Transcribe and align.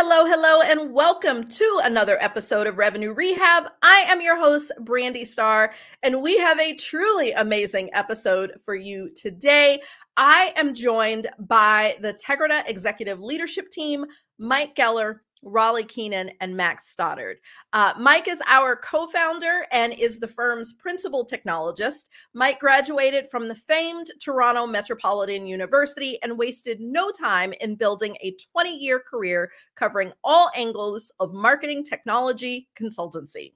Hello, 0.00 0.24
hello, 0.26 0.62
and 0.62 0.94
welcome 0.94 1.48
to 1.48 1.80
another 1.82 2.16
episode 2.20 2.68
of 2.68 2.78
Revenue 2.78 3.12
Rehab. 3.12 3.64
I 3.82 4.04
am 4.06 4.22
your 4.22 4.38
host, 4.38 4.70
Brandi 4.82 5.26
Starr, 5.26 5.74
and 6.04 6.22
we 6.22 6.38
have 6.38 6.60
a 6.60 6.76
truly 6.76 7.32
amazing 7.32 7.90
episode 7.92 8.60
for 8.64 8.76
you 8.76 9.10
today. 9.16 9.82
I 10.16 10.52
am 10.54 10.72
joined 10.72 11.26
by 11.40 11.96
the 12.00 12.14
Tegrita 12.14 12.62
Executive 12.68 13.18
Leadership 13.18 13.70
Team, 13.70 14.04
Mike 14.38 14.76
Geller, 14.76 15.16
Rolly 15.42 15.84
Keenan, 15.84 16.30
and 16.40 16.56
Max 16.56 16.88
Stoddard. 16.88 17.38
Uh, 17.72 17.94
Mike 17.98 18.28
is 18.28 18.42
our 18.46 18.76
co 18.76 19.06
founder 19.06 19.66
and 19.72 19.92
is 19.92 20.18
the 20.18 20.28
firm's 20.28 20.72
principal 20.72 21.26
technologist. 21.26 22.08
Mike 22.34 22.60
graduated 22.60 23.28
from 23.30 23.48
the 23.48 23.54
famed 23.54 24.10
Toronto 24.20 24.66
Metropolitan 24.66 25.46
University 25.46 26.18
and 26.22 26.38
wasted 26.38 26.80
no 26.80 27.10
time 27.10 27.52
in 27.60 27.76
building 27.76 28.16
a 28.22 28.36
20 28.52 28.76
year 28.76 29.00
career 29.00 29.50
covering 29.74 30.12
all 30.24 30.50
angles 30.56 31.12
of 31.20 31.32
marketing 31.32 31.84
technology 31.84 32.68
consultancy. 32.78 33.52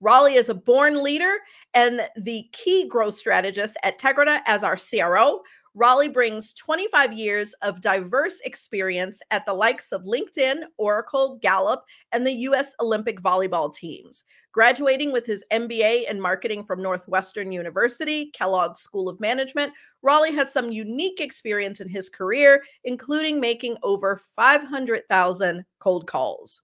Rolly 0.00 0.34
is 0.34 0.48
a 0.48 0.54
born 0.54 1.02
leader 1.02 1.38
and 1.74 2.00
the 2.16 2.46
key 2.52 2.86
growth 2.86 3.16
strategist 3.16 3.76
at 3.82 3.98
Tegrita 3.98 4.40
as 4.46 4.62
our 4.62 4.76
CRO. 4.76 5.40
Rolly 5.78 6.08
brings 6.08 6.54
25 6.54 7.12
years 7.12 7.52
of 7.60 7.82
diverse 7.82 8.40
experience 8.46 9.20
at 9.30 9.44
the 9.44 9.52
likes 9.52 9.92
of 9.92 10.04
LinkedIn, 10.04 10.62
Oracle, 10.78 11.38
Gallup, 11.42 11.84
and 12.12 12.26
the 12.26 12.32
U.S. 12.32 12.74
Olympic 12.80 13.20
volleyball 13.20 13.72
teams. 13.74 14.24
Graduating 14.52 15.12
with 15.12 15.26
his 15.26 15.44
MBA 15.52 16.08
in 16.10 16.18
marketing 16.18 16.64
from 16.64 16.80
Northwestern 16.80 17.52
University, 17.52 18.30
Kellogg 18.30 18.78
School 18.78 19.06
of 19.06 19.20
Management, 19.20 19.70
Rolly 20.00 20.34
has 20.34 20.50
some 20.50 20.72
unique 20.72 21.20
experience 21.20 21.82
in 21.82 21.90
his 21.90 22.08
career, 22.08 22.64
including 22.84 23.38
making 23.38 23.76
over 23.82 24.22
500,000 24.34 25.62
cold 25.78 26.06
calls. 26.06 26.62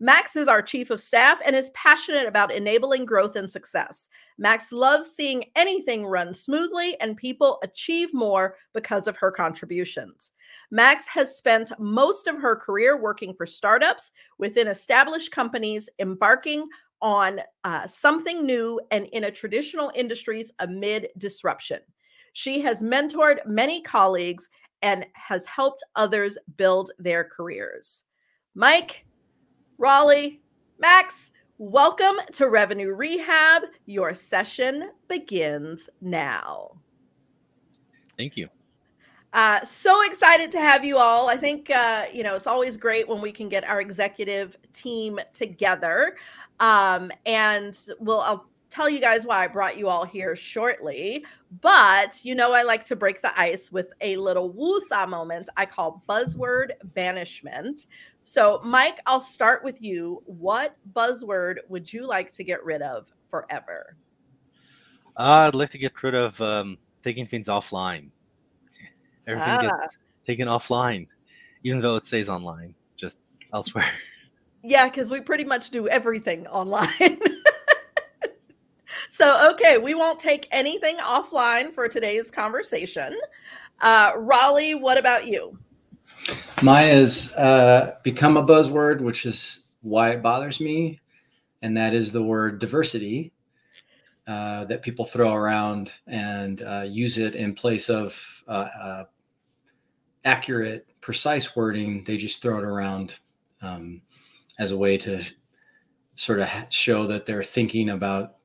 Max 0.00 0.36
is 0.36 0.48
our 0.48 0.62
chief 0.62 0.90
of 0.90 1.00
staff 1.00 1.38
and 1.44 1.54
is 1.54 1.70
passionate 1.70 2.26
about 2.26 2.52
enabling 2.52 3.04
growth 3.04 3.36
and 3.36 3.50
success. 3.50 4.08
Max 4.38 4.72
loves 4.72 5.10
seeing 5.10 5.44
anything 5.56 6.06
run 6.06 6.34
smoothly 6.34 6.98
and 7.00 7.16
people 7.16 7.58
achieve 7.62 8.12
more 8.12 8.56
because 8.72 9.06
of 9.06 9.16
her 9.16 9.30
contributions. 9.30 10.32
Max 10.70 11.06
has 11.06 11.36
spent 11.36 11.72
most 11.78 12.26
of 12.26 12.36
her 12.36 12.56
career 12.56 13.00
working 13.00 13.34
for 13.34 13.46
startups 13.46 14.12
within 14.38 14.68
established 14.68 15.30
companies, 15.30 15.88
embarking 15.98 16.66
on 17.00 17.40
uh, 17.64 17.86
something 17.86 18.46
new 18.46 18.80
and 18.90 19.06
in 19.12 19.24
a 19.24 19.30
traditional 19.30 19.92
industries 19.94 20.52
amid 20.58 21.08
disruption. 21.18 21.78
She 22.32 22.60
has 22.62 22.82
mentored 22.82 23.46
many 23.46 23.80
colleagues 23.82 24.48
and 24.82 25.06
has 25.14 25.46
helped 25.46 25.84
others 25.96 26.36
build 26.56 26.90
their 26.98 27.24
careers. 27.24 28.04
Mike, 28.54 29.04
Rolly, 29.78 30.40
Max, 30.78 31.32
welcome 31.58 32.16
to 32.32 32.48
Revenue 32.48 32.94
Rehab. 32.94 33.62
Your 33.86 34.14
session 34.14 34.90
begins 35.08 35.90
now. 36.00 36.76
Thank 38.16 38.36
you. 38.36 38.48
Uh, 39.32 39.60
so 39.64 40.06
excited 40.06 40.52
to 40.52 40.60
have 40.60 40.84
you 40.84 40.96
all. 40.96 41.28
I 41.28 41.36
think, 41.36 41.68
uh, 41.70 42.04
you 42.12 42.22
know, 42.22 42.36
it's 42.36 42.46
always 42.46 42.76
great 42.76 43.08
when 43.08 43.20
we 43.20 43.32
can 43.32 43.48
get 43.48 43.64
our 43.64 43.80
executive 43.80 44.56
team 44.72 45.18
together. 45.32 46.16
Um, 46.60 47.10
and 47.26 47.76
we'll, 47.98 48.20
I'll 48.20 48.46
tell 48.74 48.88
you 48.88 49.00
guys 49.00 49.24
why 49.24 49.44
I 49.44 49.46
brought 49.46 49.78
you 49.78 49.88
all 49.88 50.04
here 50.04 50.34
shortly. 50.34 51.24
But 51.60 52.24
you 52.24 52.34
know, 52.34 52.52
I 52.52 52.62
like 52.62 52.84
to 52.86 52.96
break 52.96 53.22
the 53.22 53.38
ice 53.38 53.70
with 53.70 53.92
a 54.00 54.16
little 54.16 54.52
woosah 54.52 55.08
moment 55.08 55.48
I 55.56 55.66
call 55.66 56.02
buzzword 56.08 56.70
banishment. 56.94 57.86
So, 58.24 58.60
Mike, 58.64 59.00
I'll 59.06 59.20
start 59.20 59.62
with 59.62 59.82
you. 59.82 60.22
What 60.24 60.76
buzzword 60.94 61.56
would 61.68 61.92
you 61.92 62.06
like 62.06 62.32
to 62.32 62.42
get 62.42 62.64
rid 62.64 62.80
of 62.80 63.12
forever? 63.28 63.96
Uh, 65.16 65.48
I'd 65.48 65.54
like 65.54 65.70
to 65.70 65.78
get 65.78 66.02
rid 66.02 66.14
of 66.14 66.40
um, 66.40 66.78
taking 67.02 67.26
things 67.26 67.48
offline. 67.48 68.08
Everything 69.26 69.52
ah. 69.52 69.60
gets 69.60 69.96
taken 70.26 70.48
offline, 70.48 71.06
even 71.62 71.80
though 71.80 71.96
it 71.96 72.06
stays 72.06 72.30
online, 72.30 72.74
just 72.96 73.18
elsewhere. 73.52 73.90
Yeah, 74.66 74.88
because 74.88 75.10
we 75.10 75.20
pretty 75.20 75.44
much 75.44 75.68
do 75.68 75.88
everything 75.88 76.46
online. 76.46 77.20
so, 79.10 79.50
okay, 79.50 79.76
we 79.76 79.94
won't 79.94 80.18
take 80.18 80.48
anything 80.50 80.96
offline 80.96 81.70
for 81.70 81.86
today's 81.86 82.30
conversation. 82.30 83.14
Uh, 83.82 84.12
Rolly, 84.16 84.74
what 84.74 84.96
about 84.96 85.26
you? 85.26 85.58
Mine 86.62 86.86
has 86.88 87.32
uh, 87.34 87.96
become 88.02 88.36
a 88.36 88.46
buzzword, 88.46 89.00
which 89.00 89.26
is 89.26 89.60
why 89.82 90.10
it 90.10 90.22
bothers 90.22 90.60
me, 90.60 91.00
and 91.62 91.76
that 91.76 91.94
is 91.94 92.12
the 92.12 92.22
word 92.22 92.58
diversity 92.58 93.32
uh, 94.26 94.64
that 94.64 94.82
people 94.82 95.04
throw 95.04 95.34
around 95.34 95.90
and 96.06 96.62
uh, 96.62 96.86
use 96.88 97.18
it 97.18 97.34
in 97.34 97.54
place 97.54 97.90
of 97.90 98.18
uh, 98.48 98.68
uh, 98.80 99.04
accurate, 100.24 100.88
precise 101.00 101.54
wording. 101.54 102.04
They 102.04 102.16
just 102.16 102.40
throw 102.40 102.58
it 102.58 102.64
around 102.64 103.18
um, 103.60 104.00
as 104.58 104.72
a 104.72 104.78
way 104.78 104.96
to 104.98 105.22
sort 106.14 106.40
of 106.40 106.48
show 106.70 107.06
that 107.08 107.26
they're 107.26 107.44
thinking 107.44 107.90
about 107.90 108.36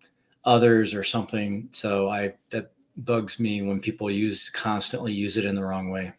others 0.43 0.93
or 0.93 1.03
something. 1.03 1.69
So 1.71 2.09
I 2.09 2.33
that 2.49 2.71
bugs 2.97 3.39
me 3.39 3.61
when 3.61 3.79
people 3.79 4.11
use 4.11 4.49
constantly 4.49 5.13
use 5.13 5.37
it 5.37 5.45
in 5.45 5.55
the 5.55 5.63
wrong 5.63 5.89
way. 5.89 6.13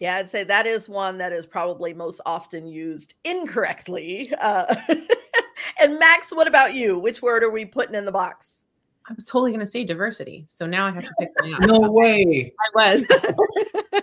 Yeah, 0.00 0.16
I'd 0.16 0.30
say 0.30 0.44
that 0.44 0.66
is 0.66 0.88
one 0.88 1.18
that 1.18 1.30
is 1.30 1.44
probably 1.44 1.92
most 1.92 2.22
often 2.24 2.66
used 2.66 3.14
incorrectly. 3.24 4.32
Uh, 4.40 4.74
and 5.80 5.98
Max, 5.98 6.34
what 6.34 6.48
about 6.48 6.72
you? 6.72 6.98
Which 6.98 7.20
word 7.20 7.44
are 7.44 7.50
we 7.50 7.66
putting 7.66 7.94
in 7.94 8.06
the 8.06 8.12
box? 8.12 8.64
I 9.08 9.12
was 9.12 9.24
totally 9.24 9.50
going 9.50 9.60
to 9.60 9.70
say 9.70 9.84
diversity. 9.84 10.46
So 10.48 10.66
now 10.66 10.86
I 10.86 10.92
have 10.92 11.04
to 11.04 11.12
pick 11.20 11.28
something 11.36 11.54
out. 11.54 11.68
no 11.68 11.90
way. 11.90 12.50
I 12.58 12.94
was. 12.94 13.04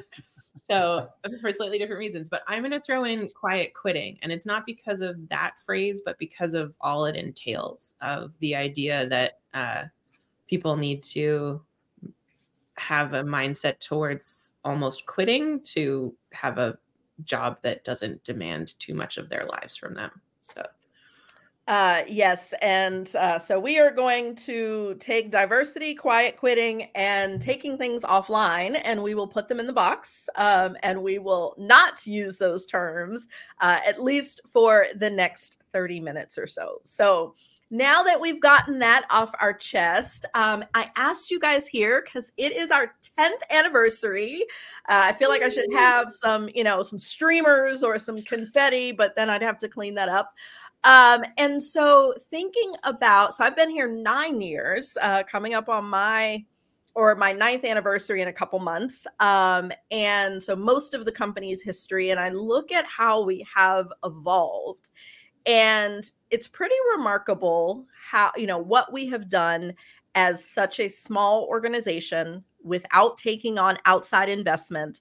so 0.69 1.07
for 1.41 1.51
slightly 1.51 1.79
different 1.79 1.99
reasons, 1.99 2.29
but 2.29 2.43
I'm 2.47 2.61
going 2.61 2.71
to 2.71 2.79
throw 2.79 3.05
in 3.05 3.29
quiet 3.29 3.73
quitting. 3.73 4.19
And 4.21 4.31
it's 4.31 4.45
not 4.45 4.67
because 4.67 5.01
of 5.01 5.15
that 5.29 5.57
phrase, 5.57 6.01
but 6.05 6.19
because 6.19 6.53
of 6.53 6.75
all 6.79 7.05
it 7.05 7.15
entails 7.15 7.95
of 8.01 8.37
the 8.39 8.55
idea 8.55 9.07
that 9.07 9.39
uh, 9.55 9.85
people 10.47 10.75
need 10.75 11.01
to 11.03 11.61
have 12.75 13.13
a 13.13 13.23
mindset 13.23 13.79
towards 13.79 14.46
almost 14.63 15.05
quitting 15.05 15.61
to 15.61 16.15
have 16.33 16.57
a 16.57 16.77
job 17.23 17.57
that 17.63 17.83
doesn't 17.83 18.23
demand 18.23 18.77
too 18.79 18.93
much 18.93 19.17
of 19.17 19.29
their 19.29 19.45
lives 19.45 19.75
from 19.75 19.93
them. 19.93 20.11
So 20.41 20.63
uh, 21.67 22.01
yes. 22.07 22.53
And 22.61 23.13
uh, 23.17 23.37
so 23.37 23.59
we 23.59 23.77
are 23.77 23.91
going 23.91 24.35
to 24.35 24.95
take 24.99 25.31
diversity, 25.31 25.95
quiet 25.95 26.37
quitting, 26.37 26.83
and 26.95 27.41
taking 27.41 27.77
things 27.77 28.03
offline, 28.03 28.79
and 28.85 29.03
we 29.03 29.15
will 29.15 29.27
put 29.27 29.49
them 29.49 29.59
in 29.59 29.67
the 29.67 29.73
box. 29.73 30.29
Um, 30.37 30.77
and 30.81 31.03
we 31.03 31.19
will 31.19 31.55
not 31.57 32.07
use 32.07 32.37
those 32.37 32.65
terms, 32.65 33.27
uh, 33.59 33.79
at 33.85 34.01
least 34.01 34.39
for 34.49 34.85
the 34.95 35.09
next 35.09 35.61
30 35.73 35.99
minutes 35.99 36.37
or 36.37 36.47
so. 36.47 36.79
So 36.85 37.35
now 37.69 38.03
that 38.03 38.19
we've 38.19 38.41
gotten 38.41 38.79
that 38.79 39.05
off 39.09 39.31
our 39.41 39.53
chest, 39.53 40.25
um, 40.33 40.63
I 40.73 40.89
asked 40.95 41.29
you 41.29 41.39
guys 41.39 41.67
here 41.67 42.03
because 42.05 42.31
it 42.37 42.53
is 42.53 42.71
our 42.71 42.93
10th 43.19 43.41
anniversary. 43.49 44.45
Uh, 44.87 45.03
I 45.05 45.11
feel 45.11 45.29
like 45.29 45.41
I 45.41 45.49
should 45.49 45.71
have 45.73 46.11
some, 46.11 46.49
you 46.55 46.63
know, 46.63 46.81
some 46.81 46.99
streamers 46.99 47.83
or 47.83 47.99
some 47.99 48.21
confetti, 48.21 48.91
but 48.91 49.15
then 49.15 49.29
I'd 49.29 49.41
have 49.41 49.57
to 49.59 49.67
clean 49.67 49.95
that 49.95 50.09
up. 50.09 50.33
Um, 50.83 51.23
and 51.37 51.61
so 51.61 52.13
thinking 52.29 52.71
about, 52.83 53.35
so 53.35 53.43
I've 53.43 53.55
been 53.55 53.69
here 53.69 53.87
nine 53.87 54.39
years, 54.39 54.97
uh, 55.01 55.23
coming 55.23 55.53
up 55.53 55.67
on 55.67 55.85
my 55.85 56.45
or 56.95 57.13
my 57.13 57.31
ninth 57.31 57.63
anniversary 57.63 58.23
in 58.23 58.27
a 58.27 58.33
couple 58.33 58.57
months. 58.57 59.05
Um, 59.19 59.71
and 59.91 60.41
so 60.41 60.55
most 60.55 60.95
of 60.95 61.05
the 61.05 61.11
company's 61.11 61.61
history, 61.61 62.09
and 62.09 62.19
I 62.19 62.29
look 62.29 62.71
at 62.71 62.85
how 62.85 63.23
we 63.23 63.45
have 63.53 63.87
evolved. 64.03 64.89
And 65.47 66.03
it's 66.29 66.47
pretty 66.47 66.75
remarkable 66.95 67.85
how, 68.11 68.31
you 68.35 68.45
know, 68.45 68.57
what 68.57 68.91
we 68.91 69.07
have 69.07 69.29
done 69.29 69.73
as 70.13 70.43
such 70.43 70.79
a 70.79 70.89
small 70.89 71.47
organization 71.49 72.43
without 72.63 73.17
taking 73.17 73.57
on 73.57 73.77
outside 73.85 74.29
investment 74.29 74.99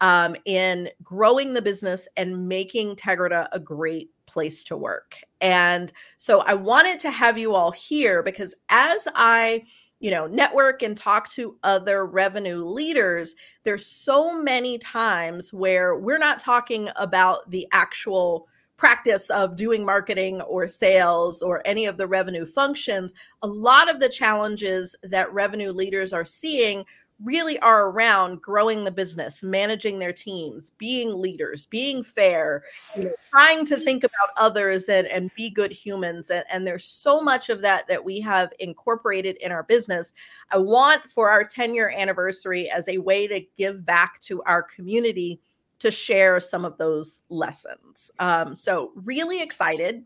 um, 0.00 0.36
in 0.44 0.88
growing 1.02 1.52
the 1.52 1.62
business 1.62 2.06
and 2.16 2.48
making 2.48 2.94
Tegrita 2.94 3.48
a 3.52 3.58
great 3.58 4.10
place 4.26 4.62
to 4.64 4.76
work. 4.76 5.16
And 5.40 5.92
so 6.16 6.40
I 6.40 6.54
wanted 6.54 7.00
to 7.00 7.10
have 7.10 7.36
you 7.36 7.54
all 7.54 7.72
here 7.72 8.22
because 8.22 8.54
as 8.68 9.08
I 9.14 9.64
you 10.00 10.12
know 10.12 10.28
network 10.28 10.82
and 10.82 10.96
talk 10.96 11.28
to 11.30 11.56
other 11.64 12.06
revenue 12.06 12.64
leaders 12.64 13.34
there's 13.64 13.84
so 13.84 14.40
many 14.40 14.78
times 14.78 15.52
where 15.52 15.96
we're 15.96 16.18
not 16.18 16.38
talking 16.38 16.88
about 16.94 17.50
the 17.50 17.66
actual 17.72 18.46
practice 18.78 19.28
of 19.28 19.56
doing 19.56 19.84
marketing 19.84 20.40
or 20.42 20.66
sales 20.66 21.42
or 21.42 21.60
any 21.66 21.84
of 21.84 21.98
the 21.98 22.06
revenue 22.06 22.46
functions 22.46 23.12
a 23.42 23.46
lot 23.46 23.90
of 23.90 24.00
the 24.00 24.08
challenges 24.08 24.96
that 25.02 25.32
revenue 25.32 25.72
leaders 25.72 26.12
are 26.12 26.24
seeing 26.24 26.84
really 27.24 27.58
are 27.60 27.88
around 27.88 28.40
growing 28.40 28.84
the 28.84 28.90
business, 28.90 29.42
managing 29.42 29.98
their 29.98 30.12
teams, 30.12 30.70
being 30.78 31.20
leaders, 31.20 31.66
being 31.66 32.02
fair, 32.02 32.62
you 32.96 33.04
know, 33.04 33.12
trying 33.30 33.64
to 33.66 33.78
think 33.80 34.04
about 34.04 34.28
others 34.36 34.88
and, 34.88 35.06
and 35.08 35.34
be 35.34 35.50
good 35.50 35.72
humans. 35.72 36.30
And, 36.30 36.44
and 36.50 36.66
there's 36.66 36.84
so 36.84 37.20
much 37.20 37.48
of 37.48 37.60
that 37.62 37.88
that 37.88 38.04
we 38.04 38.20
have 38.20 38.52
incorporated 38.60 39.36
in 39.38 39.50
our 39.50 39.64
business. 39.64 40.12
I 40.50 40.58
want 40.58 41.04
for 41.10 41.28
our 41.30 41.42
10 41.42 41.74
year 41.74 41.92
anniversary 41.96 42.70
as 42.70 42.88
a 42.88 42.98
way 42.98 43.26
to 43.26 43.44
give 43.56 43.84
back 43.84 44.20
to 44.20 44.42
our 44.44 44.62
community 44.62 45.40
to 45.80 45.90
share 45.90 46.40
some 46.40 46.64
of 46.64 46.76
those 46.78 47.22
lessons. 47.28 48.10
Um, 48.18 48.54
so, 48.54 48.92
really 48.94 49.42
excited. 49.42 50.04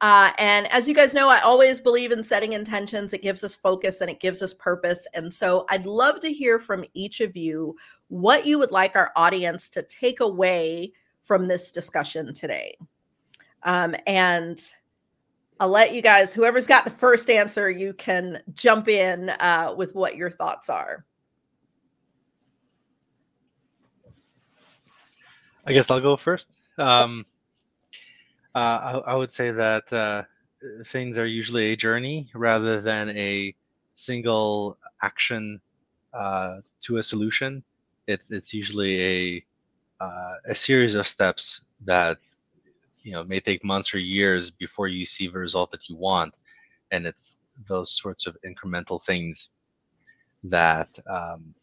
Uh, 0.00 0.30
and 0.38 0.72
as 0.72 0.86
you 0.86 0.94
guys 0.94 1.12
know, 1.12 1.28
I 1.28 1.40
always 1.40 1.80
believe 1.80 2.12
in 2.12 2.22
setting 2.22 2.52
intentions. 2.52 3.12
It 3.12 3.22
gives 3.22 3.42
us 3.42 3.56
focus 3.56 4.00
and 4.00 4.08
it 4.08 4.20
gives 4.20 4.42
us 4.42 4.54
purpose. 4.54 5.08
And 5.12 5.32
so 5.32 5.66
I'd 5.70 5.86
love 5.86 6.20
to 6.20 6.32
hear 6.32 6.60
from 6.60 6.84
each 6.94 7.20
of 7.20 7.36
you 7.36 7.76
what 8.06 8.46
you 8.46 8.58
would 8.60 8.70
like 8.70 8.94
our 8.94 9.10
audience 9.16 9.68
to 9.70 9.82
take 9.82 10.20
away 10.20 10.92
from 11.22 11.48
this 11.48 11.72
discussion 11.72 12.32
today. 12.32 12.78
Um, 13.64 13.96
and 14.06 14.58
I'll 15.58 15.68
let 15.68 15.92
you 15.92 16.00
guys, 16.00 16.32
whoever's 16.32 16.68
got 16.68 16.84
the 16.84 16.90
first 16.90 17.28
answer, 17.28 17.68
you 17.68 17.92
can 17.92 18.40
jump 18.54 18.86
in 18.86 19.30
uh, 19.30 19.74
with 19.76 19.96
what 19.96 20.16
your 20.16 20.30
thoughts 20.30 20.70
are. 20.70 21.04
I 25.68 25.72
guess 25.72 25.90
I'll 25.90 26.00
go 26.00 26.16
first. 26.16 26.48
Um, 26.78 27.26
uh, 28.54 29.02
I, 29.04 29.12
I, 29.12 29.14
would 29.16 29.30
say 29.30 29.50
that 29.50 29.92
uh, 29.92 30.22
things 30.86 31.18
are 31.18 31.26
usually 31.26 31.72
a 31.72 31.76
journey 31.76 32.30
rather 32.34 32.80
than 32.80 33.10
a 33.10 33.54
single 33.94 34.78
action 35.02 35.60
uh, 36.14 36.60
to 36.80 36.96
a 36.96 37.02
solution. 37.02 37.62
It's 38.06 38.30
it's 38.30 38.54
usually 38.54 39.04
a 39.04 39.44
uh, 40.00 40.34
a 40.46 40.54
series 40.54 40.94
of 40.94 41.06
steps 41.06 41.60
that 41.84 42.16
you 43.02 43.12
know 43.12 43.22
may 43.24 43.38
take 43.38 43.62
months 43.62 43.92
or 43.92 43.98
years 43.98 44.50
before 44.50 44.88
you 44.88 45.04
see 45.04 45.28
the 45.28 45.38
result 45.38 45.70
that 45.72 45.90
you 45.90 45.96
want, 45.96 46.32
and 46.92 47.06
it's 47.06 47.36
those 47.68 47.90
sorts 47.90 48.26
of 48.26 48.38
incremental 48.46 49.04
things 49.04 49.50
that 50.44 50.88
um, 51.10 51.54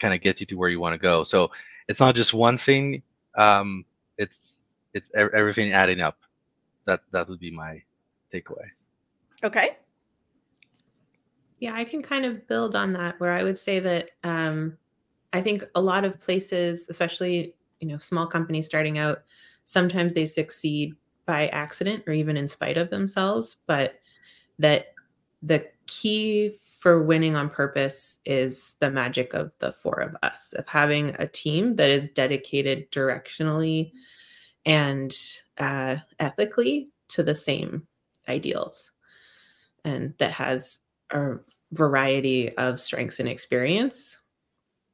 kind 0.00 0.12
of 0.12 0.20
get 0.20 0.40
you 0.40 0.46
to 0.46 0.56
where 0.56 0.70
you 0.70 0.80
want 0.80 0.94
to 0.94 0.98
go. 0.98 1.22
So 1.22 1.52
it's 1.86 2.00
not 2.00 2.16
just 2.16 2.34
one 2.34 2.58
thing. 2.58 3.00
Um, 3.36 3.84
it's 4.18 4.62
it's 4.92 5.10
everything 5.14 5.72
adding 5.72 6.00
up 6.00 6.18
that 6.86 7.00
that 7.12 7.28
would 7.28 7.40
be 7.40 7.50
my 7.50 7.82
takeaway. 8.32 8.66
Okay. 9.42 9.76
Yeah, 11.58 11.74
I 11.74 11.84
can 11.84 12.02
kind 12.02 12.24
of 12.24 12.46
build 12.46 12.74
on 12.76 12.92
that 12.94 13.18
where 13.20 13.32
I 13.32 13.42
would 13.42 13.58
say 13.58 13.80
that 13.80 14.10
um, 14.22 14.76
I 15.32 15.40
think 15.40 15.64
a 15.74 15.80
lot 15.80 16.04
of 16.04 16.20
places, 16.20 16.86
especially 16.88 17.54
you 17.80 17.88
know 17.88 17.98
small 17.98 18.26
companies 18.26 18.66
starting 18.66 18.98
out, 18.98 19.22
sometimes 19.64 20.14
they 20.14 20.26
succeed 20.26 20.94
by 21.26 21.48
accident 21.48 22.04
or 22.06 22.12
even 22.12 22.36
in 22.36 22.46
spite 22.46 22.76
of 22.76 22.90
themselves, 22.90 23.56
but 23.66 24.00
that 24.58 24.93
the 25.44 25.66
key 25.86 26.56
for 26.80 27.02
winning 27.02 27.36
on 27.36 27.50
purpose 27.50 28.18
is 28.24 28.74
the 28.80 28.90
magic 28.90 29.34
of 29.34 29.52
the 29.58 29.72
four 29.72 30.00
of 30.00 30.16
us 30.22 30.54
of 30.54 30.66
having 30.66 31.14
a 31.18 31.26
team 31.26 31.76
that 31.76 31.90
is 31.90 32.08
dedicated 32.08 32.90
directionally 32.90 33.92
and 34.64 35.14
uh, 35.58 35.96
ethically 36.18 36.88
to 37.08 37.22
the 37.22 37.34
same 37.34 37.86
ideals 38.28 38.92
and 39.84 40.14
that 40.18 40.32
has 40.32 40.80
a 41.10 41.34
variety 41.72 42.56
of 42.56 42.80
strengths 42.80 43.20
and 43.20 43.28
experience 43.28 44.18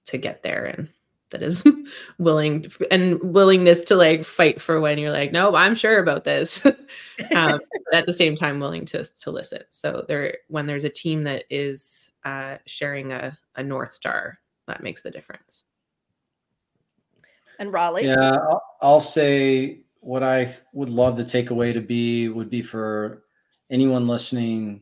to 0.05 0.19
get 0.19 0.43
there 0.43 0.67
and 0.67 0.91
that 1.30 1.42
is 1.42 1.64
willing 2.18 2.70
and 2.90 3.20
willingness 3.22 3.84
to 3.84 3.96
like 3.96 4.24
fight 4.24 4.60
for 4.60 4.80
when 4.80 4.98
you're 4.98 5.12
like 5.12 5.32
no 5.32 5.54
i'm 5.54 5.74
sure 5.74 5.98
about 5.98 6.24
this 6.24 6.64
um, 7.34 7.60
at 7.92 8.06
the 8.06 8.12
same 8.12 8.36
time 8.36 8.60
willing 8.60 8.84
to 8.84 9.04
to 9.18 9.30
listen 9.30 9.62
so 9.70 10.04
there 10.08 10.38
when 10.48 10.66
there's 10.66 10.84
a 10.84 10.90
team 10.90 11.24
that 11.24 11.44
is 11.50 12.10
uh, 12.24 12.56
sharing 12.66 13.12
a, 13.12 13.36
a 13.56 13.62
north 13.62 13.92
star 13.92 14.38
that 14.66 14.82
makes 14.82 15.00
the 15.00 15.10
difference 15.10 15.64
and 17.60 17.72
Rolly. 17.72 18.06
Yeah, 18.06 18.32
I'll, 18.32 18.62
I'll 18.80 19.00
say 19.00 19.80
what 20.00 20.22
I 20.22 20.56
would 20.72 20.88
love 20.88 21.16
the 21.16 21.24
takeaway 21.24 21.74
to 21.74 21.80
be 21.80 22.28
would 22.28 22.50
be 22.50 22.62
for 22.62 23.22
anyone 23.70 24.08
listening 24.08 24.80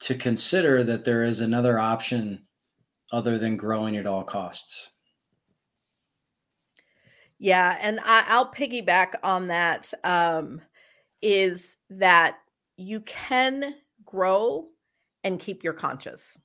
to 0.00 0.14
consider 0.14 0.82
that 0.84 1.04
there 1.04 1.22
is 1.22 1.40
another 1.40 1.78
option 1.78 2.46
other 3.12 3.38
than 3.38 3.58
growing 3.58 3.98
at 3.98 4.06
all 4.06 4.24
costs. 4.24 4.90
Yeah, 7.42 7.76
and 7.80 7.98
I, 8.04 8.38
will 8.38 8.52
piggyback 8.52 9.14
on 9.24 9.48
that. 9.48 9.92
Um, 10.04 10.60
is 11.20 11.76
that 11.90 12.38
you 12.76 13.00
can 13.00 13.74
grow 14.04 14.68
and 15.24 15.38
keep 15.38 15.62
your 15.62 15.72
conscious 15.72 16.38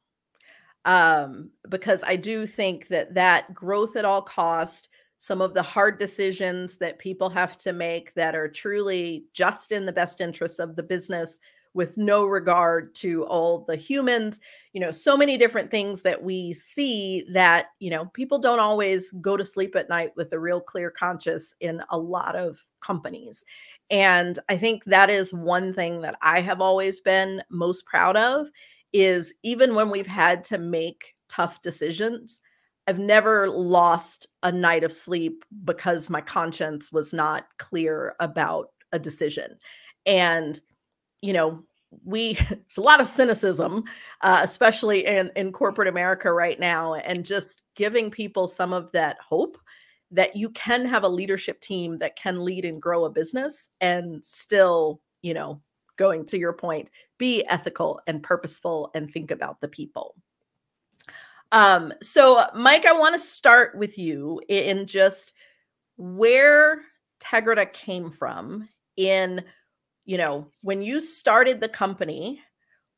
um, 0.85 1.51
because 1.69 2.03
I 2.07 2.15
do 2.15 2.47
think 2.47 2.88
that 2.88 3.13
that 3.15 3.53
growth 3.53 3.95
at 3.95 4.05
all 4.05 4.21
cost 4.21 4.89
some 5.17 5.41
of 5.41 5.53
the 5.53 5.63
hard 5.63 5.99
decisions 5.99 6.77
that 6.77 7.00
people 7.00 7.29
have 7.29 7.57
to 7.59 7.73
make 7.73 8.13
that 8.13 8.35
are 8.35 8.47
truly 8.47 9.25
just 9.33 9.71
in 9.71 9.85
the 9.85 9.91
best 9.91 10.21
interests 10.21 10.59
of 10.59 10.75
the 10.75 10.83
business 10.83 11.39
with 11.73 11.97
no 11.97 12.25
regard 12.25 12.93
to 12.95 13.23
all 13.25 13.65
the 13.67 13.75
humans 13.75 14.39
you 14.73 14.81
know 14.81 14.91
so 14.91 15.17
many 15.17 15.37
different 15.37 15.69
things 15.69 16.01
that 16.01 16.23
we 16.23 16.53
see 16.53 17.25
that 17.31 17.67
you 17.79 17.89
know 17.89 18.05
people 18.13 18.39
don't 18.39 18.59
always 18.59 19.11
go 19.13 19.37
to 19.37 19.45
sleep 19.45 19.75
at 19.75 19.89
night 19.89 20.11
with 20.15 20.31
a 20.33 20.39
real 20.39 20.61
clear 20.61 20.89
conscience 20.91 21.53
in 21.59 21.81
a 21.89 21.97
lot 21.97 22.36
of 22.36 22.59
companies 22.79 23.43
and 23.89 24.39
i 24.50 24.57
think 24.57 24.83
that 24.86 25.09
is 25.09 25.33
one 25.33 25.74
thing 25.74 26.01
that 26.01 26.15
i 26.21 26.41
have 26.41 26.62
always 26.62 27.00
been 27.00 27.41
most 27.50 27.86
proud 27.86 28.17
of 28.17 28.47
is 28.93 29.33
even 29.43 29.75
when 29.75 29.89
we've 29.89 30.07
had 30.07 30.43
to 30.43 30.57
make 30.57 31.15
tough 31.27 31.62
decisions 31.62 32.41
I've 32.88 33.00
never 33.00 33.50
lost 33.50 34.27
a 34.43 34.51
night 34.51 34.86
of 34.86 34.93
sleep 34.93 35.43
because 35.65 36.09
my 36.09 36.21
conscience 36.21 36.89
was 36.91 37.13
not 37.13 37.45
clear 37.57 38.15
about 38.21 38.69
a 38.93 39.00
decision. 39.00 39.57
And, 40.05 40.59
you 41.27 41.34
know, 41.34 41.62
we 42.05 42.38
it's 42.50 42.77
a 42.77 42.81
lot 42.81 43.01
of 43.01 43.07
cynicism, 43.07 43.84
uh, 44.22 44.39
especially 44.41 45.05
in 45.05 45.29
in 45.36 45.51
corporate 45.51 45.89
America 45.89 46.31
right 46.31 46.57
now, 46.57 46.93
and 46.96 47.25
just 47.25 47.63
giving 47.75 48.10
people 48.10 48.48
some 48.48 48.72
of 48.72 48.89
that 48.93 49.17
hope 49.19 49.57
that 50.12 50.38
you 50.38 50.50
can 50.51 50.86
have 50.86 51.03
a 51.03 51.10
leadership 51.10 51.60
team 51.60 51.98
that 51.98 52.15
can 52.15 52.46
lead 52.46 52.63
and 52.63 52.81
grow 52.81 53.03
a 53.03 53.10
business 53.10 53.69
and 53.81 54.24
still, 54.24 55.01
you 55.22 55.34
know, 55.34 55.62
going 55.98 56.24
to 56.24 56.39
your 56.39 56.53
point, 56.53 56.89
be 57.17 57.46
ethical 57.50 58.00
and 58.07 58.24
purposeful 58.24 58.89
and 58.96 59.12
think 59.12 59.29
about 59.29 59.60
the 59.60 59.67
people. 59.67 60.15
Um, 61.51 61.91
so, 62.01 62.46
Mike, 62.55 62.86
I 62.86 62.93
want 62.93 63.15
to 63.15 63.19
start 63.19 63.77
with 63.77 63.98
you 63.98 64.41
in 64.48 64.86
just 64.86 65.34
where 65.98 66.84
Tegrita 67.19 67.74
came 67.74 68.10
from 68.10 68.69
in, 68.96 69.43
you 70.07 70.17
know, 70.17 70.49
when 70.61 70.81
you 70.81 71.01
started 71.01 71.59
the 71.59 71.67
company, 71.67 72.41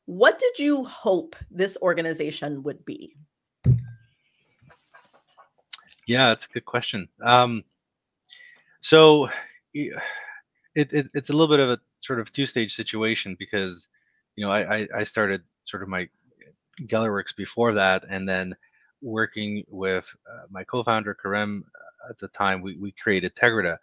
what 0.06 0.38
did 0.38 0.58
you 0.60 0.84
hope 0.84 1.34
this 1.50 1.76
organization 1.82 2.62
would 2.62 2.84
be? 2.84 3.16
Yeah, 6.06 6.28
that's 6.28 6.46
a 6.46 6.48
good 6.48 6.64
question. 6.64 7.08
Um, 7.20 7.64
so 8.80 9.28
it, 9.74 9.92
it, 10.74 11.10
it's 11.12 11.30
a 11.30 11.32
little 11.32 11.48
bit 11.48 11.60
of 11.60 11.70
a 11.70 11.80
sort 12.00 12.20
of 12.20 12.32
two-stage 12.32 12.74
situation 12.74 13.36
because, 13.38 13.88
you 14.36 14.46
know, 14.46 14.52
I, 14.52 14.86
I 14.94 15.02
started 15.02 15.42
sort 15.64 15.82
of 15.82 15.88
my 15.88 16.08
GellerWorks 16.82 17.34
before 17.36 17.74
that, 17.74 18.04
and 18.08 18.28
then 18.28 18.56
working 19.02 19.64
with 19.68 20.14
uh, 20.30 20.46
my 20.48 20.62
co-founder 20.62 21.16
Karem 21.22 21.62
uh, 21.62 22.10
at 22.10 22.18
the 22.18 22.28
time, 22.28 22.62
we, 22.62 22.76
we 22.76 22.92
created 22.92 23.34
Tegrita. 23.34 23.78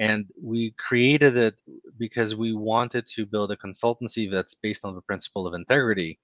And 0.00 0.26
we 0.42 0.72
created 0.72 1.36
it 1.36 1.56
because 1.98 2.34
we 2.34 2.54
wanted 2.54 3.06
to 3.14 3.26
build 3.26 3.52
a 3.52 3.56
consultancy 3.56 4.30
that's 4.30 4.56
based 4.56 4.84
on 4.84 4.96
the 4.96 5.02
principle 5.02 5.46
of 5.46 5.54
integrity. 5.54 6.18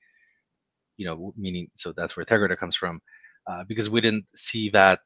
You 0.96 1.06
know, 1.06 1.34
meaning 1.36 1.70
so 1.76 1.92
that's 1.92 2.16
where 2.16 2.26
Tegrita 2.26 2.58
comes 2.58 2.76
from, 2.76 3.02
uh, 3.46 3.64
because 3.68 3.90
we 3.90 4.00
didn't 4.00 4.26
see 4.34 4.70
that 4.70 5.00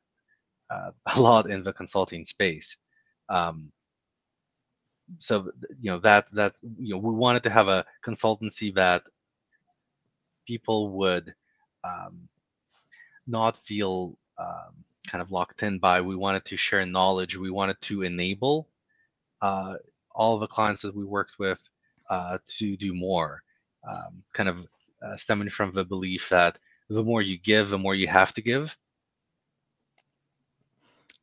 uh, 0.71 0.93
a 1.17 1.21
lot 1.21 1.51
in 1.51 1.65
the 1.65 1.75
consulting 1.75 2.25
space. 2.25 2.77
Um, 3.29 3.73
so 5.19 5.51
you 5.81 5.91
know 5.91 5.99
that 6.01 6.27
that 6.33 6.55
you 6.79 6.95
know 6.95 6.99
we 6.99 7.15
wanted 7.15 7.43
to 7.43 7.51
have 7.51 7.69
a 7.69 7.85
consultancy 8.07 8.75
that 8.77 9.03
people 10.47 10.91
would 10.91 11.35
um, 11.85 12.29
not 13.27 13.57
feel 13.57 14.17
um, 14.39 14.85
kind 15.11 15.23
of 15.23 15.33
locked 15.33 15.63
in 15.63 15.79
by. 15.79 16.01
We 16.01 16.17
wanted 16.17 16.45
to 16.47 16.57
share 16.57 16.87
knowledge. 16.87 17.37
We 17.37 17.51
wanted 17.51 17.81
to 17.83 18.03
enable 18.03 18.69
uh, 19.43 19.77
all 20.15 20.39
the 20.39 20.47
clients 20.47 20.83
that 20.83 20.95
we 20.95 21.05
worked 21.05 21.39
with 21.39 21.61
uh, 22.09 22.39
to 22.59 22.77
do 22.77 22.95
more, 22.95 23.43
um, 23.91 24.23
kind 24.33 24.49
of 24.49 24.67
uh, 25.05 25.17
stemming 25.17 25.51
from 25.51 25.73
the 25.73 25.85
belief 25.85 26.29
that 26.29 26.59
the 26.89 27.03
more 27.03 27.23
you 27.23 27.39
give, 27.39 27.71
the 27.71 27.79
more 27.79 27.95
you 27.95 28.07
have 28.07 28.33
to 28.35 28.43
give. 28.43 28.77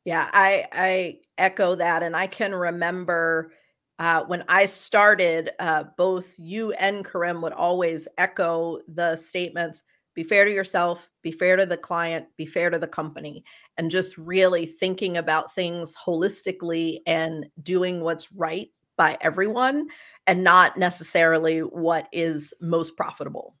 Yeah, 0.04 0.28
I 0.32 0.66
I 0.72 1.18
echo 1.36 1.74
that, 1.74 2.02
and 2.02 2.16
I 2.16 2.26
can 2.26 2.54
remember 2.54 3.52
uh, 3.98 4.24
when 4.24 4.44
I 4.48 4.64
started, 4.64 5.50
uh, 5.58 5.84
both 5.96 6.34
you 6.38 6.72
and 6.72 7.04
Karim 7.04 7.42
would 7.42 7.52
always 7.52 8.08
echo 8.16 8.80
the 8.88 9.16
statements: 9.16 9.82
"Be 10.18 10.24
fair 10.24 10.44
to 10.44 10.52
yourself, 10.52 11.08
be 11.22 11.30
fair 11.30 11.54
to 11.54 11.64
the 11.64 11.76
client, 11.76 12.26
be 12.36 12.44
fair 12.44 12.70
to 12.70 12.78
the 12.80 12.88
company," 12.88 13.44
and 13.76 13.88
just 13.88 14.18
really 14.18 14.66
thinking 14.66 15.16
about 15.16 15.54
things 15.54 15.96
holistically 15.96 16.98
and 17.06 17.46
doing 17.62 18.00
what's 18.00 18.32
right 18.32 18.68
by 18.96 19.16
everyone, 19.20 19.86
and 20.26 20.42
not 20.42 20.76
necessarily 20.76 21.60
what 21.60 22.08
is 22.10 22.52
most 22.60 22.96
profitable. 22.96 23.54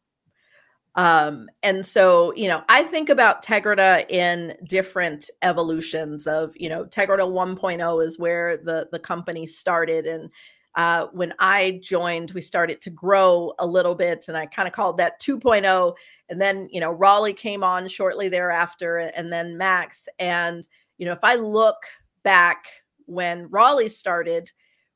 Um, 0.96 1.48
and 1.62 1.86
so, 1.86 2.34
you 2.34 2.48
know, 2.48 2.64
I 2.68 2.82
think 2.82 3.08
about 3.08 3.44
Tegrita 3.44 4.04
in 4.10 4.56
different 4.68 5.30
evolutions 5.42 6.26
of, 6.26 6.54
you 6.56 6.68
know, 6.68 6.86
Tegrita 6.86 7.24
1.0 7.24 8.04
is 8.04 8.18
where 8.18 8.56
the 8.56 8.88
the 8.90 8.98
company 8.98 9.46
started. 9.46 10.08
And 10.08 10.28
uh, 10.74 11.06
when 11.12 11.34
I 11.38 11.80
joined, 11.82 12.30
we 12.32 12.40
started 12.40 12.80
to 12.82 12.90
grow 12.90 13.52
a 13.58 13.66
little 13.66 13.94
bit, 13.94 14.26
and 14.28 14.36
I 14.36 14.46
kind 14.46 14.68
of 14.68 14.74
called 14.74 14.98
that 14.98 15.20
2.0. 15.20 15.94
And 16.28 16.40
then, 16.40 16.68
you 16.70 16.80
know, 16.80 16.92
Rolly 16.92 17.32
came 17.32 17.64
on 17.64 17.88
shortly 17.88 18.28
thereafter, 18.28 18.98
and 18.98 19.32
then 19.32 19.56
Max. 19.58 20.08
And 20.18 20.66
you 20.98 21.06
know, 21.06 21.12
if 21.12 21.22
I 21.22 21.36
look 21.36 21.76
back 22.22 22.66
when 23.06 23.48
Rolly 23.48 23.88
started, 23.88 24.50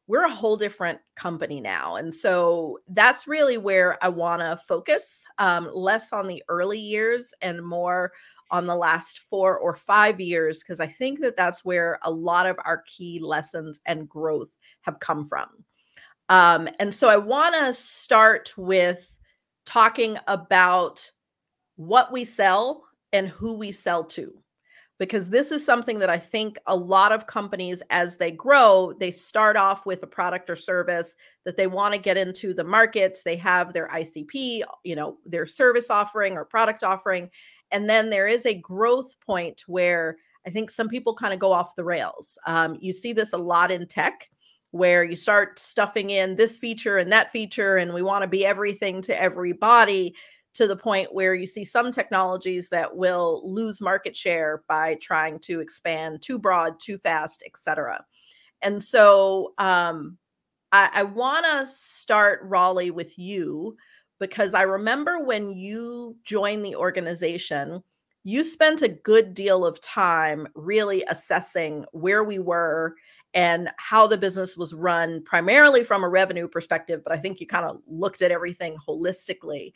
we're 0.09 0.25
a 0.25 0.35
whole 0.35 0.57
different 0.57 0.99
company 1.15 1.61
now. 1.61 1.97
And 1.97 2.15
so 2.15 2.81
that's 2.89 3.27
really 3.27 3.57
where 3.57 4.03
I 4.05 4.09
want 4.09 4.43
to 4.43 4.61
focus 4.69 5.23
um, 5.39 5.71
less 5.73 6.13
on 6.13 6.27
the 6.27 6.43
early 6.49 6.79
years 6.79 7.33
and 7.41 7.65
more 7.65 8.13
on 8.51 8.67
the 8.67 8.75
last 8.77 9.21
four 9.21 9.57
or 9.57 9.75
five 9.75 10.21
years, 10.21 10.63
because 10.63 10.81
I 10.81 10.87
think 10.87 11.21
that 11.21 11.37
that's 11.37 11.65
where 11.65 11.99
a 12.03 12.11
lot 12.11 12.47
of 12.47 12.59
our 12.67 12.83
key 12.87 13.19
lessons 13.23 13.81
and 13.87 14.09
growth 14.09 14.59
have 14.83 15.01
come 15.01 15.25
from. 15.25 15.49
Um, 16.29 16.69
and 16.79 16.95
so 16.95 17.09
I 17.09 17.17
want 17.17 17.55
to 17.55 17.75
start 17.75 18.55
with 18.57 19.19
talking 19.67 20.17
about 20.27 21.11
what 21.77 22.13
we 22.13 22.25
sell 22.25 22.85
and 23.13 23.29
who 23.29 23.55
we 23.55 23.73
sell 23.73 24.05
to 24.05 24.43
because 25.03 25.31
this 25.31 25.51
is 25.51 25.67
something 25.67 25.99
that 25.99 26.11
I 26.11 26.19
think 26.19 26.61
a 26.69 26.77
lot 26.77 27.11
of 27.11 27.27
companies, 27.27 27.83
as 27.91 28.19
they 28.19 28.31
grow, 28.31 28.93
they 29.01 29.11
start 29.11 29.57
off 29.57 29.85
with 29.85 30.01
a 30.05 30.07
product 30.07 30.49
or 30.49 30.55
service 30.55 31.17
that 31.45 31.57
they 31.57 31.67
want 31.67 31.93
to 31.93 32.01
get 32.01 32.17
into 32.17 32.55
the 32.55 32.63
markets. 32.63 33.25
They 33.25 33.35
have 33.35 33.73
their 33.73 33.89
ICP, 33.89 34.63
you 34.85 34.95
know, 34.95 35.19
their 35.27 35.45
service 35.45 35.91
offering 35.91 36.35
or 36.35 36.45
product 36.45 36.85
offering. 36.85 37.29
And 37.73 37.91
then 37.91 38.11
there 38.11 38.29
is 38.29 38.47
a 38.47 38.55
growth 38.55 39.19
point 39.19 39.65
where 39.67 40.19
I 40.47 40.51
think 40.51 40.71
some 40.71 40.89
people 40.89 41.17
kind 41.17 41.35
of 41.35 41.41
go 41.41 41.53
off 41.53 41.75
the 41.75 41.85
rails. 41.85 42.39
Um, 42.47 42.79
you 42.81 42.93
see 42.93 43.13
this 43.13 43.33
a 43.33 43.39
lot 43.39 43.73
in 43.73 43.89
tech 43.89 44.29
where 44.73 45.05
you 45.05 45.17
start 45.17 45.59
stuffing 45.59 46.11
in 46.11 46.37
this 46.37 46.59
feature 46.59 46.99
and 46.99 47.13
that 47.13 47.31
feature, 47.31 47.77
and 47.77 47.95
we 47.95 48.03
want 48.03 48.23
to 48.23 48.29
be 48.29 48.45
everything 48.45 49.01
to 49.03 49.23
everybody 49.23 50.15
to 50.55 50.67
the 50.67 50.77
point 50.77 51.15
where 51.15 51.35
you 51.35 51.47
see 51.47 51.65
some 51.65 51.91
technologies 51.91 52.69
that 52.71 52.95
will 52.97 53.41
lose 53.45 53.81
market 53.81 54.15
share 54.15 54.63
by 54.69 54.97
trying 55.01 55.39
to 55.39 55.61
expand 55.61 56.21
too 56.21 56.39
broad, 56.39 56.79
too 56.79 56.99
fast, 56.99 57.43
etc. 57.47 58.05
And 58.61 58.83
so 58.83 59.55
um, 59.59 60.19
I, 60.73 60.91
I 60.93 61.03
want 61.05 61.47
to 61.47 61.67
start 61.67 62.41
Rolly 62.43 62.91
with 62.91 63.19
you 63.19 63.77
because 64.21 64.55
I 64.55 64.63
remember 64.63 65.19
when 65.21 65.53
you 65.53 66.17
joined 66.25 66.65
the 66.65 66.77
organization, 66.77 67.83
you 68.25 68.45
spent 68.45 68.83
a 68.83 68.89
good 68.89 69.35
deal 69.35 69.65
of 69.67 69.81
time 69.81 70.47
really 70.55 71.03
assessing 71.09 71.85
where 71.93 72.23
we 72.23 72.39
were 72.39 72.95
and 73.35 73.71
how 73.79 74.07
the 74.07 74.19
business 74.19 74.57
was 74.57 74.75
run, 74.75 75.23
primarily 75.25 75.85
from 75.85 76.05
a 76.05 76.09
revenue 76.09 76.49
perspective, 76.49 77.03
but 77.03 77.13
I 77.13 77.19
think 77.19 77.41
you 77.41 77.47
kind 77.47 77.65
of 77.65 77.81
looked 77.87 78.23
at 78.23 78.31
everything 78.31 78.77
holistically. 78.87 79.73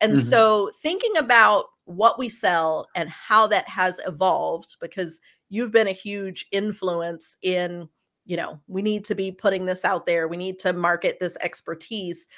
And 0.00 0.14
mm-hmm. 0.14 0.22
so 0.22 0.70
thinking 0.80 1.16
about 1.16 1.66
what 1.84 2.18
we 2.18 2.28
sell 2.28 2.88
and 2.94 3.08
how 3.08 3.46
that 3.48 3.68
has 3.68 4.00
evolved, 4.06 4.76
because 4.80 5.20
you've 5.48 5.72
been 5.72 5.88
a 5.88 5.92
huge 5.92 6.46
influence 6.52 7.36
in, 7.42 7.88
you 8.24 8.36
know, 8.36 8.60
we 8.68 8.80
need 8.80 9.04
to 9.04 9.14
be 9.14 9.32
putting 9.32 9.66
this 9.66 9.84
out 9.84 10.06
there, 10.06 10.28
we 10.28 10.36
need 10.36 10.58
to 10.60 10.72
market 10.72 11.18
this 11.18 11.36
expertise. 11.40 12.28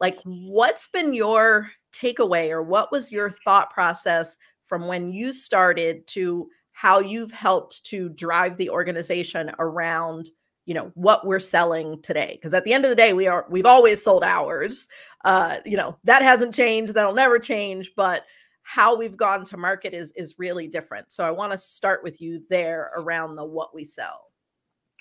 Like, 0.00 0.18
what's 0.24 0.88
been 0.88 1.14
your 1.14 1.70
takeaway 1.94 2.50
or 2.50 2.62
what 2.62 2.90
was 2.90 3.12
your 3.12 3.30
thought 3.30 3.70
process 3.70 4.36
from 4.64 4.86
when 4.86 5.12
you 5.12 5.32
started 5.34 6.06
to 6.08 6.48
how 6.82 6.98
you've 6.98 7.30
helped 7.30 7.84
to 7.86 8.08
drive 8.08 8.56
the 8.56 8.68
organization 8.68 9.52
around 9.60 10.28
you 10.66 10.74
know 10.74 10.90
what 10.94 11.24
we're 11.24 11.38
selling 11.38 12.02
today. 12.02 12.32
Because 12.34 12.54
at 12.54 12.64
the 12.64 12.72
end 12.72 12.84
of 12.84 12.90
the 12.90 12.96
day 12.96 13.12
we 13.12 13.28
are 13.28 13.46
we've 13.48 13.66
always 13.66 14.02
sold 14.02 14.24
ours. 14.24 14.88
Uh 15.24 15.58
you 15.64 15.76
know 15.76 15.96
that 16.02 16.22
hasn't 16.22 16.52
changed 16.52 16.94
that'll 16.94 17.14
never 17.14 17.38
change 17.38 17.92
but 17.96 18.24
how 18.64 18.96
we've 18.96 19.16
gone 19.16 19.44
to 19.44 19.56
market 19.56 19.94
is 19.94 20.12
is 20.16 20.34
really 20.38 20.66
different. 20.66 21.12
So 21.12 21.24
i 21.24 21.30
want 21.30 21.52
to 21.52 21.58
start 21.58 22.02
with 22.02 22.20
you 22.20 22.42
there 22.50 22.90
around 22.96 23.36
the 23.36 23.44
what 23.44 23.72
we 23.72 23.84
sell. 23.84 24.32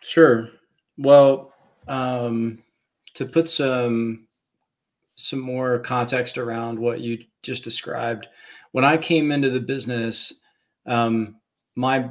Sure. 0.03 0.49
Well 0.99 1.51
um 1.87 2.61
to 3.15 3.25
put 3.25 3.49
some 3.49 4.27
some 5.15 5.39
more 5.39 5.79
context 5.79 6.37
around 6.37 6.77
what 6.77 6.99
you 6.99 7.23
just 7.41 7.63
described 7.63 8.27
when 8.71 8.85
i 8.85 8.97
came 8.97 9.31
into 9.31 9.49
the 9.49 9.59
business 9.59 10.41
um 10.85 11.40
my 11.75 12.09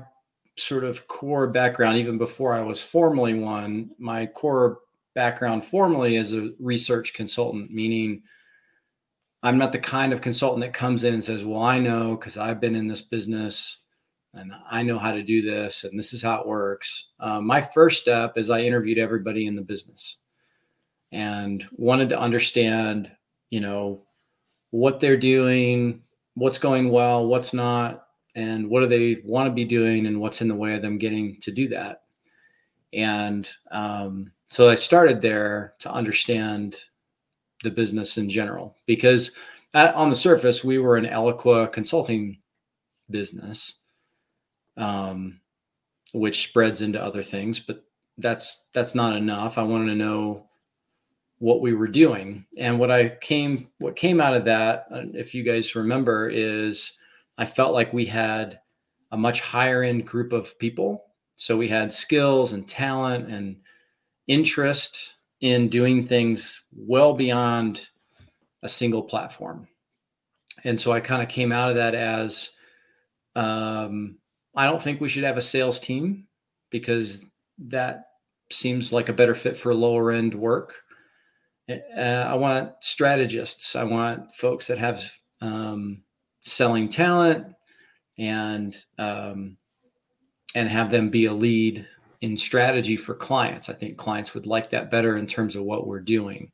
sort 0.56 0.84
of 0.84 1.06
core 1.08 1.46
background, 1.46 1.98
even 1.98 2.18
before 2.18 2.54
I 2.54 2.62
was 2.62 2.82
formally 2.82 3.34
one, 3.34 3.90
my 3.98 4.26
core 4.26 4.80
background 5.14 5.64
formally 5.64 6.16
is 6.16 6.34
a 6.34 6.50
research 6.58 7.14
consultant, 7.14 7.70
meaning 7.70 8.22
I'm 9.42 9.58
not 9.58 9.72
the 9.72 9.78
kind 9.78 10.12
of 10.12 10.20
consultant 10.20 10.62
that 10.62 10.74
comes 10.74 11.04
in 11.04 11.14
and 11.14 11.24
says, 11.24 11.44
Well, 11.44 11.62
I 11.62 11.78
know 11.78 12.16
because 12.16 12.36
I've 12.36 12.60
been 12.60 12.76
in 12.76 12.88
this 12.88 13.02
business 13.02 13.78
and 14.34 14.52
I 14.70 14.82
know 14.82 14.98
how 14.98 15.12
to 15.12 15.22
do 15.22 15.42
this 15.42 15.84
and 15.84 15.98
this 15.98 16.12
is 16.12 16.22
how 16.22 16.40
it 16.40 16.46
works. 16.46 17.08
Um, 17.18 17.46
my 17.46 17.60
first 17.60 18.02
step 18.02 18.36
is 18.36 18.50
I 18.50 18.60
interviewed 18.60 18.98
everybody 18.98 19.46
in 19.46 19.56
the 19.56 19.62
business 19.62 20.18
and 21.10 21.66
wanted 21.72 22.10
to 22.10 22.20
understand, 22.20 23.10
you 23.48 23.60
know, 23.60 24.02
what 24.70 25.00
they're 25.00 25.16
doing, 25.16 26.02
what's 26.34 26.58
going 26.58 26.90
well, 26.90 27.26
what's 27.26 27.52
not, 27.52 28.04
and 28.34 28.68
what 28.68 28.80
do 28.80 28.86
they 28.86 29.22
want 29.24 29.46
to 29.48 29.52
be 29.52 29.64
doing 29.64 30.06
and 30.06 30.20
what's 30.20 30.40
in 30.40 30.48
the 30.48 30.54
way 30.54 30.74
of 30.74 30.82
them 30.82 30.98
getting 30.98 31.40
to 31.40 31.50
do 31.50 31.68
that. 31.68 32.02
And 32.92 33.48
um, 33.70 34.32
so 34.48 34.68
i 34.68 34.74
started 34.74 35.22
there 35.22 35.74
to 35.78 35.90
understand 35.90 36.76
the 37.62 37.70
business 37.70 38.18
in 38.18 38.28
general 38.28 38.76
because 38.86 39.32
at, 39.74 39.94
on 39.94 40.10
the 40.10 40.16
surface 40.16 40.64
we 40.64 40.78
were 40.78 40.96
an 40.96 41.06
eloqua 41.06 41.72
consulting 41.72 42.38
business 43.10 43.76
um, 44.76 45.40
which 46.12 46.48
spreads 46.48 46.82
into 46.82 47.00
other 47.00 47.22
things 47.22 47.60
but 47.60 47.84
that's 48.20 48.64
that's 48.72 48.94
not 48.94 49.16
enough. 49.16 49.58
I 49.58 49.62
wanted 49.62 49.86
to 49.86 49.96
know 49.96 50.46
what 51.38 51.60
we 51.60 51.72
were 51.72 51.88
doing. 51.88 52.44
And 52.58 52.78
what 52.78 52.90
i 52.90 53.08
came 53.08 53.68
what 53.78 53.96
came 53.96 54.20
out 54.20 54.34
of 54.34 54.44
that 54.44 54.86
uh, 54.92 55.02
if 55.14 55.34
you 55.34 55.42
guys 55.42 55.74
remember 55.74 56.28
is 56.28 56.92
I 57.40 57.46
felt 57.46 57.72
like 57.72 57.94
we 57.94 58.04
had 58.04 58.60
a 59.10 59.16
much 59.16 59.40
higher 59.40 59.82
end 59.82 60.06
group 60.06 60.34
of 60.34 60.58
people. 60.58 61.06
So 61.36 61.56
we 61.56 61.68
had 61.68 61.90
skills 61.90 62.52
and 62.52 62.68
talent 62.68 63.30
and 63.30 63.56
interest 64.26 65.14
in 65.40 65.70
doing 65.70 66.06
things 66.06 66.62
well 66.76 67.14
beyond 67.14 67.88
a 68.62 68.68
single 68.68 69.02
platform. 69.02 69.68
And 70.64 70.78
so 70.78 70.92
I 70.92 71.00
kind 71.00 71.22
of 71.22 71.30
came 71.30 71.50
out 71.50 71.70
of 71.70 71.76
that 71.76 71.94
as 71.94 72.50
um, 73.34 74.18
I 74.54 74.66
don't 74.66 74.82
think 74.82 75.00
we 75.00 75.08
should 75.08 75.24
have 75.24 75.38
a 75.38 75.42
sales 75.42 75.80
team 75.80 76.26
because 76.68 77.22
that 77.68 78.04
seems 78.52 78.92
like 78.92 79.08
a 79.08 79.14
better 79.14 79.34
fit 79.34 79.56
for 79.56 79.72
lower 79.72 80.10
end 80.10 80.34
work. 80.34 80.82
Uh, 81.70 82.00
I 82.00 82.34
want 82.34 82.72
strategists. 82.80 83.74
I 83.76 83.84
want 83.84 84.34
folks 84.34 84.66
that 84.66 84.76
have 84.76 85.10
um, 85.40 86.02
selling 86.42 86.88
talent 86.88 87.46
and 88.18 88.76
um, 88.98 89.56
and 90.54 90.68
have 90.68 90.90
them 90.90 91.10
be 91.10 91.26
a 91.26 91.32
lead 91.32 91.86
in 92.20 92.36
strategy 92.36 92.96
for 92.96 93.14
clients. 93.14 93.68
I 93.68 93.72
think 93.72 93.96
clients 93.96 94.34
would 94.34 94.46
like 94.46 94.70
that 94.70 94.90
better 94.90 95.16
in 95.16 95.26
terms 95.26 95.56
of 95.56 95.64
what 95.64 95.86
we're 95.86 96.00
doing. 96.00 96.52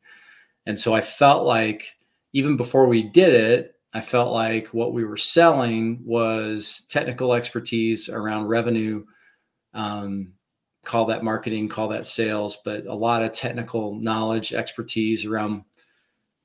And 0.67 0.79
so 0.79 0.95
I 0.95 1.01
felt 1.01 1.45
like 1.45 1.93
even 2.33 2.57
before 2.57 2.87
we 2.87 3.03
did 3.03 3.33
it, 3.33 3.75
I 3.93 4.01
felt 4.01 4.33
like 4.33 4.69
what 4.69 4.93
we 4.93 5.05
were 5.05 5.17
selling 5.17 6.03
was 6.05 6.83
technical 6.89 7.33
expertise 7.33 8.09
around 8.09 8.47
revenue. 8.47 9.05
Um, 9.73 10.33
call 10.85 11.07
that 11.07 11.25
marketing, 11.25 11.69
call 11.69 11.89
that 11.89 12.07
sales, 12.07 12.59
but 12.65 12.87
a 12.87 12.95
lot 12.95 13.23
of 13.23 13.33
technical 13.33 13.95
knowledge, 13.95 14.53
expertise 14.53 15.25
around 15.25 15.65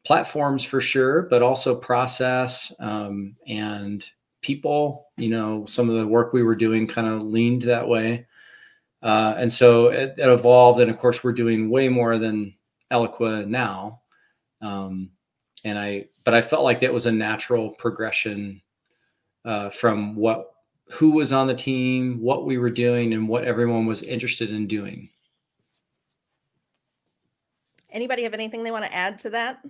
platforms 0.06 0.64
for 0.64 0.82
sure, 0.82 1.24
but 1.24 1.42
also 1.42 1.76
process 1.76 2.72
um, 2.80 3.36
and 3.48 4.04
people. 4.42 5.08
You 5.18 5.30
know, 5.30 5.66
some 5.66 5.90
of 5.90 5.98
the 5.98 6.08
work 6.08 6.34
we 6.34 6.44
were 6.44 6.56
doing 6.56 6.88
kind 6.88 7.08
of 7.08 7.22
leaned 7.22 7.64
that 7.64 7.88
way. 7.88 8.26
Uh, 9.02 9.36
and 9.38 9.52
so 9.52 9.88
it, 9.88 10.16
it, 10.18 10.30
evolved. 10.30 10.80
And 10.80 10.92
of 10.92 10.98
course, 11.00 11.24
we're 11.24 11.32
doing 11.32 11.70
way 11.70 11.90
more 11.90 12.18
than 12.18 12.54
Eloqua 12.92 13.48
now. 13.48 14.02
Um, 14.62 15.12
and 15.64 15.78
I, 15.78 16.06
but 16.24 16.34
I 16.34 16.42
felt 16.42 16.64
like 16.64 16.82
that 16.82 16.94
was 16.94 17.08
a 17.08 17.12
natural 17.12 17.72
progression 17.72 18.62
uh, 19.44 19.70
from 19.72 20.16
what, 20.16 20.52
who 20.92 21.12
was 21.12 21.34
on 21.34 21.48
the 21.48 21.56
team, 21.56 22.22
what 22.22 22.46
we 22.46 22.58
were 22.58 22.70
doing, 22.70 23.14
and 23.14 23.28
what 23.28 23.44
everyone 23.44 23.88
was 23.88 24.04
interested 24.04 24.52
in 24.52 24.68
doing. 24.68 25.10
Anybody 27.92 28.24
have 28.24 28.34
anything 28.34 28.64
they 28.64 28.72
want 28.72 28.86
to 28.86 28.94
add 28.94 29.18
to 29.20 29.32
that? 29.32 29.64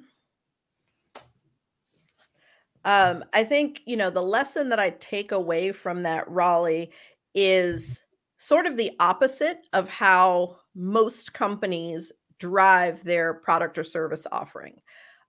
Um, 2.83 3.23
I 3.33 3.43
think, 3.43 3.81
you 3.85 3.95
know, 3.95 4.09
the 4.09 4.23
lesson 4.23 4.69
that 4.69 4.79
I 4.79 4.91
take 4.91 5.31
away 5.31 5.71
from 5.71 6.03
that, 6.03 6.29
Rolly, 6.29 6.91
is 7.35 8.01
sort 8.37 8.65
of 8.65 8.75
the 8.75 8.91
opposite 8.99 9.59
of 9.73 9.87
how 9.87 10.57
most 10.75 11.33
companies 11.33 12.11
drive 12.39 13.03
their 13.03 13.35
product 13.35 13.77
or 13.77 13.83
service 13.83 14.25
offering. 14.31 14.81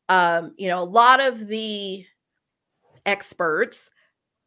Um, 0.09 0.55
you 0.57 0.69
know, 0.69 0.83
a 0.83 0.85
lot 0.85 1.21
of 1.21 1.47
the 1.47 2.07
experts 3.05 3.91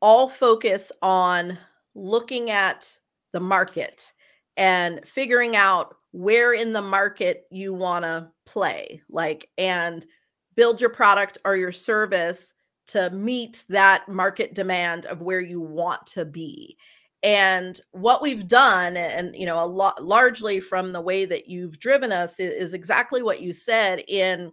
all 0.02 0.28
focus 0.28 0.92
on 1.02 1.60
looking 1.94 2.50
at 2.50 2.92
the 3.32 3.40
market 3.40 4.12
and 4.58 5.06
figuring 5.08 5.56
out 5.56 5.96
where 6.12 6.54
in 6.54 6.74
the 6.74 6.82
market 6.82 7.44
you 7.52 7.74
want 7.74 8.04
to 8.04 8.28
play, 8.48 9.02
like, 9.10 9.50
and 9.60 10.06
build 10.56 10.82
your 10.82 10.90
product 10.90 11.38
or 11.46 11.56
your 11.56 11.72
service 11.72 12.55
to 12.88 13.10
meet 13.12 13.66
that 13.70 14.08
market 14.08 14.54
demand 14.54 15.06
of 15.06 15.22
where 15.22 15.42
you 15.42 15.60
want 15.60 16.06
to 16.08 16.26
be. 16.26 16.78
And 17.24 17.80
what 17.92 18.22
we've 18.22 18.48
done 18.48 18.98
and 18.98 19.36
you 19.36 19.46
know 19.46 19.64
a 19.64 19.66
lot 19.66 20.04
largely 20.04 20.60
from 20.60 20.92
the 20.92 21.02
way 21.02 21.26
that 21.26 21.48
you've 21.48 21.80
driven 21.80 22.12
us 22.12 22.40
is, 22.40 22.54
is, 22.54 22.74
exactly 22.74 23.24
what 23.24 23.42
you 23.42 23.52
said 23.52 24.04
in 24.08 24.52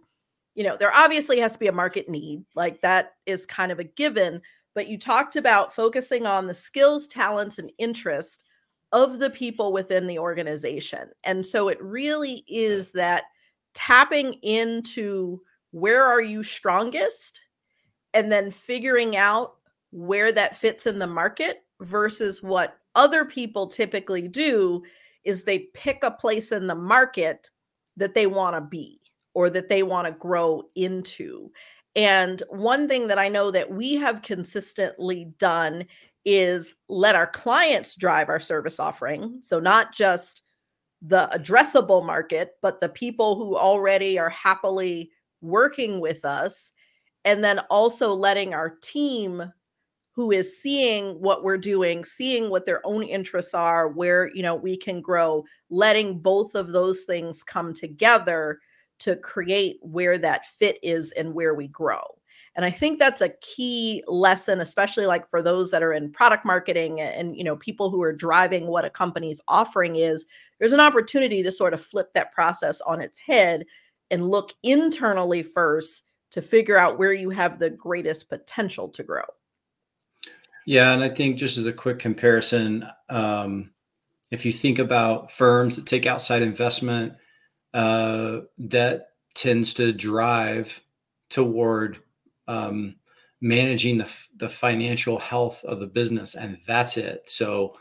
you 0.55 0.63
know 0.63 0.75
there 0.75 0.93
obviously 0.93 1.39
has 1.39 1.53
to 1.53 1.59
be 1.59 1.67
a 1.67 1.71
market 1.71 2.09
need 2.09 2.43
like 2.55 2.81
that 2.81 3.11
is 3.27 3.45
kind 3.45 3.71
of 3.71 3.79
a 3.79 3.83
given 3.83 4.41
but 4.73 4.87
you 4.87 4.97
talked 4.97 5.35
about 5.35 5.75
focusing 5.75 6.25
on 6.25 6.47
the 6.47 6.53
skills 6.53 7.07
talents 7.07 7.59
and 7.59 7.71
interest 7.77 8.45
of 8.93 9.19
the 9.19 9.29
people 9.29 9.73
within 9.73 10.07
the 10.07 10.19
organization. 10.19 11.09
And 11.23 11.45
so 11.45 11.67
it 11.67 11.81
really 11.81 12.43
is 12.47 12.91
that 12.93 13.23
tapping 13.73 14.33
into 14.43 15.39
where 15.71 16.05
are 16.05 16.21
you 16.21 16.43
strongest 16.43 17.41
and 18.13 18.31
then 18.31 18.51
figuring 18.51 19.15
out 19.15 19.55
where 19.91 20.31
that 20.31 20.55
fits 20.55 20.85
in 20.85 20.99
the 20.99 21.07
market 21.07 21.63
versus 21.81 22.41
what 22.41 22.77
other 22.95 23.25
people 23.25 23.67
typically 23.67 24.27
do 24.27 24.83
is 25.23 25.43
they 25.43 25.59
pick 25.73 26.03
a 26.03 26.11
place 26.11 26.51
in 26.51 26.67
the 26.67 26.75
market 26.75 27.49
that 27.97 28.13
they 28.13 28.27
want 28.27 28.55
to 28.55 28.61
be 28.61 28.99
or 29.33 29.49
that 29.49 29.69
they 29.69 29.83
want 29.83 30.05
to 30.07 30.13
grow 30.13 30.63
into. 30.75 31.51
And 31.95 32.41
one 32.49 32.87
thing 32.87 33.07
that 33.07 33.19
I 33.19 33.27
know 33.27 33.51
that 33.51 33.71
we 33.71 33.95
have 33.95 34.21
consistently 34.21 35.25
done 35.37 35.85
is 36.25 36.75
let 36.89 37.15
our 37.15 37.27
clients 37.27 37.95
drive 37.95 38.29
our 38.29 38.39
service 38.39 38.79
offering. 38.79 39.39
So, 39.41 39.59
not 39.59 39.93
just 39.93 40.41
the 41.01 41.29
addressable 41.33 42.05
market, 42.05 42.51
but 42.61 42.79
the 42.79 42.89
people 42.89 43.35
who 43.35 43.57
already 43.57 44.17
are 44.17 44.29
happily 44.29 45.11
working 45.41 45.99
with 45.99 46.23
us 46.23 46.71
and 47.25 47.43
then 47.43 47.59
also 47.69 48.13
letting 48.13 48.53
our 48.53 48.69
team 48.81 49.51
who 50.15 50.31
is 50.31 50.61
seeing 50.61 51.19
what 51.19 51.43
we're 51.43 51.57
doing 51.57 52.03
seeing 52.03 52.49
what 52.49 52.65
their 52.65 52.85
own 52.85 53.03
interests 53.03 53.53
are 53.53 53.87
where 53.87 54.29
you 54.35 54.43
know 54.43 54.55
we 54.55 54.77
can 54.77 55.01
grow 55.01 55.43
letting 55.69 56.19
both 56.19 56.55
of 56.55 56.71
those 56.71 57.03
things 57.03 57.43
come 57.43 57.73
together 57.73 58.59
to 58.99 59.15
create 59.17 59.77
where 59.81 60.17
that 60.17 60.45
fit 60.45 60.77
is 60.81 61.11
and 61.13 61.33
where 61.33 61.53
we 61.53 61.67
grow. 61.67 62.01
And 62.55 62.63
i 62.63 62.69
think 62.69 62.99
that's 62.99 63.21
a 63.21 63.33
key 63.41 64.03
lesson 64.07 64.61
especially 64.61 65.07
like 65.07 65.27
for 65.27 65.41
those 65.41 65.71
that 65.71 65.81
are 65.81 65.91
in 65.91 66.11
product 66.11 66.45
marketing 66.45 67.01
and 67.01 67.35
you 67.35 67.43
know 67.43 67.55
people 67.55 67.89
who 67.89 68.01
are 68.03 68.13
driving 68.13 68.67
what 68.67 68.85
a 68.85 68.91
company's 68.91 69.41
offering 69.47 69.95
is 69.95 70.25
there's 70.59 70.71
an 70.71 70.79
opportunity 70.79 71.41
to 71.41 71.51
sort 71.51 71.73
of 71.73 71.81
flip 71.81 72.13
that 72.13 72.31
process 72.31 72.79
on 72.81 73.01
its 73.01 73.17
head 73.17 73.65
and 74.11 74.29
look 74.29 74.53
internally 74.61 75.41
first 75.41 76.03
to 76.33 76.41
figure 76.41 76.77
out 76.77 76.97
where 76.97 77.13
you 77.13 77.29
have 77.29 77.59
the 77.59 77.69
greatest 77.69 78.27
potential 78.27 78.89
to 78.89 79.03
grow. 79.03 79.23
Yeah, 80.65 80.91
and 80.91 81.03
I 81.03 81.09
think 81.09 81.37
just 81.37 81.59
as 81.59 81.67
a 81.67 81.73
quick 81.73 81.99
comparison, 81.99 82.87
um, 83.07 83.69
if 84.31 84.43
you 84.43 84.51
think 84.51 84.79
about 84.79 85.29
firms 85.31 85.75
that 85.75 85.85
take 85.85 86.07
outside 86.07 86.41
investment, 86.41 87.13
uh, 87.75 88.39
that 88.57 89.09
tends 89.35 89.75
to 89.75 89.93
drive 89.93 90.81
toward 91.29 91.99
um, 92.47 92.95
managing 93.39 93.99
the, 93.99 94.11
the 94.37 94.49
financial 94.49 95.19
health 95.19 95.63
of 95.65 95.79
the 95.79 95.87
business, 95.87 96.33
and 96.33 96.57
that's 96.65 96.97
it. 96.97 97.23
So 97.27 97.77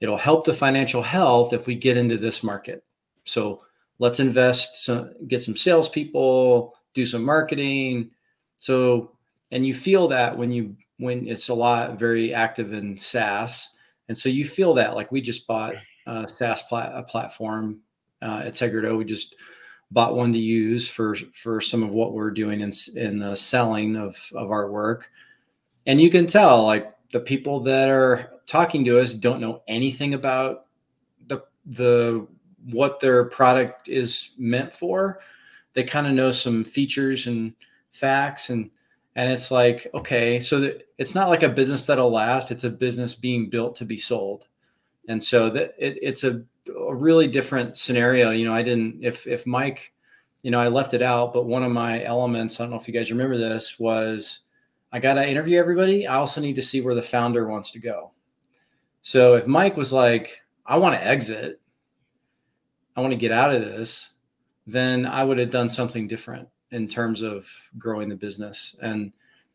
it'll 0.00 0.16
help 0.16 0.46
the 0.46 0.54
financial 0.54 1.02
health 1.02 1.52
if 1.52 1.66
we 1.66 1.74
get 1.74 1.98
into 1.98 2.16
this 2.16 2.42
market. 2.42 2.82
So 3.26 3.62
let's 3.98 4.20
invest, 4.20 4.84
some, 4.84 5.12
get 5.28 5.42
some 5.42 5.56
salespeople, 5.56 6.74
do 6.94 7.06
some 7.06 7.24
marketing. 7.24 8.10
So, 8.56 9.12
and 9.50 9.66
you 9.66 9.74
feel 9.74 10.08
that 10.08 10.36
when 10.36 10.50
you 10.52 10.76
when 10.98 11.26
it's 11.26 11.48
a 11.48 11.54
lot 11.54 11.98
very 11.98 12.34
active 12.34 12.72
in 12.72 12.96
SaaS, 12.98 13.70
and 14.08 14.16
so 14.16 14.28
you 14.28 14.44
feel 14.44 14.74
that 14.74 14.94
like 14.94 15.10
we 15.10 15.20
just 15.20 15.46
bought 15.46 15.74
a 16.06 16.28
SaaS 16.28 16.62
plat- 16.64 16.92
a 16.94 17.02
platform 17.02 17.80
uh, 18.22 18.42
at 18.44 18.54
Tegrita. 18.54 18.96
We 18.96 19.04
just 19.04 19.34
bought 19.90 20.14
one 20.14 20.32
to 20.32 20.38
use 20.38 20.88
for 20.88 21.14
for 21.34 21.60
some 21.60 21.82
of 21.82 21.90
what 21.90 22.12
we're 22.12 22.30
doing 22.30 22.60
in 22.60 22.72
in 22.96 23.18
the 23.18 23.34
selling 23.34 23.96
of 23.96 24.16
of 24.34 24.50
our 24.50 24.70
work, 24.70 25.10
and 25.86 26.00
you 26.00 26.10
can 26.10 26.26
tell 26.26 26.64
like 26.64 26.94
the 27.12 27.20
people 27.20 27.60
that 27.60 27.88
are 27.88 28.32
talking 28.46 28.84
to 28.84 29.00
us 29.00 29.14
don't 29.14 29.40
know 29.40 29.62
anything 29.68 30.14
about 30.14 30.66
the 31.28 31.42
the 31.66 32.26
what 32.64 33.00
their 33.00 33.24
product 33.24 33.88
is 33.88 34.30
meant 34.36 34.72
for 34.72 35.20
they 35.74 35.84
kind 35.84 36.06
of 36.06 36.12
know 36.12 36.32
some 36.32 36.64
features 36.64 37.26
and 37.26 37.54
facts 37.92 38.50
and 38.50 38.70
and 39.16 39.30
it's 39.30 39.50
like 39.50 39.86
okay 39.94 40.38
so 40.38 40.60
that 40.60 40.88
it's 40.98 41.14
not 41.14 41.28
like 41.28 41.42
a 41.42 41.48
business 41.48 41.84
that'll 41.84 42.10
last 42.10 42.50
it's 42.50 42.64
a 42.64 42.70
business 42.70 43.14
being 43.14 43.50
built 43.50 43.76
to 43.76 43.84
be 43.84 43.98
sold. 43.98 44.46
And 45.08 45.22
so 45.24 45.50
that 45.50 45.74
it, 45.78 45.98
it's 46.02 46.22
a, 46.22 46.42
a 46.68 46.94
really 46.94 47.26
different 47.26 47.76
scenario 47.76 48.30
you 48.30 48.44
know 48.44 48.54
i 48.54 48.62
didn't 48.62 49.02
if 49.02 49.26
if 49.26 49.44
mike 49.46 49.92
you 50.42 50.52
know 50.52 50.60
i 50.60 50.68
left 50.68 50.94
it 50.94 51.02
out 51.02 51.32
but 51.32 51.46
one 51.46 51.64
of 51.64 51.72
my 51.72 52.04
elements 52.04 52.60
i 52.60 52.62
don't 52.62 52.70
know 52.70 52.78
if 52.78 52.86
you 52.86 52.94
guys 52.94 53.10
remember 53.10 53.36
this 53.36 53.80
was 53.80 54.40
i 54.92 55.00
got 55.00 55.14
to 55.14 55.28
interview 55.28 55.58
everybody 55.58 56.06
i 56.06 56.14
also 56.14 56.40
need 56.40 56.54
to 56.54 56.62
see 56.62 56.80
where 56.80 56.94
the 56.94 57.02
founder 57.02 57.48
wants 57.48 57.72
to 57.72 57.80
go. 57.80 58.12
So 59.02 59.34
if 59.34 59.48
mike 59.48 59.76
was 59.76 59.92
like 59.92 60.42
i 60.64 60.76
want 60.76 60.94
to 60.94 61.04
exit. 61.04 61.60
I 62.96 63.00
want 63.00 63.12
to 63.12 63.18
get 63.18 63.32
out 63.32 63.54
of 63.54 63.62
this 63.62 64.10
then 64.70 65.06
I 65.06 65.24
would 65.24 65.38
have 65.38 65.50
done 65.50 65.70
something 65.70 66.08
different 66.08 66.48
in 66.70 66.88
terms 66.88 67.22
of 67.22 67.48
growing 67.78 68.08
the 68.08 68.16
business 68.16 68.76
and 68.80 69.12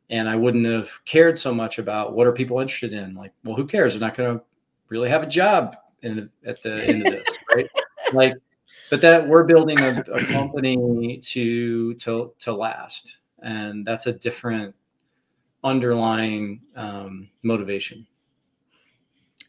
and 0.10 0.30
I 0.30 0.36
wouldn't 0.36 0.68
have 0.68 1.04
cared 1.06 1.40
so 1.40 1.54
much 1.54 1.80
about 1.80 2.14
what 2.14 2.28
are 2.28 2.32
people 2.32 2.60
interested 2.60 2.94
in. 2.94 3.16
Like, 3.16 3.34
well, 3.44 3.56
who 3.56 3.66
cares? 3.66 3.94
They're 3.94 4.00
not 4.00 4.16
going 4.16 4.38
to 4.38 4.46
really 4.90 5.10
have 5.10 5.24
a 5.24 5.28
job 5.28 5.76
in, 6.04 6.30
at 6.46 6.62
the 6.62 6.84
end 6.86 7.08
of 7.08 7.14
this, 7.14 7.28
right? 7.56 7.68
Like, 8.14 8.34
but 8.92 9.02
that 9.02 9.28
we're 9.28 9.46
building 9.46 9.80
a, 9.80 10.04
a 10.14 10.24
company 10.26 11.20
to 11.24 11.96
to 11.96 12.34
to 12.38 12.54
last, 12.54 13.18
and 13.42 13.86
that's 13.86 14.06
a 14.06 14.14
different 14.14 14.76
underlying 15.64 16.62
um, 16.76 17.30
motivation. 17.42 18.06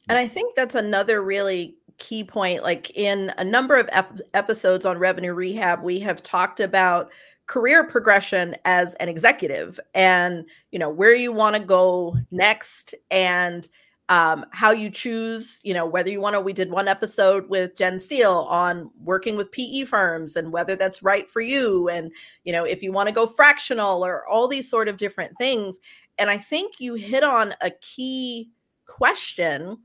And 0.09 0.17
I 0.17 0.27
think 0.27 0.55
that's 0.55 0.75
another 0.75 1.21
really 1.21 1.75
key 1.99 2.25
point. 2.25 2.63
Like 2.63 2.91
in 2.95 3.33
a 3.39 3.45
number 3.45 3.77
of 3.77 3.89
ep- 3.93 4.21
episodes 4.35 4.87
on 4.87 4.99
revenue 4.99 5.35
rehab, 5.35 5.83
we 5.83 6.01
have 6.01 6.23
talked 6.23 6.61
about 6.61 7.11
career 7.47 7.85
progression 7.85 8.57
as 8.65 8.95
an 8.95 9.09
executive 9.09 9.79
and 9.95 10.45
you 10.73 10.81
know 10.81 10.91
where 10.91 11.15
you 11.15 11.31
want 11.31 11.55
to 11.55 11.63
go 11.63 12.17
next 12.33 12.93
and 13.11 13.69
um, 14.09 14.45
how 14.53 14.71
you 14.71 14.89
choose, 14.89 15.61
you 15.65 15.75
know, 15.75 15.85
whether 15.85 16.11
you 16.11 16.21
want 16.21 16.35
to. 16.35 16.41
We 16.41 16.53
did 16.53 16.71
one 16.71 16.87
episode 16.87 17.49
with 17.49 17.77
Jen 17.77 17.99
Steele 17.99 18.47
on 18.49 18.91
working 19.03 19.37
with 19.37 19.51
PE 19.51 19.85
firms 19.85 20.37
and 20.37 20.53
whether 20.53 20.77
that's 20.77 21.03
right 21.03 21.29
for 21.29 21.41
you, 21.41 21.89
and 21.89 22.13
you 22.45 22.53
know, 22.53 22.65
if 22.65 22.83
you 22.83 22.93
want 22.93 23.09
to 23.09 23.15
go 23.15 23.27
fractional 23.27 24.05
or 24.05 24.27
all 24.29 24.47
these 24.47 24.71
sort 24.71 24.89
of 24.89 24.97
different 24.97 25.37
things. 25.39 25.81
And 26.19 26.31
I 26.31 26.39
think 26.39 26.81
you 26.81 26.95
hit 26.95 27.25
on 27.25 27.55
a 27.61 27.71
key 27.71 28.51
question 28.87 29.77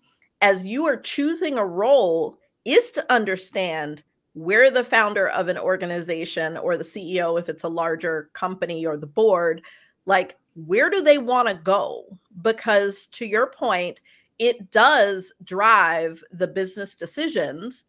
as 0.42 0.66
you 0.66 0.86
are 0.88 0.98
choosing 0.98 1.58
a 1.58 1.66
role 1.66 2.38
is 2.66 2.92
to 2.92 3.14
understand 3.14 4.04
where 4.34 4.72
the 4.72 4.84
founder 4.84 5.30
of 5.30 5.48
an 5.48 5.58
organization 5.58 6.58
or 6.58 6.78
the 6.78 6.84
CEO, 6.84 7.40
if 7.40 7.50
it's 7.50 7.64
a 7.64 7.70
larger 7.70 8.30
company 8.34 8.86
or 8.86 8.98
the 8.98 9.08
board, 9.08 9.62
like 10.06 10.38
where 10.56 10.90
do 10.90 11.02
they 11.02 11.18
want 11.18 11.48
to 11.48 11.54
go? 11.54 12.06
Because 12.42 13.08
to 13.08 13.26
your 13.26 13.48
point, 13.48 14.02
it 14.40 14.72
does 14.72 15.34
drive 15.44 16.24
the 16.32 16.48
business 16.48 16.96
decisions 16.96 17.84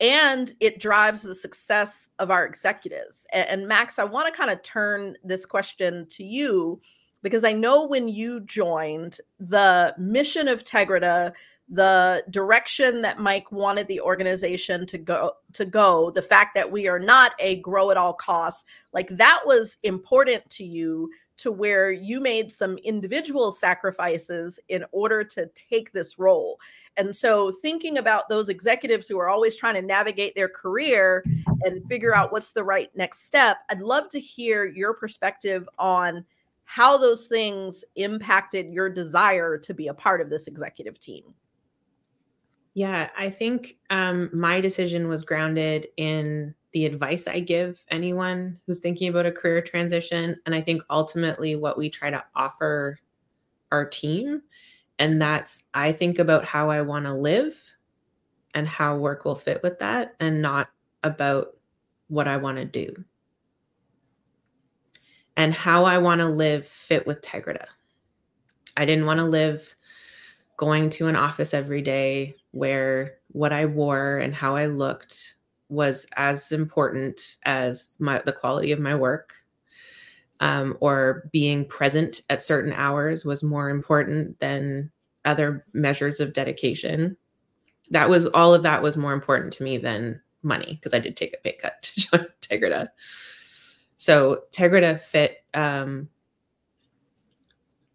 and 0.00 0.52
it 0.60 0.78
drives 0.78 1.22
the 1.22 1.34
success 1.34 2.10
of 2.18 2.30
our 2.30 2.44
executives. 2.44 3.26
And, 3.32 3.48
and 3.48 3.68
Max, 3.68 3.98
I 3.98 4.04
want 4.04 4.32
to 4.32 4.38
kind 4.38 4.50
of 4.50 4.62
turn 4.62 5.16
this 5.24 5.46
question 5.46 6.06
to 6.10 6.22
you 6.22 6.80
because 7.22 7.44
I 7.44 7.52
know 7.52 7.86
when 7.86 8.06
you 8.06 8.40
joined, 8.40 9.18
the 9.40 9.94
mission 9.98 10.48
of 10.48 10.64
Tegrita 10.64 11.32
the 11.68 12.22
direction 12.30 13.02
that 13.02 13.18
Mike 13.18 13.50
wanted 13.50 13.88
the 13.88 14.00
organization 14.00 14.86
to 14.86 14.98
go 14.98 15.32
to 15.52 15.64
go, 15.64 16.10
the 16.10 16.22
fact 16.22 16.54
that 16.54 16.70
we 16.70 16.86
are 16.86 17.00
not 17.00 17.32
a 17.40 17.56
grow 17.56 17.90
at 17.90 17.96
all 17.96 18.12
costs, 18.12 18.64
like 18.92 19.08
that 19.10 19.40
was 19.44 19.76
important 19.82 20.48
to 20.50 20.64
you 20.64 21.10
to 21.38 21.52
where 21.52 21.92
you 21.92 22.20
made 22.20 22.50
some 22.50 22.78
individual 22.78 23.52
sacrifices 23.52 24.58
in 24.68 24.84
order 24.92 25.22
to 25.22 25.46
take 25.54 25.92
this 25.92 26.18
role. 26.18 26.58
And 26.96 27.14
so 27.14 27.50
thinking 27.50 27.98
about 27.98 28.28
those 28.28 28.48
executives 28.48 29.06
who 29.06 29.18
are 29.18 29.28
always 29.28 29.56
trying 29.56 29.74
to 29.74 29.82
navigate 29.82 30.34
their 30.34 30.48
career 30.48 31.24
and 31.64 31.86
figure 31.88 32.14
out 32.14 32.32
what's 32.32 32.52
the 32.52 32.64
right 32.64 32.88
next 32.94 33.26
step, 33.26 33.58
I'd 33.68 33.82
love 33.82 34.08
to 34.10 34.20
hear 34.20 34.66
your 34.66 34.94
perspective 34.94 35.68
on 35.78 36.24
how 36.64 36.96
those 36.96 37.26
things 37.26 37.84
impacted 37.96 38.72
your 38.72 38.88
desire 38.88 39.58
to 39.58 39.74
be 39.74 39.88
a 39.88 39.94
part 39.94 40.20
of 40.20 40.30
this 40.30 40.46
executive 40.46 40.98
team. 40.98 41.34
Yeah, 42.76 43.08
I 43.16 43.30
think 43.30 43.78
um, 43.88 44.28
my 44.34 44.60
decision 44.60 45.08
was 45.08 45.22
grounded 45.22 45.88
in 45.96 46.54
the 46.72 46.84
advice 46.84 47.26
I 47.26 47.40
give 47.40 47.82
anyone 47.90 48.60
who's 48.66 48.80
thinking 48.80 49.08
about 49.08 49.24
a 49.24 49.32
career 49.32 49.62
transition. 49.62 50.36
And 50.44 50.54
I 50.54 50.60
think 50.60 50.82
ultimately 50.90 51.56
what 51.56 51.78
we 51.78 51.88
try 51.88 52.10
to 52.10 52.22
offer 52.34 52.98
our 53.72 53.86
team. 53.88 54.42
And 54.98 55.22
that's, 55.22 55.64
I 55.72 55.90
think 55.90 56.18
about 56.18 56.44
how 56.44 56.68
I 56.68 56.82
want 56.82 57.06
to 57.06 57.14
live 57.14 57.58
and 58.52 58.68
how 58.68 58.98
work 58.98 59.24
will 59.24 59.34
fit 59.34 59.62
with 59.62 59.78
that, 59.78 60.14
and 60.20 60.42
not 60.42 60.68
about 61.02 61.56
what 62.08 62.28
I 62.28 62.36
want 62.36 62.58
to 62.58 62.66
do. 62.66 62.92
And 65.38 65.54
how 65.54 65.84
I 65.84 65.96
want 65.96 66.20
to 66.20 66.28
live 66.28 66.66
fit 66.66 67.06
with 67.06 67.22
Tegrita. 67.22 67.68
I 68.76 68.84
didn't 68.84 69.06
want 69.06 69.18
to 69.18 69.24
live 69.24 69.74
going 70.56 70.88
to 70.88 71.06
an 71.06 71.16
office 71.16 71.52
every 71.52 71.82
day 71.82 72.34
where 72.56 73.18
what 73.28 73.52
I 73.52 73.66
wore 73.66 74.18
and 74.18 74.34
how 74.34 74.56
I 74.56 74.66
looked 74.66 75.34
was 75.68 76.06
as 76.16 76.52
important 76.52 77.36
as 77.44 77.96
my 77.98 78.22
the 78.24 78.32
quality 78.32 78.72
of 78.72 78.80
my 78.80 78.94
work. 78.94 79.34
Um, 80.40 80.76
or 80.80 81.30
being 81.32 81.64
present 81.64 82.20
at 82.28 82.42
certain 82.42 82.72
hours 82.74 83.24
was 83.24 83.42
more 83.42 83.70
important 83.70 84.38
than 84.38 84.90
other 85.24 85.64
measures 85.72 86.20
of 86.20 86.34
dedication. 86.34 87.16
That 87.90 88.10
was 88.10 88.26
all 88.26 88.52
of 88.52 88.62
that 88.62 88.82
was 88.82 88.98
more 88.98 89.14
important 89.14 89.52
to 89.54 89.62
me 89.62 89.78
than 89.78 90.20
money 90.42 90.78
because 90.80 90.94
i 90.94 90.98
did 90.98 91.16
take 91.16 91.34
a 91.34 91.38
pay 91.38 91.52
cut 91.52 91.82
to 91.82 92.00
join 92.00 92.26
tegrita. 92.40 92.88
So 93.96 94.42
tegrita 94.52 95.00
fit 95.00 95.38
um, 95.54 96.08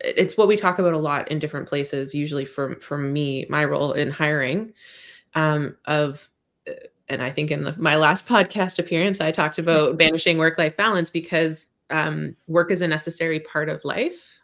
it's 0.03 0.37
what 0.37 0.47
we 0.47 0.57
talk 0.57 0.79
about 0.79 0.93
a 0.93 0.97
lot 0.97 1.29
in 1.29 1.39
different 1.39 1.67
places 1.67 2.13
usually 2.13 2.45
for 2.45 2.75
from 2.75 3.11
me 3.13 3.45
my 3.49 3.63
role 3.63 3.93
in 3.93 4.09
hiring 4.09 4.73
um, 5.35 5.75
of 5.85 6.29
uh, 6.67 6.73
and 7.09 7.21
i 7.21 7.29
think 7.29 7.51
in 7.51 7.63
the, 7.63 7.75
my 7.77 7.95
last 7.95 8.25
podcast 8.27 8.79
appearance 8.79 9.21
i 9.21 9.31
talked 9.31 9.59
about 9.59 9.97
banishing 9.97 10.37
work 10.37 10.57
life 10.57 10.75
balance 10.77 11.09
because 11.09 11.71
um, 11.91 12.35
work 12.47 12.71
is 12.71 12.81
a 12.81 12.87
necessary 12.87 13.39
part 13.39 13.69
of 13.69 13.85
life. 13.85 14.39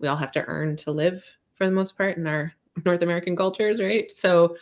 We 0.00 0.08
all 0.08 0.16
have 0.16 0.32
to 0.32 0.44
earn 0.44 0.76
to 0.78 0.90
live 0.90 1.38
for 1.54 1.64
the 1.64 1.72
most 1.72 1.96
part 1.96 2.16
in 2.16 2.26
our 2.26 2.52
north 2.84 3.02
american 3.02 3.36
cultures 3.36 3.80
right? 3.80 4.10
So 4.10 4.56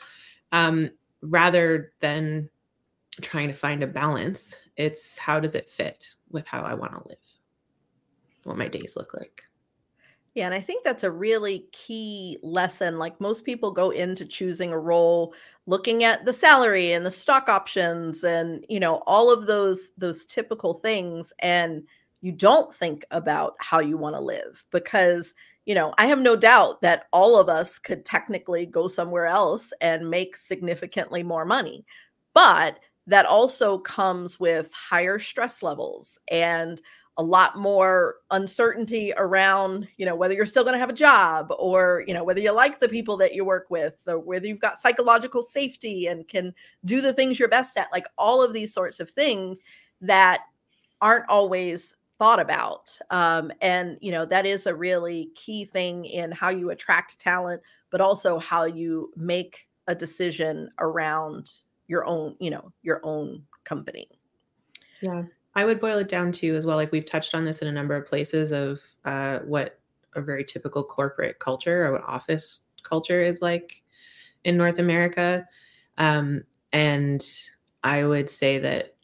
um, 0.53 0.91
rather 1.23 1.93
than 2.01 2.49
trying 3.21 3.49
to 3.49 3.55
find 3.55 3.83
a 3.83 3.87
balance 3.87 4.55
it's 4.77 5.17
how 5.17 5.41
does 5.41 5.55
it 5.55 5.71
fit 5.71 6.07
with 6.31 6.47
how 6.47 6.61
i 6.61 6.75
want 6.75 6.93
to 6.93 7.09
live? 7.09 7.39
What 8.45 8.59
my 8.59 8.69
days 8.69 8.95
look 8.97 9.15
like 9.15 9.46
yeah, 10.37 10.45
and 10.45 10.53
I 10.55 10.61
think 10.61 10.85
that's 10.85 11.03
a 11.03 11.11
really 11.11 11.67
key 11.73 12.37
lesson. 12.43 12.99
Like 12.99 13.19
most 13.23 13.47
people 13.47 13.71
go 13.71 13.89
into 13.89 14.27
choosing 14.27 14.71
a 14.71 14.79
role 14.79 15.33
looking 15.65 16.05
at 16.05 16.27
the 16.27 16.33
salary 16.33 16.93
and 16.93 17.07
the 17.07 17.11
stock 17.11 17.49
options 17.49 18.23
and, 18.23 18.63
you 18.69 18.79
know, 18.79 18.97
all 19.07 19.33
of 19.33 19.47
those 19.47 19.93
those 19.97 20.27
typical 20.27 20.75
things 20.75 21.33
and 21.39 21.85
you 22.21 22.33
don't 22.33 22.73
think 22.73 23.07
about 23.11 23.55
how 23.61 23.81
you 23.81 23.97
want 23.97 24.15
to 24.15 24.21
live 24.21 24.63
because, 24.73 25.33
you 25.65 25.75
know, 25.75 25.95
I 25.97 26.05
have 26.05 26.21
no 26.21 26.37
doubt 26.37 26.83
that 26.83 27.07
all 27.15 27.39
of 27.39 27.49
us 27.49 27.79
could 27.79 28.05
technically 28.05 28.67
go 28.67 28.89
somewhere 28.89 29.27
else 29.27 29.73
and 29.81 30.11
make 30.11 30.37
significantly 30.37 31.23
more 31.23 31.47
money. 31.47 31.87
But 32.35 32.79
that 33.07 33.25
also 33.25 33.79
comes 33.79 34.39
with 34.39 34.71
higher 34.75 35.19
stress 35.19 35.63
levels 35.63 36.19
and 36.31 36.79
a 37.19 37.23
lot 37.23 37.57
more 37.57 38.17
uncertainty 38.31 39.13
around 39.17 39.89
you 39.97 40.05
know 40.05 40.15
whether 40.15 40.35
you're 40.35 40.45
still 40.45 40.63
going 40.63 40.75
to 40.75 40.79
have 40.79 40.91
a 40.91 40.95
job 40.95 41.51
or 41.59 42.05
you 42.07 42.13
know 42.13 42.23
whether 42.23 42.41
you 42.41 42.55
like 42.55 42.79
the 42.79 42.89
people 42.89 43.17
that 43.17 43.35
you 43.35 43.45
work 43.45 43.67
with 43.71 44.03
or 44.07 44.19
whether 44.19 44.47
you've 44.47 44.61
got 44.61 44.79
psychological 44.79 45.43
safety 45.43 46.07
and 46.07 46.29
can 46.29 46.55
do 46.85 47.01
the 47.01 47.13
things 47.13 47.39
you're 47.39 47.49
best 47.49 47.77
at 47.79 47.89
like 47.93 48.07
all 48.19 48.43
of 48.43 48.53
these 48.53 48.73
sorts 48.73 49.01
of 49.01 49.11
things 49.11 49.63
that 50.01 50.43
aren't 51.01 51.29
always 51.29 51.95
thought 52.19 52.41
about 52.41 52.99
um, 53.11 53.51
and 53.61 53.97
you 54.01 54.11
know 54.11 54.27
that 54.27 54.45
is 54.45 54.67
a 54.67 54.75
really 54.75 55.31
key 55.35 55.65
thing 55.65 56.05
in 56.05 56.31
how 56.33 56.51
you 56.51 56.71
attract 56.71 57.19
talent 57.19 57.63
but 57.91 58.01
also 58.01 58.39
how 58.39 58.65
you 58.65 59.11
make 59.17 59.69
a 59.87 59.95
decision 59.95 60.69
around 60.81 61.51
your 61.87 62.05
own 62.05 62.37
you 62.41 62.51
know 62.51 62.73
your 62.83 63.01
own 63.05 63.43
company. 63.65 64.09
Yeah 65.01 65.25
I 65.57 65.65
would 65.65 65.81
boil 65.81 65.99
it 65.99 66.09
down 66.09 66.33
to 66.33 66.55
as 66.55 66.67
well, 66.67 66.77
like 66.77 66.93
we've 66.93 67.07
touched 67.07 67.35
on 67.35 67.47
this 67.47 67.63
in 67.63 67.69
a 67.69 67.73
number 67.73 67.97
of 67.97 68.05
places 68.05 68.53
of 68.53 68.81
uh, 69.07 69.39
what 69.39 69.81
a 70.15 70.21
very 70.21 70.45
typical 70.45 70.85
corporate 70.85 71.39
culture 71.39 71.87
or 71.87 71.93
what 71.93 72.05
office 72.05 72.61
culture 72.83 73.23
is 73.23 73.41
like 73.41 73.83
in 74.45 74.59
North 74.59 74.79
America. 74.79 75.47
Um, 75.97 76.45
and 76.75 77.27
I 77.83 78.05
would 78.05 78.29
say 78.29 78.59
that 78.59 78.97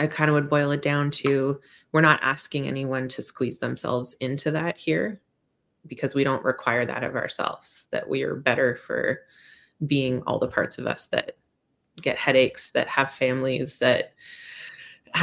I 0.00 0.08
kind 0.08 0.28
of 0.28 0.34
would 0.34 0.50
boil 0.50 0.72
it 0.72 0.82
down 0.82 1.12
to 1.12 1.60
we're 1.92 2.00
not 2.00 2.20
asking 2.20 2.66
anyone 2.66 3.08
to 3.10 3.22
squeeze 3.22 3.58
themselves 3.58 4.16
into 4.20 4.50
that 4.50 4.76
here 4.76 5.20
because 5.86 6.16
we 6.16 6.24
don't 6.24 6.44
require 6.44 6.84
that 6.84 7.04
of 7.04 7.14
ourselves, 7.14 7.84
that 7.92 8.08
we 8.08 8.22
are 8.22 8.34
better 8.34 8.76
for 8.76 9.20
being 9.86 10.20
all 10.26 10.40
the 10.40 10.48
parts 10.48 10.78
of 10.78 10.86
us 10.86 11.06
that 11.06 11.36
get 12.02 12.18
headaches, 12.18 12.72
that 12.72 12.88
have 12.88 13.12
families, 13.12 13.76
that 13.76 14.14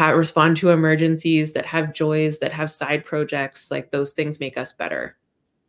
respond 0.02 0.58
to 0.58 0.70
emergencies, 0.70 1.54
that 1.54 1.66
have 1.66 1.94
joys, 1.94 2.40
that 2.40 2.52
have 2.52 2.72
side 2.72 3.06
projects, 3.06 3.72
like 3.72 3.92
those 3.92 4.12
things 4.12 4.40
make 4.40 4.58
us 4.58 4.74
better. 4.74 5.18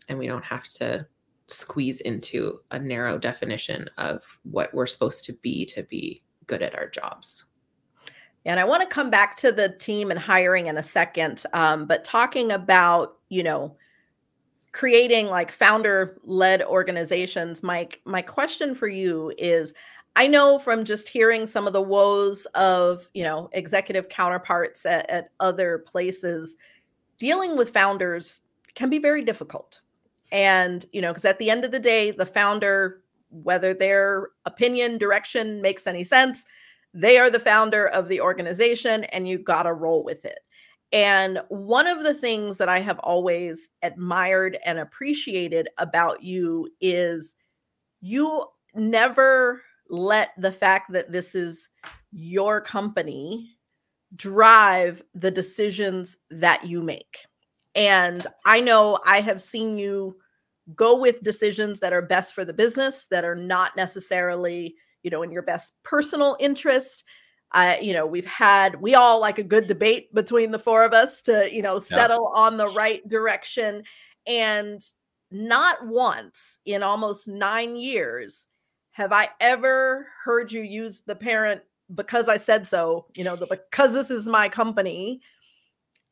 And 0.08 0.18
we 0.18 0.26
don't 0.26 0.44
have 0.44 0.66
to 0.74 1.06
squeeze 1.46 2.00
into 2.00 2.60
a 2.70 2.78
narrow 2.78 3.18
definition 3.18 3.88
of 3.98 4.22
what 4.44 4.72
we're 4.72 4.86
supposed 4.86 5.24
to 5.24 5.32
be 5.34 5.64
to 5.66 5.82
be 5.84 6.22
good 6.46 6.62
at 6.62 6.74
our 6.74 6.88
jobs. 6.88 7.44
And 8.46 8.60
I 8.60 8.64
want 8.64 8.82
to 8.82 8.88
come 8.88 9.10
back 9.10 9.36
to 9.36 9.52
the 9.52 9.70
team 9.70 10.10
and 10.10 10.20
hiring 10.20 10.66
in 10.66 10.76
a 10.76 10.82
second, 10.82 11.42
um, 11.52 11.86
but 11.86 12.04
talking 12.04 12.52
about, 12.52 13.16
you 13.30 13.42
know, 13.42 13.76
creating 14.72 15.28
like 15.28 15.52
founder 15.52 16.18
led 16.24 16.60
organizations 16.60 17.62
mike 17.62 18.00
my 18.04 18.20
question 18.20 18.74
for 18.74 18.88
you 18.88 19.32
is 19.38 19.72
I 20.16 20.26
know 20.28 20.58
from 20.58 20.84
just 20.84 21.08
hearing 21.08 21.46
some 21.46 21.66
of 21.66 21.72
the 21.72 21.82
woes 21.82 22.46
of, 22.54 23.08
you 23.14 23.24
know, 23.24 23.48
executive 23.52 24.08
counterparts 24.08 24.86
at, 24.86 25.08
at 25.10 25.30
other 25.40 25.78
places, 25.78 26.56
dealing 27.18 27.56
with 27.56 27.70
founders 27.70 28.40
can 28.74 28.90
be 28.90 28.98
very 28.98 29.22
difficult. 29.22 29.80
And, 30.30 30.84
you 30.92 31.00
know, 31.00 31.10
because 31.10 31.24
at 31.24 31.38
the 31.38 31.50
end 31.50 31.64
of 31.64 31.72
the 31.72 31.80
day, 31.80 32.10
the 32.12 32.26
founder, 32.26 33.02
whether 33.30 33.74
their 33.74 34.28
opinion, 34.46 34.98
direction 34.98 35.60
makes 35.60 35.86
any 35.86 36.04
sense, 36.04 36.44
they 36.92 37.18
are 37.18 37.30
the 37.30 37.40
founder 37.40 37.88
of 37.88 38.08
the 38.08 38.20
organization 38.20 39.04
and 39.04 39.28
you 39.28 39.38
got 39.38 39.64
to 39.64 39.72
roll 39.72 40.04
with 40.04 40.24
it. 40.24 40.38
And 40.92 41.40
one 41.48 41.88
of 41.88 42.04
the 42.04 42.14
things 42.14 42.56
that 42.58 42.68
I 42.68 42.78
have 42.78 43.00
always 43.00 43.68
admired 43.82 44.58
and 44.64 44.78
appreciated 44.78 45.68
about 45.78 46.22
you 46.22 46.68
is 46.80 47.34
you 48.00 48.46
never 48.74 49.60
let 49.88 50.30
the 50.38 50.52
fact 50.52 50.92
that 50.92 51.12
this 51.12 51.34
is 51.34 51.68
your 52.12 52.60
company 52.60 53.50
drive 54.16 55.02
the 55.14 55.30
decisions 55.30 56.16
that 56.30 56.64
you 56.66 56.82
make. 56.82 57.26
And 57.74 58.24
I 58.46 58.60
know 58.60 59.00
I 59.04 59.20
have 59.20 59.40
seen 59.40 59.78
you 59.78 60.16
go 60.74 60.96
with 60.96 61.22
decisions 61.22 61.80
that 61.80 61.92
are 61.92 62.02
best 62.02 62.34
for 62.34 62.44
the 62.44 62.52
business 62.52 63.06
that 63.10 63.24
are 63.24 63.34
not 63.34 63.76
necessarily, 63.76 64.76
you 65.02 65.10
know, 65.10 65.22
in 65.22 65.30
your 65.30 65.42
best 65.42 65.74
personal 65.82 66.36
interest. 66.40 67.04
I, 67.52 67.78
you 67.80 67.92
know, 67.92 68.06
we've 68.06 68.24
had 68.24 68.80
we 68.80 68.94
all 68.94 69.20
like 69.20 69.38
a 69.38 69.44
good 69.44 69.66
debate 69.66 70.12
between 70.14 70.50
the 70.50 70.58
four 70.58 70.84
of 70.84 70.92
us 70.92 71.22
to, 71.22 71.48
you 71.52 71.62
know, 71.62 71.78
settle 71.78 72.30
yeah. 72.34 72.40
on 72.40 72.56
the 72.56 72.68
right 72.68 73.06
direction. 73.08 73.82
And 74.26 74.80
not 75.30 75.86
once 75.86 76.58
in 76.64 76.82
almost 76.82 77.28
nine 77.28 77.76
years 77.76 78.46
have 78.94 79.12
I 79.12 79.28
ever 79.40 80.06
heard 80.22 80.52
you 80.52 80.62
use 80.62 81.00
the 81.00 81.16
parent 81.16 81.62
because 81.92 82.28
I 82.28 82.36
said 82.36 82.64
so, 82.64 83.06
you 83.14 83.24
know, 83.24 83.34
the 83.34 83.46
because 83.46 83.92
this 83.92 84.08
is 84.08 84.26
my 84.26 84.48
company 84.48 85.20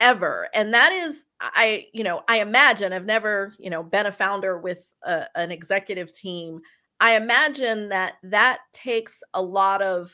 ever. 0.00 0.48
And 0.52 0.74
that 0.74 0.92
is 0.92 1.24
I, 1.40 1.86
you 1.92 2.02
know, 2.02 2.22
I 2.28 2.40
imagine 2.40 2.92
I've 2.92 3.06
never, 3.06 3.54
you 3.60 3.70
know, 3.70 3.84
been 3.84 4.06
a 4.06 4.12
founder 4.12 4.58
with 4.58 4.92
a, 5.04 5.26
an 5.36 5.52
executive 5.52 6.12
team. 6.12 6.60
I 6.98 7.14
imagine 7.14 7.88
that 7.90 8.14
that 8.24 8.58
takes 8.72 9.22
a 9.32 9.40
lot 9.40 9.80
of 9.80 10.12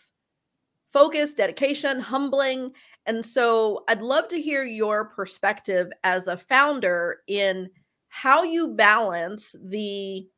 focus, 0.92 1.32
dedication, 1.32 2.00
humbling. 2.00 2.72
And 3.06 3.24
so 3.24 3.84
I'd 3.88 4.02
love 4.02 4.28
to 4.28 4.42
hear 4.42 4.62
your 4.62 5.06
perspective 5.06 5.88
as 6.04 6.26
a 6.26 6.36
founder 6.36 7.20
in 7.26 7.70
how 8.10 8.42
you 8.42 8.74
balance 8.74 9.56
the 9.64 10.28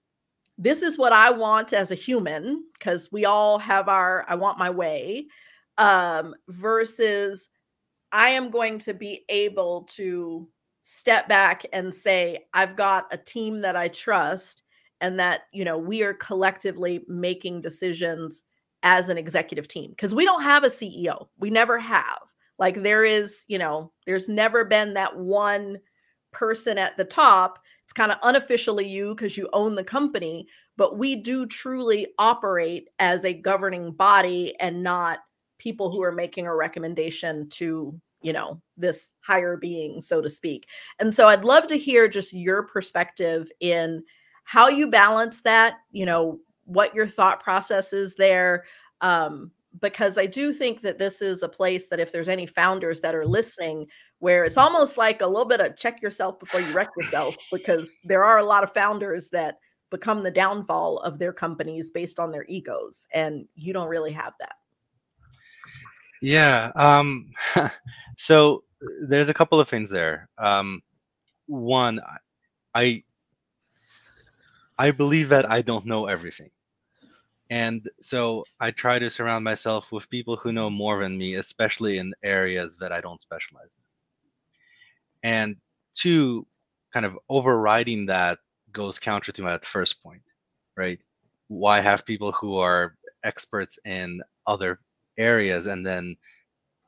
this 0.61 0.83
is 0.83 0.99
what 0.99 1.13
I 1.13 1.31
want 1.31 1.73
as 1.73 1.91
a 1.91 1.97
human, 1.97 2.65
because 2.79 3.09
we 3.11 3.25
all 3.25 3.59
have 3.59 3.89
our 3.89 4.27
I 4.29 4.35
want 4.35 4.59
my 4.59 4.69
way, 4.69 5.27
um, 5.79 6.35
versus 6.49 7.49
I 8.13 8.31
am 8.31 8.51
going 8.51 8.79
to 8.81 8.93
be 8.93 9.25
able 9.31 9.85
to 9.95 10.47
step 10.83 11.29
back 11.29 11.65
and 11.73 11.95
say, 11.95 12.41
I've 12.53 12.77
got 12.77 13.07
a 13.11 13.17
team 13.17 13.63
that 13.63 13.75
I 13.75 13.89
trust 13.89 14.63
and 15.01 15.19
that, 15.19 15.43
you 15.53 15.65
know, 15.65 15.79
we 15.79 16.03
are 16.03 16.13
collectively 16.13 17.05
making 17.09 17.63
decisions 17.63 18.43
as 18.83 19.09
an 19.09 19.17
executive 19.17 19.67
team 19.67 19.91
because 19.91 20.15
we 20.15 20.27
don't 20.27 20.43
have 20.43 20.65
a 20.65 20.69
CEO. 20.69 21.29
We 21.39 21.49
never 21.49 21.79
have. 21.79 22.19
Like 22.59 22.83
there 22.83 23.05
is, 23.05 23.45
you 23.49 23.57
know, 23.57 23.93
there's 24.07 24.29
never 24.29 24.67
been 24.67 24.93
that 24.95 25.17
one 25.17 25.79
person 26.33 26.77
at 26.77 26.99
the 26.99 27.05
top 27.05 27.59
it's 27.91 27.97
kind 27.97 28.13
of 28.13 28.19
unofficially 28.23 28.87
you 28.87 29.17
because 29.17 29.37
you 29.37 29.49
own 29.53 29.75
the 29.75 29.83
company, 29.83 30.47
but 30.77 30.97
we 30.97 31.17
do 31.17 31.45
truly 31.45 32.07
operate 32.21 32.89
as 33.01 33.25
a 33.25 33.35
governing 33.35 33.91
body 33.91 34.55
and 34.61 34.81
not 34.81 35.19
people 35.59 35.91
who 35.91 36.01
are 36.01 36.13
making 36.13 36.47
a 36.47 36.55
recommendation 36.55 37.49
to, 37.49 37.93
you 38.23 38.33
know, 38.33 38.63
this 38.77 39.11
higher 39.23 39.57
being, 39.57 40.01
so 40.01 40.21
to 40.21 40.31
speak. 40.31 40.69
And 41.01 41.13
so 41.13 41.27
I'd 41.27 41.45
love 41.45 41.67
to 41.67 41.77
hear 41.77 42.07
just 42.07 42.33
your 42.33 42.63
perspective 42.63 43.51
in 43.59 44.05
how 44.45 44.69
you 44.69 44.87
balance 44.87 45.43
that, 45.43 45.79
you 45.91 46.07
know, 46.07 46.39
what 46.67 46.95
your 46.95 47.09
thought 47.09 47.43
process 47.43 47.93
is 47.93 48.15
there. 48.15 48.67
Um, 49.01 49.51
because 49.81 50.19
I 50.19 50.27
do 50.27 50.53
think 50.53 50.81
that 50.83 50.99
this 50.99 51.23
is 51.23 51.43
a 51.43 51.49
place 51.49 51.89
that 51.89 52.01
if 52.01 52.13
there's 52.13 52.29
any 52.29 52.47
founders 52.47 53.01
that 53.01 53.15
are 53.15 53.27
listening, 53.27 53.87
where 54.19 54.45
it's 54.45 54.57
almost 54.57 54.99
like 54.99 55.23
a 55.23 55.27
little 55.27 55.47
bit 55.47 55.61
of 55.61 55.77
check 55.77 56.03
yourself 56.03 56.39
before 56.39 56.61
you 56.61 56.73
wreck 56.73 56.89
yourself, 56.97 57.37
because 57.53 57.95
there 58.05 58.25
are 58.25 58.39
a 58.39 58.45
lot 58.45 58.65
of 58.65 58.73
founders 58.73 59.31
that 59.31 59.59
become 59.91 60.23
the 60.23 60.31
downfall 60.31 60.99
of 60.99 61.19
their 61.19 61.33
companies 61.33 61.91
based 61.91 62.19
on 62.19 62.31
their 62.31 62.45
egos, 62.49 63.07
and 63.13 63.47
you 63.55 63.73
don't 63.73 63.89
really 63.89 64.13
have 64.13 64.33
that. 64.41 64.55
Yeah. 66.21 66.73
Um, 66.75 67.31
so 68.17 68.65
there's 69.09 69.29
a 69.29 69.35
couple 69.35 69.61
of 69.61 69.69
things 69.69 69.91
there. 69.91 70.29
Um, 70.39 70.83
one, 71.47 72.01
I 72.75 73.03
I 74.79 74.93
believe 74.93 75.29
that 75.29 75.51
I 75.51 75.63
don't 75.63 75.85
know 75.85 76.07
everything. 76.07 76.51
And 77.51 77.89
so 78.01 78.45
I 78.61 78.71
try 78.71 78.99
to 78.99 79.11
surround 79.11 79.45
myself 79.45 79.93
with 79.93 80.09
people 80.11 80.37
who 80.37 80.53
know 80.53 80.71
more 80.71 81.03
than 81.03 81.19
me, 81.19 81.35
especially 81.35 81.99
in 81.99 82.15
areas 82.23 82.77
that 82.79 82.93
I 82.93 83.01
don't 83.03 83.21
specialize 83.23 83.69
in. 85.25 85.31
And 85.31 85.57
two, 85.95 86.47
kind 86.93 87.07
of 87.07 87.19
overriding 87.29 88.07
that 88.07 88.39
goes 88.73 88.99
counter 88.99 89.33
to 89.33 89.43
my 89.43 89.59
first 89.59 90.03
point, 90.03 90.23
right? 90.77 91.01
Why 91.49 91.81
have 91.81 92.07
people 92.07 92.33
who 92.33 92.57
are 92.59 92.97
experts 93.25 93.79
in 93.85 94.23
other 94.47 94.81
areas 95.19 95.67
and 95.67 95.85
then, 95.87 96.17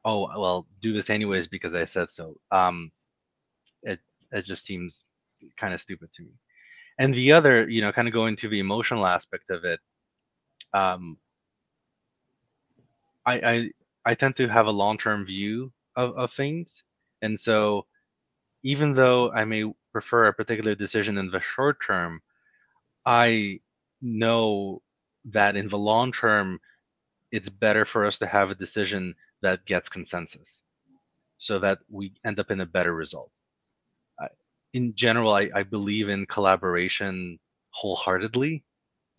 oh, 0.04 0.28
well, 0.40 0.68
do 0.80 0.92
this 0.92 1.10
anyways 1.10 1.48
because 1.48 1.74
I 1.74 1.86
said 1.86 2.10
so. 2.10 2.36
Um, 2.52 2.92
it 3.82 4.00
it 4.32 4.44
just 4.44 4.66
seems 4.66 5.04
kind 5.56 5.74
of 5.74 5.80
stupid 5.80 6.10
to 6.14 6.22
me. 6.22 6.32
And 6.98 7.14
the 7.14 7.32
other, 7.32 7.68
you 7.68 7.80
know, 7.82 7.92
kind 7.92 8.08
of 8.08 8.14
going 8.14 8.36
to 8.36 8.48
the 8.48 8.60
emotional 8.60 9.06
aspect 9.06 9.50
of 9.50 9.64
it, 9.64 9.80
um, 10.74 11.18
I, 13.26 13.34
I 13.52 13.70
I 14.04 14.14
tend 14.14 14.36
to 14.36 14.48
have 14.48 14.66
a 14.66 14.70
long-term 14.70 15.26
view 15.26 15.72
of, 15.96 16.16
of 16.16 16.32
things, 16.32 16.84
and 17.22 17.38
so 17.38 17.86
even 18.62 18.94
though 18.94 19.30
I 19.32 19.44
may 19.44 19.64
prefer 19.92 20.26
a 20.26 20.34
particular 20.34 20.74
decision 20.74 21.18
in 21.18 21.30
the 21.30 21.40
short 21.40 21.78
term, 21.84 22.22
I 23.06 23.60
know 24.02 24.82
that 25.26 25.56
in 25.56 25.68
the 25.68 25.78
long 25.78 26.12
term, 26.12 26.60
it's 27.32 27.48
better 27.50 27.84
for 27.84 28.04
us 28.06 28.18
to 28.18 28.26
have 28.26 28.50
a 28.50 28.54
decision 28.56 29.14
that 29.42 29.64
gets 29.66 29.88
consensus, 29.88 30.62
so 31.38 31.58
that 31.60 31.80
we 31.90 32.14
end 32.24 32.40
up 32.40 32.50
in 32.50 32.60
a 32.60 32.66
better 32.66 32.94
result. 32.94 33.32
in 34.72 34.94
general, 34.94 35.32
I, 35.32 35.50
I 35.54 35.62
believe 35.62 36.08
in 36.08 36.26
collaboration 36.26 37.38
wholeheartedly. 37.70 38.64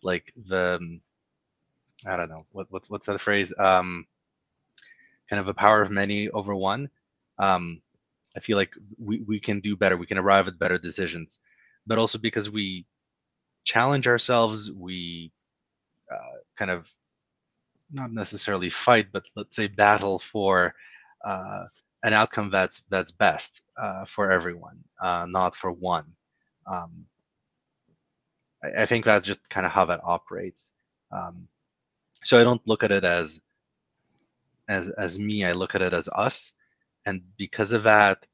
Like 0.02 0.32
the 0.36 1.00
I 2.06 2.16
don't 2.16 2.28
know 2.28 2.46
what 2.52 2.66
what's 2.70 2.90
what's 2.90 3.06
that 3.06 3.20
phrase? 3.20 3.52
Um, 3.58 4.06
kind 5.28 5.40
of 5.40 5.48
a 5.48 5.54
power 5.54 5.82
of 5.82 5.90
many 5.90 6.28
over 6.30 6.54
one. 6.54 6.90
Um, 7.38 7.80
I 8.36 8.40
feel 8.40 8.56
like 8.56 8.72
we, 8.98 9.20
we 9.20 9.40
can 9.40 9.60
do 9.60 9.76
better. 9.76 9.96
We 9.96 10.06
can 10.06 10.18
arrive 10.18 10.48
at 10.48 10.58
better 10.58 10.78
decisions, 10.78 11.40
but 11.86 11.98
also 11.98 12.18
because 12.18 12.50
we 12.50 12.84
challenge 13.64 14.06
ourselves, 14.06 14.70
we 14.72 15.32
uh, 16.12 16.38
kind 16.58 16.70
of 16.70 16.92
not 17.92 18.12
necessarily 18.12 18.70
fight, 18.70 19.06
but 19.12 19.24
let's 19.36 19.56
say 19.56 19.68
battle 19.68 20.18
for 20.18 20.74
uh, 21.24 21.64
an 22.02 22.12
outcome 22.12 22.50
that's 22.50 22.82
that's 22.90 23.12
best 23.12 23.62
uh, 23.80 24.04
for 24.04 24.30
everyone, 24.30 24.78
uh, 25.00 25.26
not 25.28 25.54
for 25.56 25.72
one. 25.72 26.06
Um, 26.66 27.06
I, 28.62 28.82
I, 28.82 28.86
think 28.86 29.04
that's 29.04 29.26
just 29.26 29.48
kind 29.48 29.66
of 29.66 29.72
how 29.72 29.84
that 29.86 30.00
operates. 30.02 30.68
Um, 31.12 31.48
so 32.24 32.40
i 32.40 32.44
don't 32.44 32.66
look 32.66 32.82
at 32.82 32.90
it 32.90 33.04
as 33.04 33.40
as 34.68 34.90
as 34.90 35.18
me 35.18 35.44
i 35.44 35.52
look 35.52 35.74
at 35.74 35.82
it 35.82 35.92
as 35.92 36.08
us. 36.08 36.52
And 37.06 37.22
because 37.36 37.72
of 37.72 37.82
that 37.82 38.26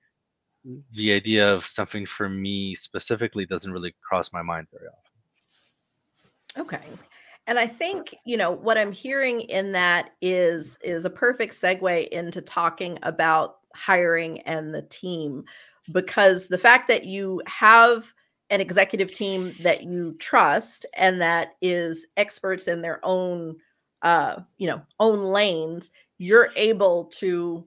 the 0.92 1.12
idea 1.12 1.53
of 1.53 1.66
something 1.66 2.05
for 2.07 2.29
me 2.29 2.74
specifically 2.74 3.46
doesn't 3.46 3.72
really 3.72 3.94
cross 4.07 4.33
my 4.33 4.42
mind 4.42 4.66
very 4.70 4.88
often. 4.88 6.62
Okay. 6.62 6.87
And 7.46 7.59
i 7.59 7.66
think 7.66 8.14
you 8.24 8.37
know 8.37 8.53
what 8.53 8.79
i'm 8.79 8.92
hearing 8.92 9.40
in 9.42 9.72
that 9.72 10.11
is 10.20 10.79
is 10.83 11.05
a 11.05 11.11
perfect 11.11 11.55
segue 11.55 12.09
into 12.09 12.40
talking 12.42 12.98
about 13.03 13.57
hiring 13.74 14.40
and 14.40 14.74
the 14.74 14.83
team. 14.83 15.44
Because 15.92 16.48
the 16.48 16.59
fact 16.59 16.87
that 16.88 17.05
you 17.05 17.42
have 17.46 18.12
an 18.50 18.61
executive 18.61 19.11
team 19.11 19.55
that 19.61 19.85
you 19.85 20.14
trust 20.18 20.85
and 20.96 21.20
that 21.20 21.55
is 21.62 22.07
experts 22.16 22.68
in 22.68 22.83
their 22.83 23.00
own 23.05 23.57
uh, 24.02 24.40
you 24.58 24.66
know, 24.66 24.82
own 24.98 25.18
lanes, 25.32 25.90
you're 26.18 26.50
able 26.56 27.04
to 27.06 27.66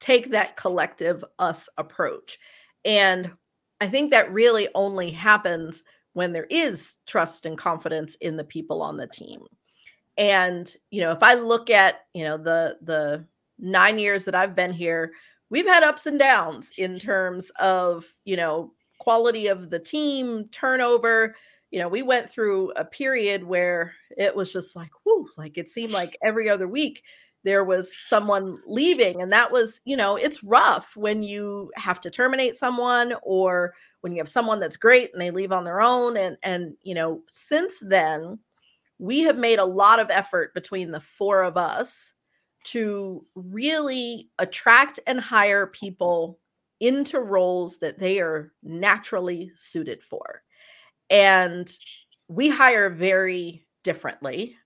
take 0.00 0.30
that 0.30 0.56
collective 0.56 1.24
us 1.38 1.68
approach. 1.78 2.38
And 2.84 3.32
I 3.80 3.88
think 3.88 4.10
that 4.10 4.32
really 4.32 4.68
only 4.74 5.10
happens 5.10 5.84
when 6.12 6.32
there 6.32 6.46
is 6.50 6.96
trust 7.06 7.46
and 7.46 7.56
confidence 7.56 8.16
in 8.16 8.36
the 8.36 8.44
people 8.44 8.82
on 8.82 8.96
the 8.96 9.06
team. 9.06 9.42
And, 10.18 10.72
you 10.90 11.00
know, 11.00 11.12
if 11.12 11.22
I 11.22 11.34
look 11.34 11.70
at, 11.70 12.00
you 12.12 12.24
know, 12.24 12.36
the 12.36 12.76
the 12.82 13.24
9 13.58 13.98
years 13.98 14.24
that 14.24 14.34
I've 14.34 14.54
been 14.54 14.72
here, 14.72 15.12
we've 15.50 15.66
had 15.66 15.82
ups 15.82 16.06
and 16.06 16.18
downs 16.18 16.72
in 16.76 16.98
terms 16.98 17.50
of, 17.60 18.12
you 18.24 18.36
know, 18.36 18.72
quality 18.98 19.46
of 19.46 19.70
the 19.70 19.78
team, 19.78 20.48
turnover, 20.48 21.34
you 21.72 21.78
know, 21.78 21.88
we 21.88 22.02
went 22.02 22.30
through 22.30 22.70
a 22.72 22.84
period 22.84 23.42
where 23.42 23.94
it 24.16 24.36
was 24.36 24.52
just 24.52 24.76
like, 24.76 24.90
whoo, 25.04 25.26
like 25.38 25.56
it 25.56 25.68
seemed 25.68 25.92
like 25.92 26.16
every 26.22 26.48
other 26.48 26.68
week 26.68 27.02
there 27.44 27.64
was 27.64 27.96
someone 27.96 28.58
leaving 28.66 29.20
and 29.20 29.32
that 29.32 29.50
was 29.50 29.80
you 29.84 29.96
know 29.96 30.14
it's 30.14 30.44
rough 30.44 30.96
when 30.96 31.24
you 31.24 31.72
have 31.74 32.00
to 32.00 32.10
terminate 32.10 32.54
someone 32.54 33.14
or 33.22 33.74
when 34.00 34.12
you 34.12 34.18
have 34.18 34.28
someone 34.28 34.60
that's 34.60 34.76
great 34.76 35.10
and 35.12 35.20
they 35.20 35.32
leave 35.32 35.50
on 35.50 35.64
their 35.64 35.80
own 35.80 36.16
and 36.16 36.36
and 36.44 36.76
you 36.82 36.94
know 36.94 37.20
since 37.28 37.80
then 37.80 38.38
we 39.00 39.20
have 39.20 39.38
made 39.38 39.58
a 39.58 39.64
lot 39.64 39.98
of 39.98 40.08
effort 40.10 40.54
between 40.54 40.92
the 40.92 41.00
four 41.00 41.42
of 41.42 41.56
us 41.56 42.12
to 42.62 43.20
really 43.34 44.28
attract 44.38 45.00
and 45.08 45.18
hire 45.18 45.66
people 45.66 46.38
into 46.78 47.18
roles 47.18 47.78
that 47.78 47.98
they 47.98 48.20
are 48.20 48.52
naturally 48.62 49.50
suited 49.56 50.00
for 50.00 50.42
and 51.12 51.70
we 52.26 52.48
hire 52.48 52.90
very 52.90 53.64
differently 53.84 54.56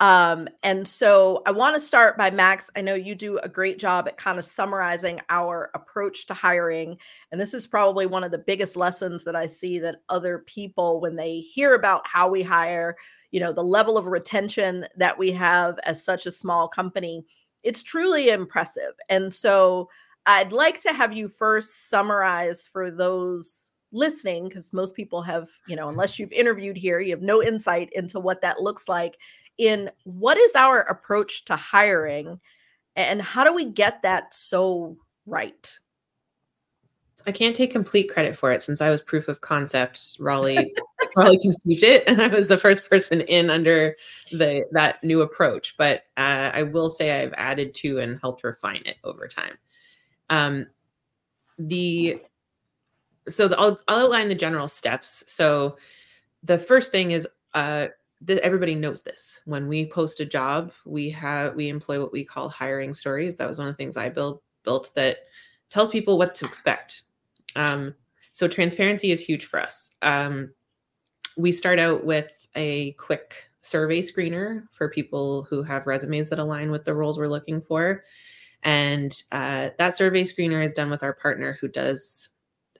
um, 0.00 0.48
and 0.62 0.88
so 0.88 1.42
I 1.44 1.50
want 1.50 1.74
to 1.74 1.80
start 1.80 2.16
by 2.16 2.30
Max. 2.30 2.70
I 2.74 2.80
know 2.80 2.94
you 2.94 3.14
do 3.14 3.38
a 3.38 3.48
great 3.50 3.78
job 3.78 4.08
at 4.08 4.16
kind 4.16 4.38
of 4.38 4.46
summarizing 4.46 5.20
our 5.28 5.70
approach 5.74 6.26
to 6.26 6.34
hiring. 6.34 6.96
And 7.30 7.38
this 7.38 7.52
is 7.52 7.66
probably 7.66 8.06
one 8.06 8.24
of 8.24 8.30
the 8.30 8.38
biggest 8.38 8.76
lessons 8.76 9.24
that 9.24 9.36
I 9.36 9.46
see 9.46 9.78
that 9.80 10.00
other 10.08 10.38
people, 10.38 11.00
when 11.00 11.16
they 11.16 11.40
hear 11.40 11.74
about 11.74 12.06
how 12.06 12.30
we 12.30 12.42
hire, 12.42 12.96
you 13.30 13.40
know, 13.40 13.52
the 13.52 13.62
level 13.62 13.98
of 13.98 14.06
retention 14.06 14.86
that 14.96 15.18
we 15.18 15.32
have 15.32 15.78
as 15.84 16.02
such 16.02 16.24
a 16.24 16.32
small 16.32 16.66
company, 16.66 17.26
it's 17.62 17.82
truly 17.82 18.30
impressive. 18.30 18.94
And 19.10 19.32
so 19.32 19.90
I'd 20.24 20.52
like 20.52 20.80
to 20.80 20.94
have 20.94 21.12
you 21.12 21.28
first 21.28 21.90
summarize 21.90 22.68
for 22.72 22.90
those 22.90 23.69
listening 23.92 24.44
because 24.44 24.72
most 24.72 24.94
people 24.94 25.22
have 25.22 25.48
you 25.66 25.76
know 25.76 25.88
unless 25.90 26.18
you've 26.18 26.32
interviewed 26.32 26.76
here 26.76 27.00
you 27.00 27.10
have 27.10 27.22
no 27.22 27.42
insight 27.42 27.88
into 27.92 28.20
what 28.20 28.40
that 28.40 28.60
looks 28.60 28.88
like 28.88 29.18
in 29.58 29.90
what 30.04 30.38
is 30.38 30.54
our 30.54 30.80
approach 30.82 31.44
to 31.44 31.56
hiring 31.56 32.40
and 32.96 33.20
how 33.22 33.44
do 33.44 33.54
we 33.54 33.64
get 33.64 34.02
that 34.02 34.32
so 34.34 34.96
right? 35.30 35.78
I 37.26 37.32
can't 37.32 37.54
take 37.54 37.70
complete 37.70 38.10
credit 38.10 38.34
for 38.34 38.50
it 38.50 38.62
since 38.62 38.80
I 38.80 38.88
was 38.88 39.02
proof 39.02 39.28
of 39.28 39.42
concept. 39.42 40.16
Rolly 40.18 40.74
Rolly 41.16 41.38
conceived 41.38 41.82
it, 41.82 42.04
and 42.06 42.22
I 42.22 42.28
was 42.28 42.48
the 42.48 42.56
first 42.56 42.88
person 42.88 43.20
in 43.22 43.50
under 43.50 43.96
the 44.32 44.64
that 44.72 45.02
new 45.04 45.20
approach. 45.20 45.76
But 45.76 46.04
uh, 46.16 46.50
I 46.54 46.62
will 46.62 46.88
say 46.88 47.22
I've 47.22 47.34
added 47.36 47.74
to 47.76 47.98
and 47.98 48.18
helped 48.20 48.42
refine 48.42 48.82
it 48.86 48.96
over 49.04 49.28
time. 49.28 49.58
Um, 50.30 50.66
the 51.58 52.22
so 53.30 53.48
the, 53.48 53.58
I'll, 53.58 53.80
I'll 53.88 54.04
outline 54.04 54.28
the 54.28 54.34
general 54.34 54.68
steps. 54.68 55.24
So 55.26 55.76
the 56.42 56.58
first 56.58 56.90
thing 56.90 57.12
is 57.12 57.26
uh, 57.54 57.88
everybody 58.28 58.74
knows 58.74 59.02
this. 59.02 59.40
When 59.44 59.68
we 59.68 59.86
post 59.86 60.20
a 60.20 60.26
job, 60.26 60.72
we 60.84 61.10
have 61.10 61.54
we 61.54 61.68
employ 61.68 62.00
what 62.00 62.12
we 62.12 62.24
call 62.24 62.48
hiring 62.48 62.94
stories. 62.94 63.36
That 63.36 63.48
was 63.48 63.58
one 63.58 63.68
of 63.68 63.74
the 63.74 63.78
things 63.78 63.96
I 63.96 64.08
built 64.08 64.42
built 64.64 64.92
that 64.94 65.18
tells 65.70 65.90
people 65.90 66.18
what 66.18 66.34
to 66.36 66.46
expect. 66.46 67.02
Um, 67.56 67.94
so 68.32 68.46
transparency 68.46 69.10
is 69.10 69.20
huge 69.20 69.46
for 69.46 69.60
us. 69.60 69.90
Um, 70.02 70.52
we 71.36 71.52
start 71.52 71.78
out 71.78 72.04
with 72.04 72.46
a 72.54 72.92
quick 72.92 73.50
survey 73.60 74.00
screener 74.00 74.62
for 74.72 74.88
people 74.88 75.44
who 75.44 75.62
have 75.62 75.86
resumes 75.86 76.30
that 76.30 76.38
align 76.38 76.70
with 76.70 76.84
the 76.84 76.94
roles 76.94 77.18
we're 77.18 77.28
looking 77.28 77.60
for. 77.60 78.04
And 78.62 79.12
uh, 79.32 79.70
that 79.78 79.96
survey 79.96 80.22
screener 80.22 80.64
is 80.64 80.72
done 80.72 80.90
with 80.90 81.02
our 81.02 81.14
partner 81.14 81.56
who 81.60 81.68
does 81.68 82.29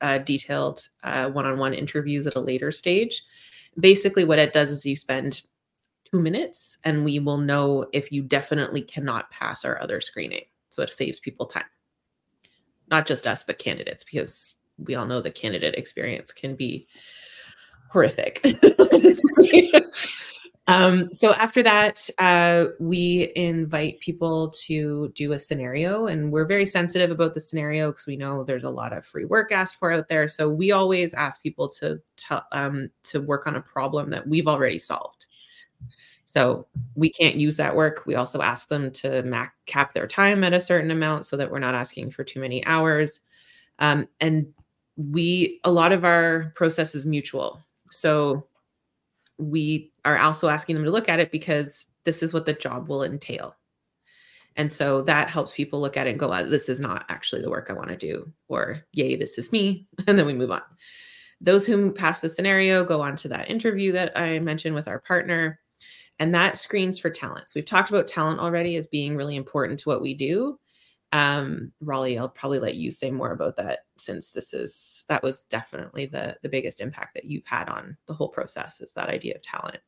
uh, 0.00 0.18
detailed 0.18 0.88
one 1.02 1.46
on 1.46 1.58
one 1.58 1.74
interviews 1.74 2.26
at 2.26 2.36
a 2.36 2.40
later 2.40 2.72
stage 2.72 3.22
basically 3.78 4.24
what 4.24 4.38
it 4.38 4.52
does 4.52 4.70
is 4.70 4.84
you 4.84 4.96
spend 4.96 5.42
two 6.04 6.20
minutes 6.20 6.78
and 6.84 7.04
we 7.04 7.18
will 7.18 7.38
know 7.38 7.86
if 7.92 8.10
you 8.10 8.22
definitely 8.22 8.82
cannot 8.82 9.30
pass 9.30 9.64
our 9.64 9.80
other 9.80 10.00
screening. 10.00 10.44
So 10.70 10.82
it 10.82 10.90
saves 10.90 11.20
people 11.20 11.46
time. 11.46 11.64
Not 12.90 13.06
just 13.06 13.26
us, 13.26 13.44
but 13.44 13.58
candidates, 13.58 14.02
because 14.04 14.56
we 14.78 14.94
all 14.96 15.06
know 15.06 15.20
the 15.20 15.30
candidate 15.30 15.74
experience 15.74 16.32
can 16.32 16.56
be 16.56 16.88
horrific. 17.90 18.40
Um, 20.70 21.12
so 21.12 21.32
after 21.34 21.64
that, 21.64 22.08
uh, 22.18 22.66
we 22.78 23.32
invite 23.34 23.98
people 23.98 24.50
to 24.66 25.10
do 25.16 25.32
a 25.32 25.38
scenario, 25.38 26.06
and 26.06 26.30
we're 26.30 26.44
very 26.44 26.64
sensitive 26.64 27.10
about 27.10 27.34
the 27.34 27.40
scenario 27.40 27.90
because 27.90 28.06
we 28.06 28.16
know 28.16 28.44
there's 28.44 28.62
a 28.62 28.70
lot 28.70 28.92
of 28.92 29.04
free 29.04 29.24
work 29.24 29.50
asked 29.50 29.74
for 29.76 29.90
out 29.90 30.06
there. 30.06 30.28
So 30.28 30.48
we 30.48 30.70
always 30.70 31.12
ask 31.14 31.42
people 31.42 31.68
to 31.80 32.00
to, 32.28 32.44
um, 32.52 32.90
to 33.04 33.20
work 33.20 33.46
on 33.48 33.56
a 33.56 33.60
problem 33.60 34.10
that 34.10 34.28
we've 34.28 34.46
already 34.46 34.78
solved. 34.78 35.26
So 36.26 36.66
we 36.96 37.10
can't 37.10 37.36
use 37.36 37.56
that 37.56 37.74
work. 37.74 38.04
We 38.06 38.14
also 38.14 38.40
ask 38.40 38.68
them 38.68 38.92
to 38.92 39.22
mac- 39.24 39.54
cap 39.66 39.92
their 39.94 40.06
time 40.06 40.44
at 40.44 40.52
a 40.52 40.60
certain 40.60 40.90
amount 40.90 41.26
so 41.26 41.36
that 41.36 41.50
we're 41.50 41.58
not 41.58 41.74
asking 41.74 42.12
for 42.12 42.22
too 42.24 42.40
many 42.40 42.64
hours. 42.66 43.20
Um, 43.80 44.08
and 44.20 44.46
we 44.96 45.60
a 45.64 45.72
lot 45.72 45.92
of 45.92 46.04
our 46.04 46.52
process 46.56 46.94
is 46.94 47.06
mutual. 47.06 47.60
So 47.90 48.46
we 49.38 49.89
are 50.04 50.18
also 50.18 50.48
asking 50.48 50.76
them 50.76 50.84
to 50.84 50.90
look 50.90 51.08
at 51.08 51.20
it 51.20 51.30
because 51.30 51.86
this 52.04 52.22
is 52.22 52.32
what 52.32 52.46
the 52.46 52.52
job 52.52 52.88
will 52.88 53.02
entail. 53.02 53.54
And 54.56 54.70
so 54.70 55.02
that 55.02 55.30
helps 55.30 55.52
people 55.52 55.80
look 55.80 55.96
at 55.96 56.06
it 56.06 56.10
and 56.10 56.18
go, 56.18 56.46
this 56.46 56.68
is 56.68 56.80
not 56.80 57.04
actually 57.08 57.42
the 57.42 57.50
work 57.50 57.68
I 57.70 57.74
want 57.74 57.88
to 57.88 57.96
do, 57.96 58.30
or 58.48 58.84
yay, 58.92 59.16
this 59.16 59.38
is 59.38 59.52
me. 59.52 59.86
And 60.06 60.18
then 60.18 60.26
we 60.26 60.32
move 60.32 60.50
on. 60.50 60.62
Those 61.40 61.66
who 61.66 61.92
pass 61.92 62.20
the 62.20 62.28
scenario 62.28 62.84
go 62.84 63.00
on 63.00 63.16
to 63.16 63.28
that 63.28 63.50
interview 63.50 63.92
that 63.92 64.16
I 64.18 64.38
mentioned 64.40 64.74
with 64.74 64.88
our 64.88 64.98
partner. 65.00 65.60
And 66.18 66.34
that 66.34 66.56
screens 66.56 66.98
for 66.98 67.08
talents. 67.08 67.54
We've 67.54 67.64
talked 67.64 67.88
about 67.88 68.06
talent 68.06 68.40
already 68.40 68.76
as 68.76 68.86
being 68.86 69.16
really 69.16 69.36
important 69.36 69.80
to 69.80 69.88
what 69.88 70.02
we 70.02 70.12
do. 70.12 70.58
Um, 71.12 71.72
Rolly, 71.80 72.18
I'll 72.18 72.28
probably 72.28 72.60
let 72.60 72.76
you 72.76 72.90
say 72.90 73.10
more 73.10 73.32
about 73.32 73.56
that 73.56 73.80
since 73.98 74.30
this 74.30 74.54
is 74.54 75.04
that 75.08 75.22
was 75.22 75.42
definitely 75.44 76.06
the 76.06 76.36
the 76.42 76.48
biggest 76.48 76.80
impact 76.80 77.14
that 77.14 77.24
you've 77.24 77.46
had 77.46 77.68
on 77.68 77.96
the 78.06 78.14
whole 78.14 78.28
process 78.28 78.80
is 78.80 78.92
that 78.92 79.08
idea 79.08 79.34
of 79.34 79.42
talent. 79.42 79.78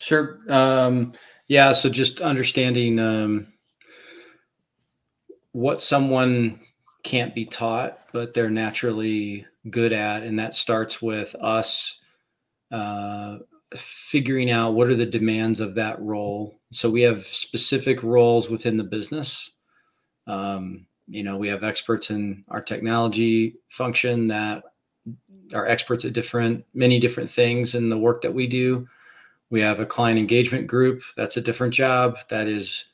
Sure. 0.00 0.40
Um, 0.48 1.12
yeah. 1.48 1.72
So 1.72 1.88
just 1.88 2.20
understanding 2.20 2.98
um, 2.98 3.46
what 5.52 5.80
someone 5.80 6.60
can't 7.02 7.34
be 7.34 7.46
taught, 7.46 7.98
but 8.12 8.34
they're 8.34 8.50
naturally 8.50 9.46
good 9.70 9.92
at, 9.92 10.22
and 10.22 10.38
that 10.38 10.54
starts 10.54 11.00
with 11.00 11.34
us 11.40 12.00
uh, 12.70 13.38
figuring 13.74 14.50
out 14.50 14.74
what 14.74 14.88
are 14.88 14.94
the 14.94 15.06
demands 15.06 15.60
of 15.60 15.76
that 15.76 16.00
role. 16.00 16.60
So 16.74 16.90
we 16.90 17.02
have 17.02 17.26
specific 17.26 18.02
roles 18.02 18.50
within 18.50 18.76
the 18.76 18.84
business. 18.84 19.52
Um, 20.26 20.86
you 21.06 21.22
know, 21.22 21.36
we 21.36 21.48
have 21.48 21.62
experts 21.62 22.10
in 22.10 22.44
our 22.48 22.60
technology 22.60 23.56
function 23.68 24.26
that 24.28 24.64
are 25.52 25.66
experts 25.66 26.04
at 26.04 26.14
different, 26.14 26.64
many 26.74 26.98
different 26.98 27.30
things 27.30 27.74
in 27.74 27.90
the 27.90 27.98
work 27.98 28.22
that 28.22 28.34
we 28.34 28.46
do. 28.46 28.88
We 29.50 29.60
have 29.60 29.78
a 29.78 29.86
client 29.86 30.18
engagement 30.18 30.66
group. 30.66 31.02
That's 31.16 31.36
a 31.36 31.42
different 31.42 31.74
job. 31.74 32.18
That 32.28 32.48
is 32.48 32.86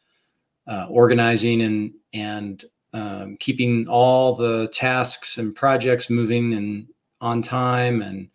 uh, 0.66 0.86
organizing 0.90 1.62
and 1.62 1.92
and 2.12 2.64
um, 2.92 3.36
keeping 3.40 3.88
all 3.88 4.34
the 4.34 4.68
tasks 4.72 5.38
and 5.38 5.54
projects 5.54 6.10
moving 6.10 6.52
and 6.52 6.88
on 7.20 7.40
time 7.40 8.02
and 8.02 8.28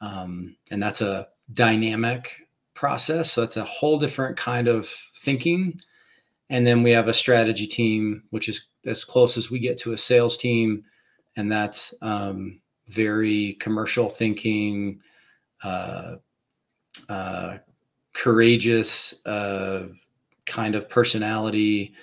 um, 0.00 0.56
and 0.70 0.82
that's 0.82 1.00
a 1.00 1.28
dynamic 1.52 2.47
process. 2.78 3.32
So 3.32 3.40
that's 3.40 3.56
a 3.56 3.64
whole 3.64 3.98
different 3.98 4.36
kind 4.36 4.68
of 4.68 4.88
thinking. 5.16 5.80
And 6.48 6.64
then 6.64 6.84
we 6.84 6.92
have 6.92 7.08
a 7.08 7.12
strategy 7.12 7.66
team, 7.66 8.22
which 8.30 8.48
is 8.48 8.68
as 8.86 9.04
close 9.04 9.36
as 9.36 9.50
we 9.50 9.58
get 9.58 9.78
to 9.78 9.92
a 9.92 9.98
sales 9.98 10.36
team. 10.36 10.84
And 11.34 11.50
that's 11.50 11.92
um, 12.02 12.60
very 12.86 13.54
commercial 13.54 14.08
thinking, 14.08 15.00
uh, 15.64 16.16
uh, 17.08 17.58
courageous 18.12 19.26
uh, 19.26 19.88
kind 20.46 20.76
of 20.76 20.88
personality. 20.88 21.94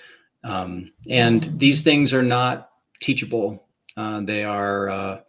Um, 0.43 0.91
and 1.09 1.57
these 1.57 1.83
things 1.83 2.13
are 2.13 2.21
not 2.21 2.69
teachable, 2.99 3.65
uh, 3.95 4.19
they 4.19 4.43
are 4.43 4.89
uh, 4.89 5.21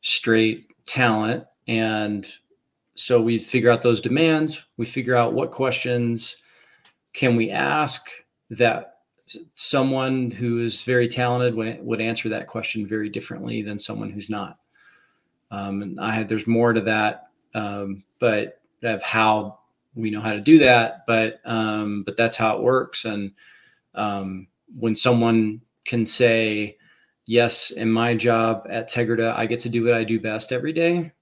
straight 0.00 0.68
talent. 0.86 1.44
And 1.66 2.24
so 2.94 3.20
we 3.20 3.38
figure 3.38 3.70
out 3.70 3.82
those 3.82 4.00
demands. 4.00 4.64
We 4.76 4.86
figure 4.86 5.16
out 5.16 5.32
what 5.32 5.50
questions 5.50 6.36
can 7.12 7.36
we 7.36 7.50
ask 7.50 8.06
that 8.50 8.96
someone 9.54 10.30
who 10.30 10.60
is 10.60 10.82
very 10.82 11.08
talented 11.08 11.54
would 11.54 12.00
answer 12.00 12.28
that 12.28 12.46
question 12.46 12.86
very 12.86 13.08
differently 13.08 13.62
than 13.62 13.78
someone 13.78 14.10
who's 14.10 14.28
not. 14.28 14.58
Um, 15.50 15.82
and 15.82 16.00
i 16.00 16.12
had 16.12 16.28
there's 16.28 16.46
more 16.46 16.72
to 16.72 16.80
that 16.80 17.28
um, 17.54 18.04
but 18.18 18.60
of 18.82 19.02
how 19.02 19.58
we 19.94 20.10
know 20.10 20.20
how 20.20 20.32
to 20.32 20.40
do 20.40 20.58
that 20.60 21.04
but 21.06 21.40
um, 21.44 22.02
but 22.04 22.16
that's 22.16 22.36
how 22.36 22.56
it 22.56 22.62
works. 22.62 23.04
And 23.04 23.32
um, 23.94 24.48
when 24.78 24.96
someone 24.96 25.60
can 25.84 26.06
say 26.06 26.78
yes 27.26 27.70
in 27.70 27.90
my 27.90 28.14
job 28.14 28.66
at 28.68 28.90
tegrita 28.90 29.34
i 29.36 29.46
get 29.46 29.60
to 29.60 29.68
do 29.68 29.84
what 29.84 29.94
i 29.94 30.02
do 30.02 30.18
best 30.18 30.50
every 30.52 30.72
day 30.72 31.12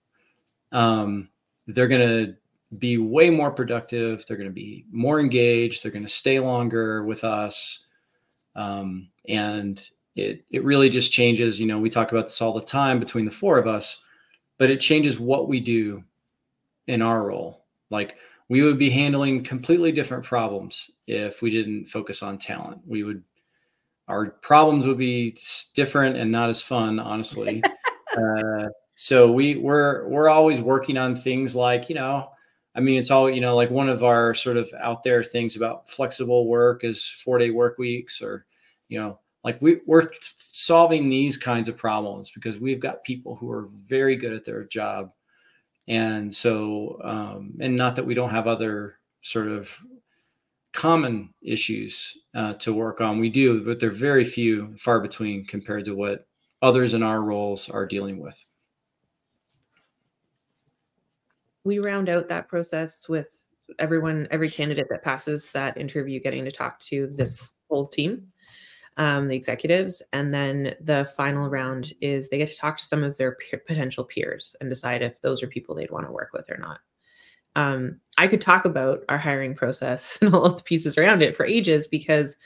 um, 0.72 1.28
they're 1.74 1.88
going 1.88 2.06
to 2.06 2.34
be 2.78 2.98
way 2.98 3.30
more 3.30 3.50
productive. 3.50 4.24
They're 4.26 4.36
going 4.36 4.48
to 4.48 4.54
be 4.54 4.84
more 4.90 5.20
engaged. 5.20 5.82
They're 5.82 5.92
going 5.92 6.06
to 6.06 6.08
stay 6.08 6.38
longer 6.38 7.04
with 7.04 7.24
us. 7.24 7.86
Um, 8.54 9.08
and 9.28 9.84
it, 10.16 10.44
it 10.50 10.64
really 10.64 10.88
just 10.88 11.12
changes. 11.12 11.60
You 11.60 11.66
know, 11.66 11.78
we 11.78 11.90
talk 11.90 12.12
about 12.12 12.26
this 12.26 12.40
all 12.40 12.52
the 12.52 12.64
time 12.64 13.00
between 13.00 13.24
the 13.24 13.30
four 13.30 13.58
of 13.58 13.66
us, 13.66 13.98
but 14.58 14.70
it 14.70 14.80
changes 14.80 15.18
what 15.18 15.48
we 15.48 15.60
do 15.60 16.04
in 16.86 17.02
our 17.02 17.22
role. 17.22 17.64
Like 17.90 18.16
we 18.48 18.62
would 18.62 18.78
be 18.78 18.90
handling 18.90 19.44
completely 19.44 19.92
different 19.92 20.24
problems 20.24 20.90
if 21.06 21.42
we 21.42 21.50
didn't 21.50 21.86
focus 21.86 22.22
on 22.22 22.38
talent. 22.38 22.82
We 22.86 23.04
would, 23.04 23.22
our 24.08 24.26
problems 24.26 24.86
would 24.86 24.98
be 24.98 25.36
different 25.74 26.16
and 26.16 26.32
not 26.32 26.50
as 26.50 26.60
fun, 26.60 26.98
honestly. 26.98 27.62
uh, 28.16 28.68
so 29.01 29.32
we 29.32 29.57
we're 29.57 30.07
we're 30.09 30.28
always 30.28 30.61
working 30.61 30.98
on 30.98 31.16
things 31.16 31.57
like 31.57 31.88
you 31.88 31.94
know 31.94 32.28
I 32.74 32.80
mean, 32.80 32.98
it's 32.98 33.11
all, 33.11 33.28
you 33.28 33.40
know, 33.40 33.57
like 33.57 33.70
one 33.70 33.88
of 33.88 34.05
our 34.05 34.34
sort 34.34 34.57
of 34.57 34.72
out 34.78 35.03
there 35.03 35.24
things 35.24 35.57
about 35.57 35.90
flexible 35.90 36.46
work 36.46 36.84
is 36.84 37.09
four 37.09 37.38
day 37.38 37.51
work 37.51 37.78
weeks 37.78 38.22
or, 38.22 38.46
you 38.88 39.01
know, 39.01 39.18
like 39.42 39.61
we, 39.61 39.80
we're 39.86 40.11
solving 40.38 41.09
these 41.09 41.36
kinds 41.36 41.68
of 41.68 41.76
problems 41.76 42.30
because 42.30 42.61
we've 42.61 42.80
got 42.80 43.03
people 43.05 43.34
who 43.34 43.51
are 43.51 43.68
very 43.88 44.14
good 44.14 44.32
at 44.32 44.44
their 44.44 44.64
job. 44.64 45.11
And 45.88 46.34
so, 46.34 47.01
um, 47.03 47.55
and 47.61 47.74
not 47.74 47.96
that 47.96 48.07
we 48.07 48.14
don't 48.14 48.30
have 48.30 48.46
other 48.46 48.98
sort 49.22 49.48
of 49.48 49.68
common 50.72 51.34
issues 51.42 52.16
uh, 52.34 52.55
to 52.55 52.72
work 52.72 53.01
on. 53.01 53.18
We 53.18 53.30
do, 53.30 53.64
but 53.64 53.80
they're 53.80 53.90
very 53.90 54.24
few, 54.24 54.76
far 54.78 55.01
between 55.01 55.44
compared 55.44 55.86
to 55.86 55.96
what 55.96 56.28
others 56.62 56.94
in 56.94 57.03
our 57.03 57.20
roles 57.20 57.68
are 57.68 57.86
dealing 57.86 58.18
with 58.20 58.44
we 61.64 61.78
round 61.78 62.08
out 62.08 62.28
that 62.28 62.48
process 62.48 63.08
with 63.08 63.52
everyone, 63.78 64.26
every 64.30 64.48
candidate 64.48 64.86
that 64.90 65.04
passes 65.04 65.46
that 65.52 65.76
interview 65.76 66.20
getting 66.20 66.44
to 66.44 66.50
talk 66.50 66.78
to 66.80 67.06
this 67.08 67.52
whole 67.68 67.86
team, 67.86 68.26
um, 68.96 69.28
the 69.28 69.36
executives. 69.36 70.02
And 70.12 70.32
then 70.32 70.74
the 70.80 71.04
final 71.16 71.48
round 71.48 71.92
is 72.00 72.28
they 72.28 72.38
get 72.38 72.48
to 72.48 72.56
talk 72.56 72.76
to 72.78 72.86
some 72.86 73.04
of 73.04 73.16
their 73.16 73.36
potential 73.66 74.04
peers 74.04 74.56
and 74.61 74.68
decide 74.68 75.02
if 75.02 75.20
those 75.20 75.42
are 75.42 75.48
people 75.48 75.74
they'd 75.74 75.90
want 75.90 76.06
to 76.06 76.12
work 76.12 76.30
with 76.32 76.50
or 76.50 76.58
not. 76.58 76.80
Um, 77.56 78.00
I 78.16 78.28
could 78.28 78.40
talk 78.40 78.64
about 78.64 79.04
our 79.08 79.18
hiring 79.18 79.54
process 79.54 80.18
and 80.22 80.34
all 80.34 80.44
of 80.44 80.56
the 80.56 80.62
pieces 80.62 80.96
around 80.96 81.22
it 81.22 81.36
for 81.36 81.44
ages 81.44 81.86
because 81.86 82.36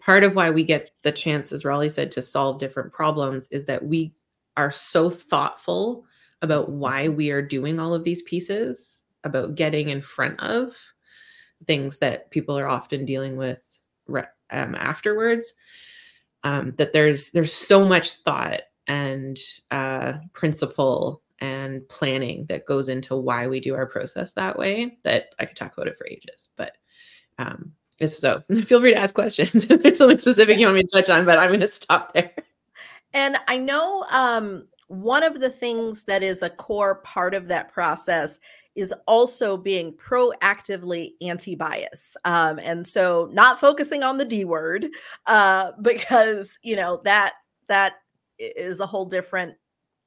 part 0.00 0.24
of 0.24 0.34
why 0.34 0.50
we 0.50 0.64
get 0.64 0.90
the 1.02 1.12
chance, 1.12 1.52
as 1.52 1.64
Rolly 1.64 1.88
said, 1.88 2.10
to 2.12 2.22
solve 2.22 2.58
different 2.58 2.92
problems 2.92 3.48
is 3.50 3.64
that 3.66 3.84
we 3.84 4.14
are 4.56 4.70
so 4.70 5.10
thoughtful 5.10 6.04
about 6.44 6.70
why 6.70 7.08
we 7.08 7.30
are 7.30 7.42
doing 7.42 7.80
all 7.80 7.94
of 7.94 8.04
these 8.04 8.22
pieces, 8.22 9.00
about 9.24 9.56
getting 9.56 9.88
in 9.88 10.02
front 10.02 10.38
of 10.40 10.76
things 11.66 11.98
that 11.98 12.30
people 12.30 12.56
are 12.56 12.68
often 12.68 13.04
dealing 13.04 13.36
with 13.36 13.80
um, 14.08 14.74
afterwards. 14.74 15.54
Um, 16.44 16.74
that 16.76 16.92
there's 16.92 17.30
there's 17.30 17.54
so 17.54 17.86
much 17.86 18.12
thought 18.22 18.60
and 18.86 19.38
uh, 19.70 20.12
principle 20.34 21.22
and 21.40 21.88
planning 21.88 22.44
that 22.50 22.66
goes 22.66 22.88
into 22.88 23.16
why 23.16 23.46
we 23.46 23.60
do 23.60 23.74
our 23.74 23.86
process 23.86 24.32
that 24.32 24.58
way 24.58 24.98
that 25.04 25.34
I 25.38 25.46
could 25.46 25.56
talk 25.56 25.72
about 25.72 25.88
it 25.88 25.96
for 25.96 26.06
ages. 26.06 26.48
But 26.56 26.72
um, 27.38 27.72
if 27.98 28.14
so, 28.14 28.42
feel 28.62 28.80
free 28.80 28.92
to 28.92 29.00
ask 29.00 29.14
questions 29.14 29.64
if 29.70 29.82
there's 29.82 29.98
something 29.98 30.18
specific 30.18 30.58
you 30.58 30.66
want 30.66 30.76
me 30.76 30.82
to 30.82 30.90
touch 30.92 31.08
on, 31.08 31.24
but 31.24 31.38
I'm 31.38 31.48
going 31.48 31.60
to 31.60 31.68
stop 31.68 32.12
there. 32.12 32.32
And 33.14 33.36
I 33.46 33.56
know 33.56 34.04
um, 34.12 34.66
one 34.88 35.22
of 35.22 35.40
the 35.40 35.50
things 35.50 36.04
that 36.04 36.22
is 36.22 36.42
a 36.42 36.50
core 36.50 36.96
part 36.96 37.34
of 37.34 37.48
that 37.48 37.72
process 37.72 38.38
is 38.74 38.92
also 39.06 39.56
being 39.56 39.92
proactively 39.92 41.12
anti-bias. 41.20 42.16
Um, 42.24 42.58
and 42.58 42.86
so 42.86 43.28
not 43.32 43.60
focusing 43.60 44.02
on 44.02 44.18
the 44.18 44.24
d 44.24 44.44
word 44.44 44.86
uh, 45.26 45.72
because 45.82 46.58
you 46.62 46.76
know 46.76 47.00
that 47.04 47.34
that 47.68 47.94
is 48.38 48.80
a 48.80 48.86
whole 48.86 49.06
different 49.06 49.54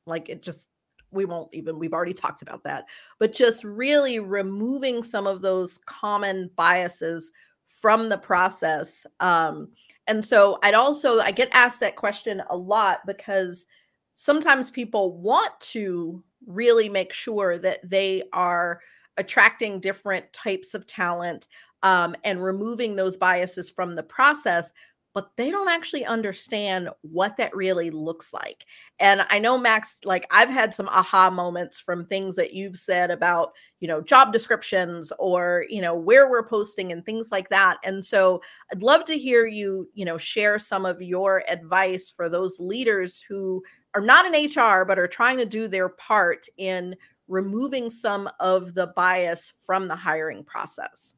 like 0.06 0.30
it 0.30 0.42
just 0.42 0.68
we 1.12 1.26
won't 1.26 1.50
even 1.54 1.80
we've 1.80 1.94
already 1.94 2.14
talked 2.14 2.42
about 2.42 2.64
that. 2.64 2.86
But 3.20 3.34
just 3.34 3.64
really 3.64 4.20
removing 4.20 5.02
some 5.02 5.28
of 5.28 5.42
those 5.42 5.78
common 5.80 6.52
biases 6.56 7.32
from 7.68 8.08
the 8.10 8.18
process 8.18 9.06
um, 9.20 9.68
and 10.08 10.24
so 10.24 10.58
i'd 10.64 10.74
also 10.74 11.20
i 11.20 11.32
get 11.32 11.50
asked 11.52 11.82
that 11.82 11.98
question 11.98 12.42
a 12.50 12.56
lot 12.56 13.00
because 13.06 13.66
sometimes 14.20 14.72
people 14.72 15.16
want 15.20 15.58
to 15.60 16.24
really 16.48 16.90
make 16.90 17.14
sure 17.14 17.60
that 17.60 17.88
they 17.88 18.24
are 18.34 18.82
attracting 19.18 19.80
different 19.80 20.32
types 20.34 20.74
of 20.74 20.88
talent 20.88 21.46
um, 21.84 22.16
and 22.24 22.44
removing 22.44 22.96
those 22.96 23.16
biases 23.16 23.70
from 23.70 23.96
the 23.96 24.02
process 24.02 24.74
but 25.18 25.32
they 25.36 25.50
don't 25.50 25.68
actually 25.68 26.06
understand 26.06 26.92
what 27.02 27.38
that 27.38 27.56
really 27.56 27.90
looks 27.90 28.36
like. 28.36 28.68
And 29.00 29.26
I 29.32 29.40
know 29.40 29.58
Max, 29.58 30.00
like 30.06 30.28
I've 30.30 30.52
had 30.52 30.76
some 30.76 30.88
aha 30.90 31.32
moments 31.32 31.80
from 31.80 32.06
things 32.06 32.36
that 32.36 32.54
you've 32.54 32.78
said 32.78 33.10
about, 33.10 33.54
you 33.80 33.88
know, 33.88 34.00
job 34.00 34.32
descriptions 34.32 35.12
or, 35.18 35.66
you 35.70 35.82
know, 35.82 35.98
where 35.98 36.30
we're 36.30 36.48
posting 36.48 36.92
and 36.92 37.04
things 37.04 37.30
like 37.32 37.50
that. 37.50 37.78
And 37.84 38.06
so 38.06 38.44
I'd 38.72 38.84
love 38.84 39.06
to 39.06 39.18
hear 39.18 39.48
you, 39.48 39.90
you 39.96 40.06
know, 40.06 40.20
share 40.20 40.60
some 40.60 40.86
of 40.86 41.02
your 41.02 41.44
advice 41.50 42.12
for 42.16 42.30
those 42.30 42.60
leaders 42.60 43.20
who 43.28 43.64
are 43.98 44.02
not 44.02 44.32
in 44.32 44.46
HR, 44.46 44.86
but 44.86 45.00
are 45.00 45.08
trying 45.08 45.38
to 45.38 45.46
do 45.46 45.68
their 45.68 45.90
part 45.90 46.46
in 46.58 46.96
removing 47.28 47.90
some 47.90 48.30
of 48.40 48.76
the 48.76 48.88
bias 48.96 49.54
from 49.66 49.88
the 49.88 49.96
hiring 49.96 50.44
process. 50.44 51.16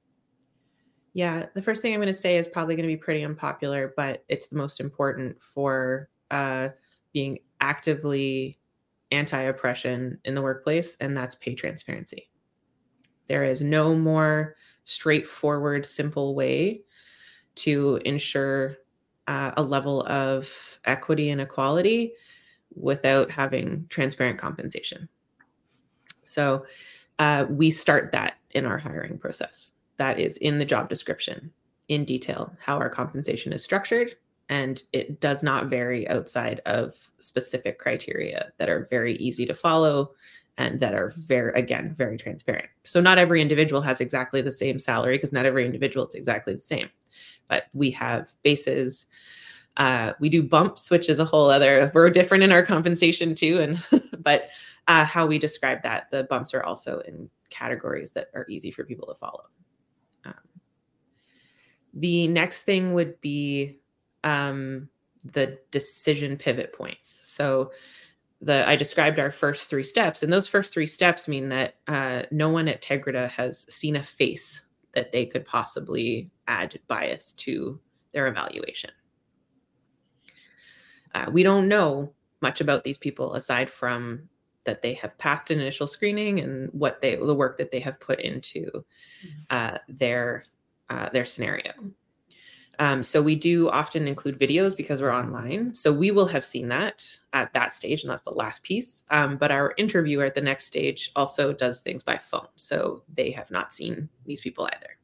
Yeah, 1.11 1.47
the 1.53 1.61
first 1.61 1.81
thing 1.81 1.93
I'm 1.93 1.99
going 1.99 2.07
to 2.07 2.13
say 2.13 2.37
is 2.37 2.47
probably 2.47 2.75
going 2.75 2.87
to 2.87 2.95
be 2.95 2.97
pretty 2.97 3.25
unpopular, 3.25 3.93
but 3.97 4.23
it's 4.29 4.47
the 4.47 4.55
most 4.55 4.79
important 4.79 5.41
for 5.41 6.09
uh, 6.31 6.69
being 7.11 7.39
actively 7.59 8.57
anti 9.11 9.41
oppression 9.41 10.17
in 10.23 10.33
the 10.33 10.41
workplace, 10.41 10.95
and 11.01 11.17
that's 11.17 11.35
pay 11.35 11.55
transparency. 11.55 12.29
There 13.27 13.43
is 13.43 13.61
no 13.61 13.93
more 13.93 14.55
straightforward, 14.85 15.85
simple 15.85 16.33
way 16.33 16.83
to 17.55 17.99
ensure 18.05 18.77
uh, 19.27 19.51
a 19.57 19.61
level 19.61 20.03
of 20.05 20.79
equity 20.85 21.29
and 21.29 21.41
equality 21.41 22.13
without 22.75 23.31
having 23.31 23.85
transparent 23.89 24.39
compensation. 24.39 25.09
So 26.23 26.65
uh, 27.17 27.45
we 27.49 27.71
start 27.71 28.11
that 28.11 28.35
in 28.51 28.65
our 28.65 28.77
hiring 28.77 29.17
process. 29.17 29.71
That 29.97 30.19
is 30.19 30.37
in 30.37 30.57
the 30.57 30.65
job 30.65 30.89
description 30.89 31.51
in 31.87 32.05
detail 32.05 32.55
how 32.59 32.77
our 32.77 32.89
compensation 32.89 33.51
is 33.51 33.63
structured. 33.63 34.15
And 34.47 34.81
it 34.93 35.19
does 35.19 35.43
not 35.43 35.67
vary 35.67 36.07
outside 36.07 36.61
of 36.65 36.95
specific 37.19 37.77
criteria 37.77 38.51
that 38.57 38.69
are 38.69 38.87
very 38.89 39.15
easy 39.17 39.45
to 39.45 39.53
follow 39.53 40.11
and 40.57 40.79
that 40.79 40.93
are 40.93 41.13
very, 41.17 41.53
again, 41.59 41.93
very 41.95 42.17
transparent. 42.17 42.67
So, 42.83 42.99
not 42.99 43.17
every 43.17 43.41
individual 43.41 43.81
has 43.81 44.01
exactly 44.01 44.41
the 44.41 44.51
same 44.51 44.79
salary 44.79 45.17
because 45.17 45.31
not 45.31 45.45
every 45.45 45.65
individual 45.65 46.05
is 46.05 46.15
exactly 46.15 46.53
the 46.53 46.61
same. 46.61 46.89
But 47.47 47.65
we 47.73 47.91
have 47.91 48.29
bases 48.43 49.05
uh, 49.77 50.13
we 50.19 50.29
do 50.29 50.43
bumps, 50.43 50.89
which 50.89 51.09
is 51.09 51.19
a 51.19 51.25
whole 51.25 51.49
other. 51.49 51.89
We're 51.93 52.09
different 52.09 52.43
in 52.43 52.51
our 52.51 52.65
compensation 52.65 53.33
too, 53.33 53.59
and 53.59 54.03
but 54.23 54.49
uh, 54.87 55.05
how 55.05 55.25
we 55.25 55.39
describe 55.39 55.81
that, 55.83 56.09
the 56.11 56.23
bumps 56.25 56.53
are 56.53 56.63
also 56.63 56.99
in 57.01 57.29
categories 57.49 58.11
that 58.11 58.29
are 58.33 58.45
easy 58.49 58.71
for 58.71 58.83
people 58.83 59.07
to 59.07 59.15
follow. 59.15 59.45
Um, 60.25 60.33
the 61.93 62.27
next 62.27 62.63
thing 62.63 62.93
would 62.93 63.19
be 63.21 63.77
um, 64.23 64.89
the 65.23 65.59
decision 65.71 66.37
pivot 66.37 66.73
points. 66.73 67.21
So 67.23 67.71
the 68.41 68.67
I 68.67 68.75
described 68.75 69.19
our 69.19 69.31
first 69.31 69.69
three 69.69 69.83
steps, 69.83 70.23
and 70.23 70.31
those 70.31 70.47
first 70.47 70.73
three 70.73 70.85
steps 70.85 71.27
mean 71.27 71.49
that 71.49 71.75
uh, 71.87 72.23
no 72.31 72.49
one 72.49 72.67
at 72.67 72.81
Tegrita 72.81 73.29
has 73.29 73.65
seen 73.69 73.95
a 73.95 74.03
face 74.03 74.61
that 74.93 75.11
they 75.11 75.25
could 75.25 75.45
possibly 75.45 76.31
add 76.47 76.79
bias 76.87 77.33
to 77.33 77.79
their 78.11 78.27
evaluation. 78.27 78.91
Uh, 81.13 81.29
we 81.31 81.43
don't 81.43 81.67
know 81.67 82.11
much 82.41 82.61
about 82.61 82.83
these 82.83 82.97
people 82.97 83.35
aside 83.35 83.69
from 83.69 84.29
that 84.65 84.81
they 84.81 84.93
have 84.93 85.17
passed 85.17 85.51
an 85.51 85.59
initial 85.59 85.87
screening 85.87 86.39
and 86.39 86.69
what 86.71 87.01
they 87.01 87.15
the 87.15 87.35
work 87.35 87.57
that 87.57 87.71
they 87.71 87.79
have 87.79 87.99
put 87.99 88.19
into 88.19 88.65
mm-hmm. 88.65 89.39
uh, 89.49 89.77
their 89.87 90.43
uh, 90.89 91.09
their 91.09 91.25
scenario. 91.25 91.71
Um, 92.79 93.03
so 93.03 93.21
we 93.21 93.35
do 93.35 93.69
often 93.69 94.07
include 94.07 94.39
videos 94.39 94.75
because 94.75 95.01
we're 95.01 95.13
online. 95.13 95.75
So 95.75 95.91
we 95.91 96.11
will 96.11 96.27
have 96.27 96.45
seen 96.45 96.69
that 96.69 97.05
at 97.33 97.51
that 97.53 97.73
stage, 97.73 98.03
and 98.03 98.11
that's 98.11 98.23
the 98.23 98.29
last 98.31 98.63
piece. 98.63 99.03
Um, 99.09 99.35
but 99.37 99.51
our 99.51 99.73
interviewer 99.77 100.23
at 100.23 100.33
the 100.33 100.41
next 100.41 100.65
stage 100.65 101.11
also 101.13 101.51
does 101.51 101.81
things 101.81 102.03
by 102.03 102.17
phone, 102.17 102.47
so 102.55 103.03
they 103.13 103.31
have 103.31 103.51
not 103.51 103.73
seen 103.73 104.07
these 104.25 104.39
people 104.39 104.69
either 104.73 104.98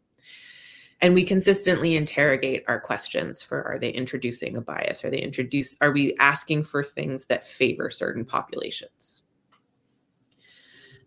and 1.02 1.14
we 1.14 1.24
consistently 1.24 1.96
interrogate 1.96 2.64
our 2.68 2.80
questions 2.80 3.42
for 3.42 3.64
are 3.64 3.78
they 3.80 3.90
introducing 3.90 4.58
a 4.58 4.62
bias 4.62 5.04
are 5.04 5.10
they 5.10 5.20
introduce 5.20 5.76
are 5.82 5.92
we 5.92 6.16
asking 6.20 6.64
for 6.64 6.84
things 6.84 7.26
that 7.26 7.46
favor 7.46 7.90
certain 7.90 8.26
populations 8.26 9.24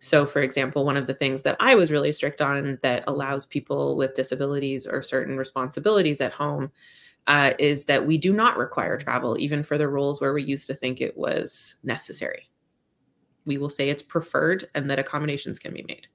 So, 0.01 0.27
for 0.27 0.43
example, 0.43 0.85
one 0.85 0.97
of 0.97 1.07
the 1.07 1.15
things 1.15 1.43
that 1.43 1.57
I 1.59 1.75
was 1.75 1.91
really 1.91 2.13
strict 2.13 2.41
on 2.41 2.79
that 2.83 3.05
allows 3.07 3.47
people 3.47 3.97
with 3.97 4.15
disabilities 4.15 4.87
or 4.87 5.03
certain 5.03 5.37
responsibilities 5.37 6.21
at 6.21 6.33
home 6.33 6.71
uh, 7.27 7.53
is 7.59 7.85
that 7.87 8.07
we 8.07 8.17
do 8.17 8.33
not 8.33 8.57
require 8.57 8.97
travel, 8.97 9.37
even 9.39 9.63
for 9.63 9.77
the 9.77 9.89
roles 9.89 10.21
where 10.21 10.33
we 10.33 10.43
used 10.43 10.67
to 10.69 10.75
think 10.75 11.01
it 11.01 11.17
was 11.17 11.77
necessary. 11.83 12.49
We 13.45 13.59
will 13.59 13.71
say 13.71 13.91
it's 13.91 14.03
preferred 14.03 14.69
and 14.75 14.89
that 14.91 14.99
accommodations 14.99 15.59
can 15.59 15.75
be 15.75 15.85
made. 15.87 16.07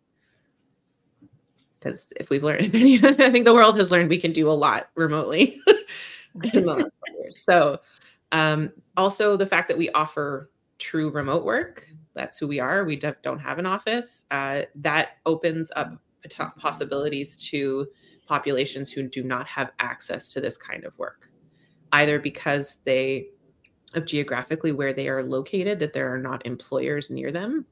Because 1.84 2.14
if 2.18 2.30
we've 2.30 2.44
learned, 2.44 2.72
if 2.74 3.20
I 3.20 3.30
think 3.32 3.46
the 3.46 3.54
world 3.54 3.78
has 3.78 3.92
learned 3.92 4.10
we 4.10 4.20
can 4.20 4.32
do 4.34 4.50
a 4.50 4.52
lot 4.52 4.90
remotely. 4.96 5.62
so, 7.30 7.80
um, 8.32 8.72
also 8.98 9.36
the 9.36 9.46
fact 9.46 9.68
that 9.68 9.78
we 9.78 9.90
offer 9.92 10.50
true 10.80 11.10
remote 11.10 11.46
work 11.46 11.88
that's 12.14 12.38
who 12.38 12.48
we 12.48 12.60
are. 12.60 12.84
We 12.84 12.96
don't 12.96 13.40
have 13.40 13.60
an 13.60 13.66
office. 13.66 14.26
Uh, 14.32 14.64
that 14.76 15.18
opens 15.26 15.72
up 15.76 15.94
possibilities 16.58 17.36
to 17.36 17.88
populations 18.26 18.92
who 18.92 19.08
do 19.08 19.24
not 19.24 19.48
have 19.48 19.72
access 19.80 20.30
to 20.34 20.42
this 20.42 20.58
kind 20.58 20.86
of 20.86 20.98
work, 20.98 21.30
either 21.92 22.20
because 22.20 22.78
they 22.86 23.28
of 23.96 24.06
geographically 24.06 24.72
where 24.72 24.94
they 24.94 25.08
are 25.08 25.22
located, 25.22 25.78
that 25.80 25.94
there 25.94 26.12
are 26.12 26.18
not 26.18 26.46
employers 26.46 27.10
near 27.10 27.32
them, 27.32 27.66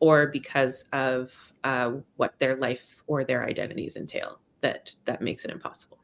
or 0.00 0.26
because 0.26 0.84
of 0.92 1.52
uh, 1.64 1.92
what 2.16 2.38
their 2.38 2.56
life 2.56 3.02
or 3.06 3.24
their 3.24 3.46
identities 3.46 3.96
entail. 3.96 4.40
That 4.60 4.92
that 5.04 5.22
makes 5.22 5.44
it 5.44 5.50
impossible. 5.50 5.98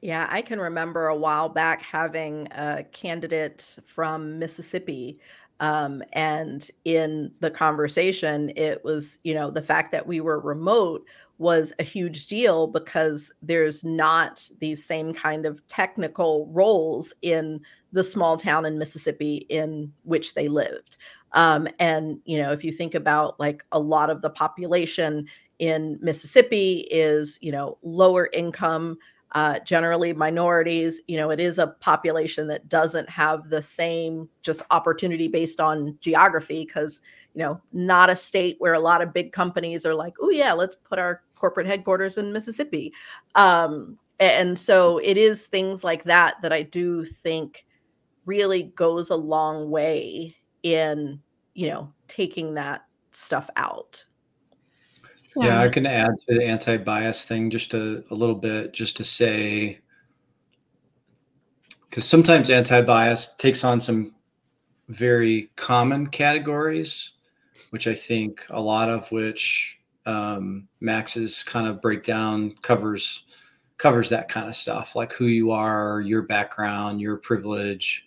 Yeah, 0.00 0.28
I 0.30 0.42
can 0.42 0.60
remember 0.60 1.06
a 1.06 1.16
while 1.16 1.48
back 1.48 1.82
having 1.82 2.46
a 2.52 2.84
candidate 2.92 3.78
from 3.86 4.38
Mississippi 4.38 5.18
um, 5.60 6.02
and 6.12 6.68
in 6.84 7.32
the 7.40 7.50
conversation, 7.50 8.52
it 8.56 8.84
was, 8.84 9.18
you 9.22 9.34
know, 9.34 9.50
the 9.50 9.62
fact 9.62 9.92
that 9.92 10.06
we 10.06 10.20
were 10.20 10.40
remote 10.40 11.06
was 11.38 11.72
a 11.78 11.82
huge 11.82 12.26
deal 12.26 12.66
because 12.66 13.32
there's 13.42 13.82
not 13.82 14.48
these 14.60 14.84
same 14.84 15.12
kind 15.12 15.46
of 15.46 15.66
technical 15.66 16.48
roles 16.52 17.12
in 17.22 17.60
the 17.92 18.04
small 18.04 18.36
town 18.36 18.64
in 18.64 18.78
Mississippi 18.78 19.46
in 19.48 19.92
which 20.02 20.34
they 20.34 20.48
lived. 20.48 20.96
Um, 21.34 21.68
and, 21.78 22.20
you 22.24 22.38
know, 22.38 22.52
if 22.52 22.64
you 22.64 22.72
think 22.72 22.94
about 22.94 23.38
like 23.38 23.64
a 23.72 23.78
lot 23.78 24.10
of 24.10 24.22
the 24.22 24.30
population 24.30 25.26
in 25.58 25.98
Mississippi 26.00 26.86
is, 26.90 27.38
you 27.42 27.52
know, 27.52 27.78
lower 27.82 28.28
income, 28.32 28.98
uh, 29.34 29.58
generally 29.60 30.12
minorities 30.12 31.00
you 31.08 31.16
know 31.16 31.30
it 31.30 31.40
is 31.40 31.58
a 31.58 31.66
population 31.66 32.46
that 32.46 32.68
doesn't 32.68 33.08
have 33.10 33.50
the 33.50 33.60
same 33.60 34.28
just 34.42 34.62
opportunity 34.70 35.26
based 35.26 35.60
on 35.60 35.98
geography 36.00 36.64
because 36.64 37.00
you 37.34 37.42
know 37.42 37.60
not 37.72 38.08
a 38.08 38.14
state 38.16 38.54
where 38.60 38.74
a 38.74 38.80
lot 38.80 39.02
of 39.02 39.12
big 39.12 39.32
companies 39.32 39.84
are 39.84 39.94
like 39.94 40.14
oh 40.20 40.30
yeah 40.30 40.52
let's 40.52 40.76
put 40.76 41.00
our 41.00 41.22
corporate 41.34 41.66
headquarters 41.66 42.16
in 42.16 42.32
mississippi. 42.32 42.92
Um, 43.34 43.98
and 44.20 44.56
so 44.56 44.98
it 44.98 45.16
is 45.16 45.48
things 45.48 45.82
like 45.82 46.04
that 46.04 46.40
that 46.42 46.52
i 46.52 46.62
do 46.62 47.04
think 47.04 47.66
really 48.26 48.62
goes 48.62 49.10
a 49.10 49.16
long 49.16 49.68
way 49.68 50.36
in 50.62 51.20
you 51.54 51.68
know 51.68 51.92
taking 52.08 52.54
that 52.54 52.84
stuff 53.10 53.48
out 53.56 54.04
yeah. 55.36 55.46
yeah, 55.46 55.60
I 55.62 55.68
can 55.68 55.86
add 55.86 56.14
to 56.28 56.34
the 56.34 56.44
anti-bias 56.44 57.24
thing 57.24 57.50
just 57.50 57.74
a, 57.74 58.04
a 58.10 58.14
little 58.14 58.34
bit, 58.36 58.72
just 58.72 58.96
to 58.98 59.04
say, 59.04 59.80
because 61.90 62.04
sometimes 62.04 62.50
anti-bias 62.50 63.34
takes 63.34 63.64
on 63.64 63.80
some 63.80 64.14
very 64.88 65.50
common 65.56 66.06
categories, 66.06 67.12
which 67.70 67.88
I 67.88 67.94
think 67.94 68.44
a 68.50 68.60
lot 68.60 68.88
of 68.88 69.10
which 69.10 69.78
um, 70.06 70.68
Max's 70.80 71.42
kind 71.42 71.66
of 71.66 71.80
breakdown 71.80 72.54
covers 72.62 73.24
covers 73.76 74.10
that 74.10 74.28
kind 74.28 74.48
of 74.48 74.54
stuff, 74.54 74.94
like 74.94 75.12
who 75.12 75.26
you 75.26 75.50
are, 75.50 76.00
your 76.00 76.22
background, 76.22 77.00
your 77.00 77.16
privilege. 77.16 78.06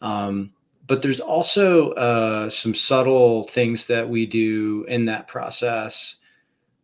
Um, 0.00 0.54
but 0.90 1.02
there's 1.02 1.20
also 1.20 1.92
uh, 1.92 2.50
some 2.50 2.74
subtle 2.74 3.44
things 3.44 3.86
that 3.86 4.08
we 4.08 4.26
do 4.26 4.84
in 4.88 5.04
that 5.04 5.28
process. 5.28 6.16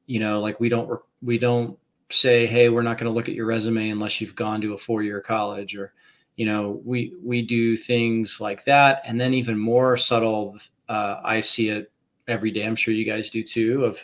You 0.06 0.20
know 0.20 0.38
like 0.38 0.60
we 0.60 0.68
don't 0.68 1.00
we 1.20 1.38
don't 1.38 1.76
say 2.08 2.46
hey 2.46 2.68
we're 2.68 2.82
not 2.82 2.98
going 2.98 3.10
to 3.10 3.14
look 3.14 3.28
at 3.28 3.34
your 3.34 3.46
resume 3.46 3.90
unless 3.90 4.20
you've 4.20 4.36
gone 4.36 4.60
to 4.60 4.74
a 4.74 4.78
four 4.78 5.02
year 5.02 5.20
college 5.20 5.74
or 5.74 5.92
you 6.36 6.46
know 6.46 6.80
we 6.84 7.14
we 7.20 7.42
do 7.42 7.76
things 7.76 8.40
like 8.40 8.64
that. 8.66 9.02
And 9.04 9.20
then 9.20 9.34
even 9.34 9.58
more 9.58 9.96
subtle 9.96 10.56
uh, 10.88 11.16
i 11.24 11.40
see 11.40 11.70
it 11.70 11.90
every 12.28 12.52
day. 12.52 12.64
I'm 12.64 12.76
sure 12.76 12.94
you 12.94 13.04
guys 13.04 13.28
do 13.28 13.42
too 13.42 13.84
of 13.84 13.98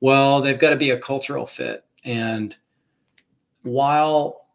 well 0.00 0.40
they've 0.40 0.58
got 0.58 0.70
to 0.70 0.76
be 0.76 0.90
a 0.90 0.98
cultural 0.98 1.46
fit. 1.46 1.84
And 2.06 2.56
while 3.64 4.45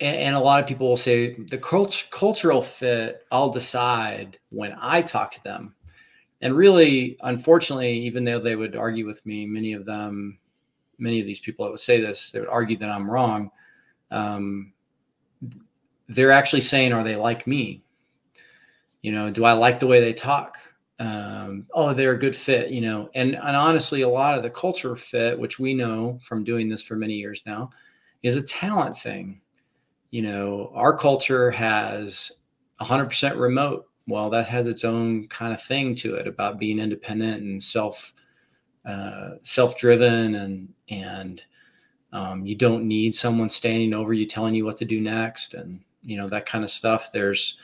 and, 0.00 0.16
and 0.16 0.36
a 0.36 0.40
lot 0.40 0.60
of 0.60 0.66
people 0.66 0.88
will 0.88 0.96
say 0.96 1.34
the 1.50 1.58
cult- 1.58 2.06
cultural 2.10 2.62
fit 2.62 3.26
i'll 3.30 3.50
decide 3.50 4.38
when 4.50 4.74
i 4.80 5.02
talk 5.02 5.30
to 5.30 5.42
them 5.44 5.74
and 6.42 6.54
really, 6.54 7.16
unfortunately, 7.22 7.92
even 8.00 8.24
though 8.24 8.38
they 8.38 8.56
would 8.56 8.76
argue 8.76 9.06
with 9.06 9.24
me, 9.24 9.46
many 9.46 9.72
of 9.72 9.86
them, 9.86 10.38
many 10.98 11.20
of 11.20 11.26
these 11.26 11.40
people 11.40 11.64
that 11.64 11.70
would 11.70 11.80
say 11.80 12.00
this, 12.00 12.30
they 12.30 12.40
would 12.40 12.48
argue 12.48 12.76
that 12.78 12.90
I'm 12.90 13.10
wrong. 13.10 13.50
Um, 14.10 14.72
they're 16.08 16.32
actually 16.32 16.60
saying, 16.60 16.92
"Are 16.92 17.02
they 17.02 17.16
like 17.16 17.46
me? 17.46 17.82
You 19.02 19.12
know, 19.12 19.30
do 19.30 19.44
I 19.44 19.52
like 19.52 19.80
the 19.80 19.86
way 19.86 20.00
they 20.00 20.12
talk? 20.12 20.58
Um, 20.98 21.66
oh, 21.72 21.92
they're 21.94 22.12
a 22.12 22.18
good 22.18 22.36
fit. 22.36 22.70
You 22.70 22.82
know." 22.82 23.10
And 23.14 23.34
and 23.34 23.56
honestly, 23.56 24.02
a 24.02 24.08
lot 24.08 24.36
of 24.36 24.42
the 24.42 24.50
culture 24.50 24.94
fit, 24.94 25.38
which 25.38 25.58
we 25.58 25.74
know 25.74 26.18
from 26.22 26.44
doing 26.44 26.68
this 26.68 26.82
for 26.82 26.96
many 26.96 27.14
years 27.14 27.42
now, 27.46 27.70
is 28.22 28.36
a 28.36 28.42
talent 28.42 28.98
thing. 28.98 29.40
You 30.10 30.22
know, 30.22 30.72
our 30.74 30.96
culture 30.96 31.50
has 31.50 32.32
100% 32.80 33.38
remote 33.38 33.86
well, 34.08 34.30
that 34.30 34.46
has 34.48 34.68
its 34.68 34.84
own 34.84 35.26
kind 35.28 35.52
of 35.52 35.62
thing 35.62 35.94
to 35.96 36.14
it 36.14 36.28
about 36.28 36.58
being 36.58 36.78
independent 36.78 37.42
and 37.42 37.62
self 37.62 38.12
uh, 38.84 39.30
self 39.42 39.76
driven 39.76 40.36
and 40.36 40.72
and 40.88 41.42
um, 42.12 42.46
you 42.46 42.54
don't 42.54 42.86
need 42.86 43.16
someone 43.16 43.50
standing 43.50 43.92
over 43.92 44.12
you 44.12 44.26
telling 44.26 44.54
you 44.54 44.64
what 44.64 44.76
to 44.76 44.84
do 44.84 45.00
next 45.00 45.54
and 45.54 45.80
you 46.02 46.16
know 46.16 46.28
that 46.28 46.46
kind 46.46 46.62
of 46.62 46.70
stuff. 46.70 47.10
There's 47.12 47.58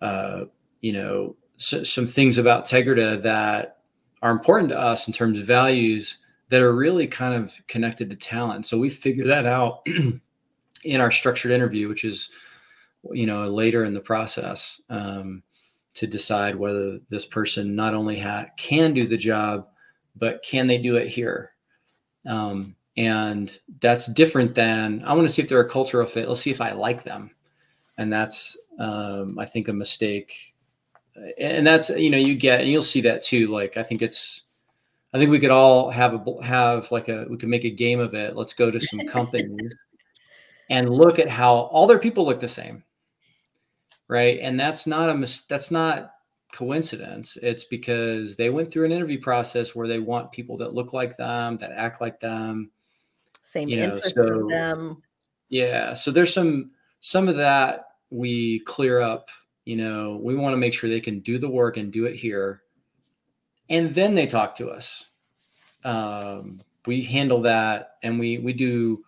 uh, 0.00 0.46
you 0.80 0.92
know 0.92 1.36
so, 1.56 1.84
some 1.84 2.06
things 2.06 2.38
about 2.38 2.66
Tegrita 2.66 3.22
that 3.22 3.78
are 4.20 4.32
important 4.32 4.70
to 4.70 4.78
us 4.78 5.06
in 5.06 5.14
terms 5.14 5.38
of 5.38 5.46
values 5.46 6.18
that 6.48 6.60
are 6.60 6.74
really 6.74 7.06
kind 7.06 7.34
of 7.34 7.54
connected 7.68 8.10
to 8.10 8.16
talent. 8.16 8.66
So 8.66 8.78
we 8.78 8.90
figured 8.90 9.28
that 9.28 9.46
out 9.46 9.86
in 10.84 11.00
our 11.00 11.10
structured 11.10 11.52
interview, 11.52 11.88
which 11.88 12.04
is 12.04 12.30
you 13.12 13.26
know 13.26 13.48
later 13.48 13.84
in 13.84 13.94
the 13.94 14.00
process. 14.00 14.80
Um, 14.88 15.42
to 15.94 16.06
decide 16.06 16.56
whether 16.56 16.98
this 17.08 17.24
person 17.24 17.76
not 17.76 17.94
only 17.94 18.18
ha- 18.18 18.46
can 18.56 18.92
do 18.92 19.06
the 19.06 19.16
job, 19.16 19.68
but 20.16 20.42
can 20.42 20.66
they 20.66 20.78
do 20.78 20.96
it 20.96 21.08
here? 21.08 21.52
Um, 22.26 22.74
and 22.96 23.56
that's 23.80 24.06
different 24.06 24.54
than 24.54 25.02
I 25.04 25.14
want 25.14 25.26
to 25.26 25.32
see 25.32 25.42
if 25.42 25.48
they're 25.48 25.60
a 25.60 25.68
cultural 25.68 26.06
fit. 26.06 26.28
Let's 26.28 26.40
see 26.40 26.50
if 26.50 26.60
I 26.60 26.72
like 26.72 27.02
them, 27.02 27.30
and 27.98 28.12
that's 28.12 28.56
um, 28.78 29.38
I 29.38 29.46
think 29.46 29.68
a 29.68 29.72
mistake. 29.72 30.54
And 31.38 31.66
that's 31.66 31.90
you 31.90 32.10
know 32.10 32.18
you 32.18 32.34
get 32.34 32.60
and 32.60 32.70
you'll 32.70 32.82
see 32.82 33.00
that 33.02 33.22
too. 33.22 33.48
Like 33.48 33.76
I 33.76 33.82
think 33.82 34.02
it's 34.02 34.42
I 35.12 35.18
think 35.18 35.30
we 35.30 35.40
could 35.40 35.50
all 35.50 35.90
have 35.90 36.14
a 36.14 36.42
have 36.42 36.90
like 36.92 37.08
a 37.08 37.26
we 37.28 37.36
could 37.36 37.48
make 37.48 37.64
a 37.64 37.70
game 37.70 38.00
of 38.00 38.14
it. 38.14 38.36
Let's 38.36 38.54
go 38.54 38.70
to 38.70 38.80
some 38.80 39.00
companies 39.08 39.74
and 40.70 40.88
look 40.88 41.18
at 41.18 41.28
how 41.28 41.54
all 41.54 41.86
their 41.86 41.98
people 41.98 42.24
look 42.24 42.40
the 42.40 42.48
same 42.48 42.82
right? 44.08 44.38
And 44.40 44.58
that's 44.58 44.86
not 44.86 45.10
a 45.10 45.14
mis- 45.14 45.42
that's 45.42 45.70
not 45.70 46.12
coincidence. 46.52 47.36
It's 47.42 47.64
because 47.64 48.36
they 48.36 48.50
went 48.50 48.70
through 48.70 48.84
an 48.84 48.92
interview 48.92 49.20
process 49.20 49.74
where 49.74 49.88
they 49.88 49.98
want 49.98 50.32
people 50.32 50.56
that 50.58 50.74
look 50.74 50.92
like 50.92 51.16
them, 51.16 51.58
that 51.58 51.72
act 51.72 52.00
like 52.00 52.20
them, 52.20 52.70
same 53.42 53.68
you 53.68 53.76
know, 53.76 53.84
interests 53.84 54.14
so, 54.14 54.34
as 54.34 54.44
them. 54.44 55.02
Yeah, 55.48 55.94
so 55.94 56.10
there's 56.10 56.32
some 56.32 56.70
some 57.00 57.28
of 57.28 57.36
that 57.36 57.84
we 58.10 58.60
clear 58.60 59.00
up. 59.00 59.28
You 59.64 59.76
know, 59.76 60.20
we 60.22 60.34
want 60.34 60.52
to 60.52 60.58
make 60.58 60.74
sure 60.74 60.90
they 60.90 61.00
can 61.00 61.20
do 61.20 61.38
the 61.38 61.48
work 61.48 61.76
and 61.76 61.92
do 61.92 62.04
it 62.04 62.14
here, 62.14 62.62
and 63.70 63.94
then 63.94 64.14
they 64.14 64.26
talk 64.26 64.56
to 64.56 64.68
us. 64.68 65.06
Um, 65.84 66.60
we 66.86 67.02
handle 67.02 67.42
that, 67.42 67.96
and 68.02 68.18
we 68.18 68.38
we 68.38 68.52
do, 68.52 69.04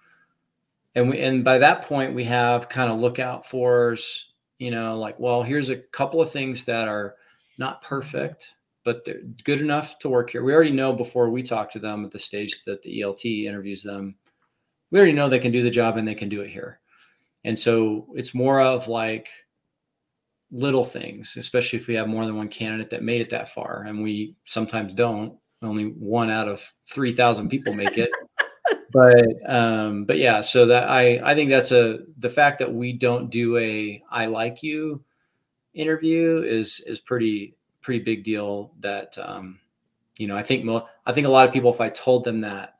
and 0.96 1.08
we 1.08 1.20
and 1.20 1.44
by 1.44 1.58
that 1.58 1.82
point 1.82 2.12
we 2.12 2.24
have 2.24 2.68
kind 2.68 2.90
of 2.90 2.98
lookout 2.98 3.46
fors 3.46 4.26
you 4.58 4.70
know, 4.70 4.98
like, 4.98 5.18
well, 5.18 5.42
here's 5.42 5.68
a 5.68 5.76
couple 5.76 6.20
of 6.20 6.30
things 6.30 6.64
that 6.64 6.88
are 6.88 7.16
not 7.58 7.82
perfect, 7.82 8.54
but 8.84 9.04
they're 9.04 9.22
good 9.44 9.60
enough 9.60 9.98
to 10.00 10.08
work 10.08 10.30
here. 10.30 10.42
We 10.42 10.54
already 10.54 10.70
know 10.70 10.92
before 10.92 11.30
we 11.30 11.42
talk 11.42 11.70
to 11.72 11.78
them 11.78 12.04
at 12.04 12.10
the 12.10 12.18
stage 12.18 12.64
that 12.64 12.82
the 12.82 13.00
ELT 13.00 13.44
interviews 13.44 13.82
them, 13.82 14.16
we 14.90 14.98
already 14.98 15.12
know 15.12 15.28
they 15.28 15.38
can 15.38 15.52
do 15.52 15.62
the 15.62 15.70
job 15.70 15.96
and 15.96 16.06
they 16.06 16.14
can 16.14 16.28
do 16.28 16.40
it 16.40 16.50
here. 16.50 16.80
And 17.44 17.58
so 17.58 18.06
it's 18.14 18.34
more 18.34 18.60
of 18.60 18.88
like, 18.88 19.28
little 20.52 20.84
things, 20.84 21.36
especially 21.36 21.76
if 21.76 21.88
we 21.88 21.94
have 21.94 22.06
more 22.06 22.24
than 22.24 22.36
one 22.36 22.48
candidate 22.48 22.88
that 22.88 23.02
made 23.02 23.20
it 23.20 23.30
that 23.30 23.48
far, 23.48 23.82
and 23.82 24.00
we 24.00 24.36
sometimes 24.44 24.94
don't. 24.94 25.36
Only 25.60 25.86
one 25.86 26.30
out 26.30 26.46
of 26.46 26.72
three 26.88 27.12
thousand 27.12 27.48
people 27.48 27.72
make 27.74 27.98
it. 27.98 28.10
but 28.92 29.26
um, 29.46 30.04
but 30.04 30.18
yeah, 30.18 30.40
so 30.40 30.66
that 30.66 30.88
I 30.88 31.20
I 31.24 31.34
think 31.34 31.50
that's 31.50 31.72
a 31.72 32.00
the 32.18 32.30
fact 32.30 32.58
that 32.60 32.72
we 32.72 32.92
don't 32.92 33.30
do 33.30 33.56
a 33.58 34.02
I 34.10 34.26
like 34.26 34.62
you 34.62 35.02
interview 35.74 36.42
is 36.42 36.80
is 36.86 36.98
pretty 37.00 37.56
pretty 37.82 38.04
big 38.04 38.24
deal. 38.24 38.72
That 38.80 39.16
um, 39.18 39.60
you 40.18 40.26
know 40.28 40.36
I 40.36 40.42
think 40.42 40.64
mo- 40.64 40.86
I 41.06 41.12
think 41.12 41.26
a 41.26 41.30
lot 41.30 41.46
of 41.48 41.54
people 41.54 41.72
if 41.72 41.80
I 41.80 41.90
told 41.90 42.24
them 42.24 42.40
that 42.40 42.76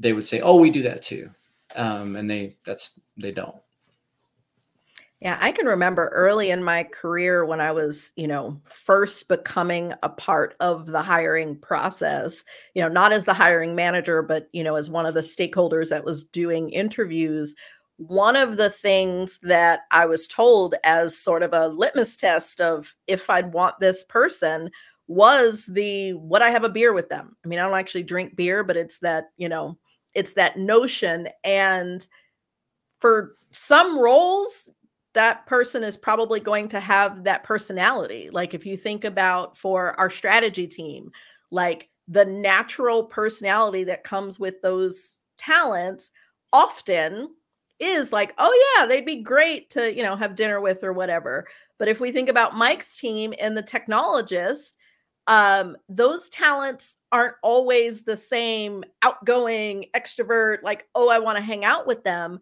they 0.00 0.12
would 0.12 0.26
say 0.26 0.40
oh 0.40 0.56
we 0.56 0.70
do 0.70 0.82
that 0.84 1.02
too, 1.02 1.30
um, 1.76 2.16
and 2.16 2.30
they 2.30 2.56
that's 2.64 3.00
they 3.16 3.32
don't. 3.32 3.56
Yeah, 5.24 5.38
I 5.40 5.52
can 5.52 5.66
remember 5.66 6.08
early 6.10 6.50
in 6.50 6.62
my 6.62 6.84
career 6.84 7.46
when 7.46 7.60
I 7.60 7.72
was, 7.72 8.12
you 8.14 8.28
know, 8.28 8.60
first 8.66 9.26
becoming 9.26 9.94
a 10.02 10.10
part 10.10 10.54
of 10.60 10.86
the 10.86 11.02
hiring 11.02 11.56
process, 11.58 12.44
you 12.74 12.82
know, 12.82 12.88
not 12.88 13.12
as 13.12 13.24
the 13.24 13.34
hiring 13.34 13.74
manager, 13.74 14.22
but, 14.22 14.48
you 14.52 14.62
know, 14.62 14.76
as 14.76 14.90
one 14.90 15.06
of 15.06 15.14
the 15.14 15.20
stakeholders 15.20 15.88
that 15.90 16.04
was 16.04 16.24
doing 16.24 16.70
interviews. 16.70 17.54
One 17.96 18.36
of 18.36 18.58
the 18.58 18.68
things 18.68 19.38
that 19.42 19.82
I 19.90 20.04
was 20.06 20.28
told 20.28 20.74
as 20.84 21.16
sort 21.18 21.42
of 21.42 21.54
a 21.54 21.68
litmus 21.68 22.16
test 22.16 22.60
of 22.60 22.94
if 23.06 23.30
I'd 23.30 23.54
want 23.54 23.80
this 23.80 24.04
person 24.04 24.70
was 25.08 25.66
the 25.72 26.12
would 26.14 26.42
I 26.42 26.50
have 26.50 26.64
a 26.64 26.70
beer 26.70 26.92
with 26.92 27.08
them? 27.08 27.36
I 27.44 27.48
mean, 27.48 27.60
I 27.60 27.66
don't 27.66 27.78
actually 27.78 28.02
drink 28.04 28.36
beer, 28.36 28.64
but 28.64 28.76
it's 28.76 28.98
that, 28.98 29.26
you 29.38 29.48
know, 29.48 29.78
it's 30.14 30.34
that 30.34 30.58
notion. 30.58 31.28
And 31.44 32.06
for 33.00 33.34
some 33.50 33.98
roles, 33.98 34.70
that 35.14 35.46
person 35.46 35.82
is 35.82 35.96
probably 35.96 36.40
going 36.40 36.68
to 36.68 36.80
have 36.80 37.24
that 37.24 37.44
personality. 37.44 38.30
Like 38.30 38.52
if 38.52 38.66
you 38.66 38.76
think 38.76 39.04
about 39.04 39.56
for 39.56 39.98
our 39.98 40.10
strategy 40.10 40.66
team, 40.66 41.10
like 41.50 41.88
the 42.08 42.24
natural 42.24 43.04
personality 43.04 43.84
that 43.84 44.04
comes 44.04 44.38
with 44.38 44.60
those 44.60 45.20
talents 45.38 46.10
often 46.52 47.28
is 47.80 48.12
like, 48.12 48.34
oh 48.38 48.76
yeah, 48.76 48.86
they'd 48.86 49.06
be 49.06 49.22
great 49.22 49.70
to, 49.70 49.94
you 49.94 50.02
know, 50.02 50.16
have 50.16 50.34
dinner 50.34 50.60
with 50.60 50.84
or 50.84 50.92
whatever. 50.92 51.46
But 51.78 51.88
if 51.88 52.00
we 52.00 52.12
think 52.12 52.28
about 52.28 52.56
Mike's 52.56 52.96
team 52.96 53.34
and 53.40 53.56
the 53.56 53.62
technologist, 53.62 54.72
um, 55.26 55.76
those 55.88 56.28
talents 56.28 56.96
aren't 57.10 57.36
always 57.42 58.02
the 58.02 58.16
same 58.16 58.84
outgoing 59.02 59.86
extrovert, 59.96 60.62
like, 60.62 60.86
oh, 60.94 61.08
I 61.08 61.18
want 61.18 61.38
to 61.38 61.44
hang 61.44 61.64
out 61.64 61.86
with 61.86 62.04
them 62.04 62.40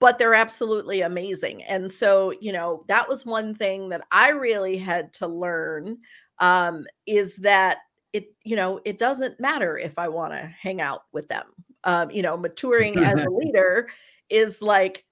but 0.00 0.18
they're 0.18 0.34
absolutely 0.34 1.02
amazing. 1.02 1.62
And 1.64 1.92
so, 1.92 2.32
you 2.40 2.52
know, 2.52 2.84
that 2.88 3.08
was 3.08 3.26
one 3.26 3.54
thing 3.54 3.90
that 3.90 4.02
I 4.10 4.30
really 4.30 4.78
had 4.78 5.12
to 5.14 5.26
learn 5.26 5.98
um, 6.38 6.86
is 7.06 7.36
that 7.36 7.78
it, 8.12 8.34
you 8.42 8.56
know, 8.56 8.80
it 8.84 8.98
doesn't 8.98 9.38
matter 9.38 9.78
if 9.78 9.98
I 9.98 10.08
want 10.08 10.32
to 10.32 10.52
hang 10.60 10.80
out 10.80 11.02
with 11.12 11.28
them. 11.28 11.44
Um, 11.84 12.10
you 12.10 12.22
know, 12.22 12.36
maturing 12.36 12.98
as 12.98 13.14
a 13.14 13.30
leader 13.30 13.88
is 14.30 14.62
like, 14.62 15.04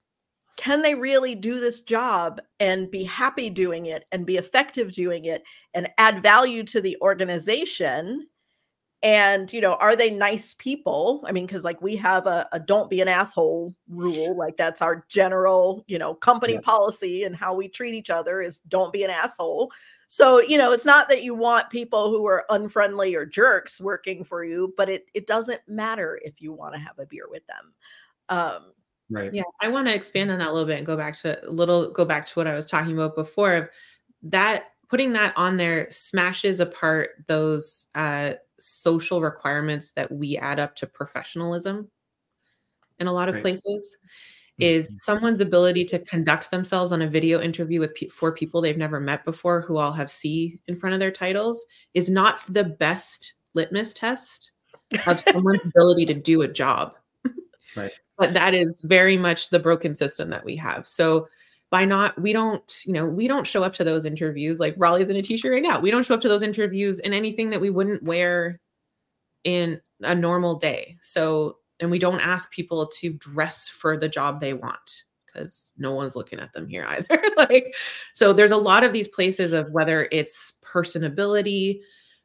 can 0.57 0.81
they 0.81 0.95
really 0.95 1.35
do 1.35 1.59
this 1.59 1.79
job 1.79 2.41
and 2.59 2.91
be 2.91 3.05
happy 3.05 3.49
doing 3.49 3.85
it 3.85 4.05
and 4.11 4.25
be 4.25 4.35
effective 4.35 4.91
doing 4.91 5.25
it 5.25 5.43
and 5.73 5.87
add 5.97 6.21
value 6.21 6.63
to 6.63 6.81
the 6.81 6.97
organization? 7.01 8.27
And 9.01 9.51
you 9.53 9.61
know 9.61 9.75
are 9.75 9.95
they 9.95 10.09
nice 10.09 10.53
people? 10.55 11.23
I 11.25 11.31
mean 11.31 11.45
because 11.45 11.63
like 11.63 11.81
we 11.81 11.95
have 11.97 12.27
a, 12.27 12.47
a, 12.51 12.59
don't 12.59 12.89
be 12.89 12.99
an 13.01 13.07
asshole 13.07 13.73
rule 13.87 14.35
like 14.35 14.57
that's 14.57 14.81
our 14.81 15.05
general 15.07 15.85
you 15.87 15.97
know 15.97 16.13
company 16.13 16.53
yeah. 16.53 16.61
policy 16.61 17.23
and 17.23 17.35
how 17.35 17.53
we 17.53 17.69
treat 17.69 17.93
each 17.93 18.09
other 18.09 18.41
is 18.41 18.59
don't 18.67 18.91
be 18.91 19.03
an 19.03 19.09
asshole. 19.09 19.71
So 20.07 20.41
you 20.41 20.57
know 20.57 20.73
it's 20.73 20.85
not 20.85 21.07
that 21.09 21.23
you 21.23 21.33
want 21.33 21.69
people 21.69 22.09
who 22.09 22.25
are 22.27 22.45
unfriendly 22.49 23.15
or 23.15 23.25
jerks 23.25 23.79
working 23.79 24.23
for 24.23 24.43
you 24.43 24.73
but 24.75 24.89
it 24.89 25.05
it 25.13 25.27
doesn't 25.27 25.61
matter 25.67 26.19
if 26.23 26.41
you 26.41 26.51
want 26.51 26.73
to 26.73 26.79
have 26.79 26.99
a 26.99 27.05
beer 27.05 27.25
with 27.29 27.43
them. 27.47 27.73
Um 28.27 28.73
right. 29.09 29.33
Yeah 29.33 29.43
i 29.61 29.69
want 29.69 29.87
to 29.87 29.95
expand 29.95 30.29
on 30.29 30.39
that 30.39 30.49
a 30.49 30.51
little 30.51 30.67
bit 30.67 30.77
and 30.77 30.85
go 30.85 30.97
back 30.97 31.15
to 31.21 31.47
a 31.47 31.49
little 31.49 31.91
go 31.91 32.05
back 32.05 32.25
to 32.25 32.33
what 32.33 32.47
i 32.47 32.53
was 32.53 32.67
talking 32.67 32.93
about 32.93 33.15
before 33.15 33.55
of 33.55 33.69
that 34.21 34.65
putting 34.89 35.13
that 35.13 35.33
on 35.35 35.57
there 35.57 35.89
smashes 35.89 36.59
apart 36.59 37.11
those 37.27 37.87
uh 37.95 38.33
social 38.59 39.21
requirements 39.21 39.91
that 39.91 40.11
we 40.11 40.37
add 40.37 40.59
up 40.59 40.75
to 40.77 40.87
professionalism 40.87 41.89
in 42.99 43.07
a 43.07 43.13
lot 43.13 43.29
of 43.29 43.35
right. 43.35 43.41
places 43.41 43.97
is 44.59 44.89
mm-hmm. 44.89 44.97
someone's 45.01 45.41
ability 45.41 45.85
to 45.85 45.99
conduct 45.99 46.51
themselves 46.51 46.91
on 46.91 47.01
a 47.01 47.09
video 47.09 47.41
interview 47.41 47.79
with 47.79 47.95
pe- 47.95 48.09
four 48.09 48.31
people 48.31 48.61
they've 48.61 48.77
never 48.77 48.99
met 48.99 49.23
before 49.23 49.61
who 49.61 49.77
all 49.77 49.93
have 49.93 50.11
C 50.11 50.59
in 50.67 50.75
front 50.75 50.93
of 50.93 50.99
their 50.99 51.11
titles 51.11 51.65
is 51.93 52.09
not 52.09 52.41
the 52.49 52.65
best 52.65 53.35
litmus 53.53 53.93
test 53.93 54.51
of 55.07 55.21
someone's 55.31 55.65
ability 55.65 56.05
to 56.07 56.13
do 56.13 56.41
a 56.41 56.47
job. 56.47 56.93
Right. 57.75 57.91
But 58.17 58.33
that 58.33 58.53
is 58.53 58.81
very 58.81 59.15
much 59.15 59.49
the 59.49 59.59
broken 59.59 59.95
system 59.95 60.29
that 60.29 60.43
we 60.43 60.55
have. 60.57 60.85
So 60.85 61.27
by 61.71 61.85
not 61.85 62.19
we 62.19 62.33
don't 62.33 62.81
you 62.85 62.93
know 62.93 63.05
we 63.05 63.27
don't 63.27 63.45
show 63.45 63.63
up 63.63 63.73
to 63.73 63.83
those 63.83 64.05
interviews 64.05 64.59
like 64.59 64.73
rolly's 64.77 65.09
in 65.09 65.15
a 65.15 65.21
t-shirt 65.21 65.51
right 65.51 65.63
now. 65.63 65.79
We 65.79 65.91
don't 65.91 66.05
show 66.05 66.15
up 66.15 66.21
to 66.21 66.29
those 66.29 66.43
interviews 66.43 66.99
in 66.99 67.13
anything 67.13 67.49
that 67.51 67.61
we 67.61 67.69
wouldn't 67.69 68.03
wear 68.03 68.59
in 69.43 69.79
a 70.01 70.15
normal 70.15 70.55
day. 70.55 70.97
So 71.01 71.57
and 71.79 71.89
we 71.89 71.99
don't 71.99 72.19
ask 72.19 72.51
people 72.51 72.87
to 72.87 73.13
dress 73.13 73.67
for 73.67 73.97
the 73.97 74.09
job 74.09 74.39
they 74.39 74.53
want 74.53 75.03
because 75.25 75.71
no 75.77 75.93
one's 75.93 76.15
looking 76.15 76.39
at 76.39 76.51
them 76.53 76.67
here 76.67 76.85
either. 76.89 77.21
Like 77.37 77.75
so 78.15 78.33
there's 78.33 78.51
a 78.51 78.57
lot 78.57 78.83
of 78.83 78.93
these 78.93 79.07
places 79.07 79.53
of 79.53 79.71
whether 79.71 80.09
it's 80.11 80.53
personability 80.63 81.81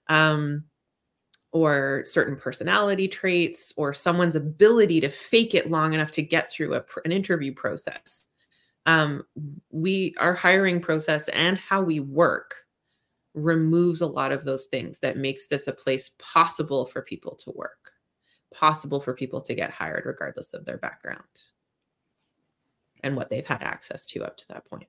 um 0.09 0.65
or 1.53 2.03
certain 2.05 2.37
personality 2.37 3.07
traits 3.07 3.73
or 3.77 3.95
someone's 3.95 4.35
ability 4.35 5.01
to 5.01 5.09
fake 5.09 5.55
it 5.55 5.71
long 5.71 5.93
enough 5.93 6.11
to 6.11 6.21
get 6.21 6.51
through 6.51 6.75
a, 6.75 6.83
an 7.05 7.13
interview 7.13 7.55
process 7.55 8.27
um, 8.87 9.25
we 9.71 10.15
our 10.19 10.35
hiring 10.35 10.81
process 10.81 11.29
and 11.29 11.59
how 11.59 11.83
we 11.83 12.01
work 12.01 12.57
removes 13.35 14.01
a 14.01 14.07
lot 14.07 14.33
of 14.33 14.45
those 14.45 14.67
things 14.67 14.99
that 15.01 15.17
makes 15.17 15.47
this 15.47 15.67
a 15.67 15.73
place 15.73 16.11
possible 16.19 16.87
for 16.87 17.03
people 17.03 17.35
to 17.35 17.51
work 17.53 17.93
possible 18.53 19.01
for 19.01 19.15
people 19.15 19.41
to 19.41 19.55
get 19.55 19.71
hired 19.71 20.07
regardless 20.07 20.55
of 20.55 20.65
their 20.65 20.79
background 20.79 21.21
and 23.03 23.17
what 23.17 23.29
they've 23.29 23.47
had 23.47 23.63
access 23.63 24.07
to 24.07 24.23
up 24.23 24.37
to 24.37 24.45
that 24.49 24.65
point 24.67 24.87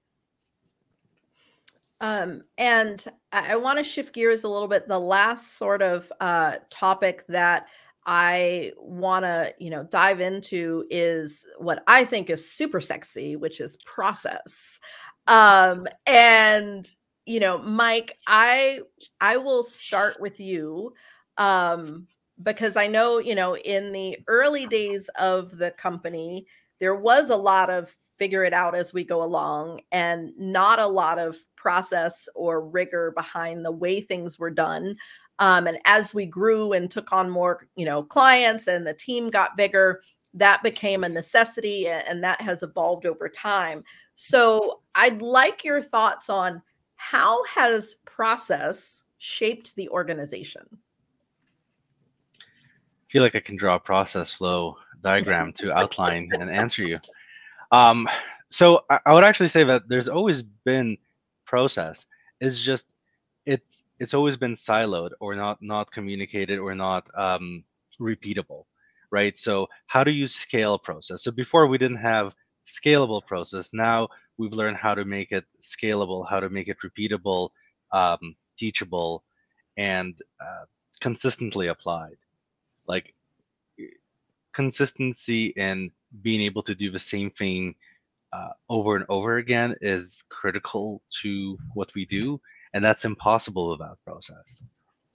um, 2.02 2.44
and 2.58 3.04
I, 3.32 3.54
I 3.54 3.56
want 3.56 3.80
to 3.80 3.84
shift 3.84 4.14
gears 4.14 4.44
a 4.44 4.50
little 4.50 4.68
bit. 4.68 4.88
The 4.88 5.00
last 5.00 5.58
sort 5.58 5.82
of 5.82 6.12
uh, 6.20 6.56
topic 6.70 7.26
that 7.30 7.68
I 8.06 8.72
want 8.78 9.26
to, 9.26 9.54
you 9.60 9.70
know, 9.70 9.84
dive 9.84 10.22
into 10.22 10.86
is 10.90 11.46
what 11.58 11.84
I 11.88 12.06
think 12.06 12.30
is 12.30 12.50
super 12.50 12.80
sexy, 12.80 13.36
which 13.36 13.60
is 13.60 13.78
process. 13.78 14.80
Um, 15.28 15.88
and 16.06 16.88
you 17.26 17.40
know, 17.40 17.58
Mike, 17.58 18.18
I 18.28 18.82
I 19.20 19.38
will 19.38 19.64
start 19.64 20.20
with 20.20 20.40
you 20.40 20.94
um, 21.38 22.08
because 22.42 22.78
I 22.78 22.88
know, 22.88 23.18
you 23.18 23.36
know, 23.36 23.58
in 23.58 23.92
the 23.92 24.18
early 24.28 24.68
days 24.68 25.10
of 25.20 25.58
the 25.58 25.72
company, 25.72 26.46
there 26.80 26.96
was 26.96 27.30
a 27.30 27.36
lot 27.36 27.70
of 27.70 27.94
figure 28.18 28.44
it 28.44 28.54
out 28.54 28.76
as 28.76 28.94
we 28.94 29.04
go 29.04 29.24
along 29.24 29.82
and 29.92 30.32
not 30.38 30.80
a 30.80 30.88
lot 30.88 31.20
of 31.20 31.38
process 31.58 32.30
or 32.34 32.66
rigor 32.66 33.12
behind 33.12 33.66
the 33.66 33.72
way 33.72 34.00
things 34.00 34.40
were 34.40 34.50
done 34.50 34.96
um, 35.40 35.68
and 35.68 35.78
as 35.86 36.14
we 36.14 36.26
grew 36.26 36.74
and 36.74 36.90
took 36.90 37.12
on 37.12 37.30
more, 37.30 37.68
you 37.76 37.86
know, 37.86 38.04
clients 38.04 38.68
and 38.68 38.86
the 38.86 38.94
team 38.94 39.30
got 39.30 39.58
bigger, 39.58 40.02
that 40.34 40.64
became 40.64 41.04
a 41.04 41.10
necessity 41.10 41.88
and 41.88 42.24
that 42.24 42.42
has 42.42 42.62
evolved 42.62 43.06
over 43.06 43.30
time. 43.30 43.84
So 44.16 44.82
I'd 44.94 45.22
like 45.22 45.64
your 45.64 45.82
thoughts 45.82 46.30
on 46.30 46.62
how 46.96 47.44
has 47.46 47.96
process 48.06 49.04
shaped 49.18 49.76
the 49.76 49.90
organization? 49.90 50.64
I 52.36 53.08
feel 53.10 53.24
like 53.24 53.36
I 53.36 53.40
can 53.40 53.56
draw 53.56 53.76
a 53.76 53.80
process 53.80 54.34
flow 54.34 54.78
diagram 55.02 55.54
to 55.54 55.74
outline 55.74 56.30
and 56.34 56.50
answer 56.64 56.84
you. 56.84 57.00
Um, 57.72 58.08
so 58.50 58.84
I, 58.90 59.00
I 59.06 59.14
would 59.14 59.24
actually 59.24 59.50
say 59.50 59.64
that 59.64 59.88
there's 59.88 60.08
always 60.08 60.42
been 60.42 60.98
process. 61.46 62.06
It's 62.42 62.62
just 62.62 62.88
it 63.46 63.64
it's 64.00 64.14
always 64.14 64.38
been 64.38 64.56
siloed 64.56 65.12
or 65.20 65.36
not 65.36 65.62
not 65.62 65.92
communicated 65.92 66.60
or 66.60 66.76
not 66.76 67.08
um, 67.16 67.64
repeatable 68.00 68.66
right? 69.12 69.38
So 69.38 69.68
how 69.86 70.04
do 70.04 70.12
you 70.12 70.28
scale 70.28 70.78
process? 70.78 71.24
So 71.24 71.32
before 71.32 71.68
we 71.68 71.78
didn't 71.78 71.98
have 71.98 72.36
scalable 72.66 73.26
process. 73.26 73.70
Now 73.74 74.10
we've 74.38 74.54
learned 74.54 74.78
how 74.78 74.96
to 74.96 75.06
make 75.06 75.32
it 75.32 75.46
scalable 75.62 76.28
how 76.30 76.40
to 76.40 76.50
make 76.50 76.68
it 76.68 76.78
repeatable 76.84 77.50
um, 77.92 78.36
teachable 78.58 79.24
and 79.78 80.16
uh, 80.40 80.66
consistently 81.00 81.68
applied. 81.68 82.18
Like 82.88 83.14
consistency 84.54 85.48
in 85.48 85.92
being 86.22 86.42
able 86.42 86.64
to 86.64 86.76
do 86.76 86.92
the 86.92 87.00
same 87.00 87.30
thing 87.30 87.76
uh, 88.34 88.52
over 88.70 88.96
and 88.96 89.06
over 89.10 89.38
again 89.38 89.76
is 89.82 90.24
critical 90.30 91.02
to 91.22 91.58
what 91.74 91.94
we 91.96 92.06
do, 92.06 92.40
and 92.76 92.84
that's 92.84 93.06
impossible 93.06 93.70
without 93.70 93.98
process. 94.06 94.62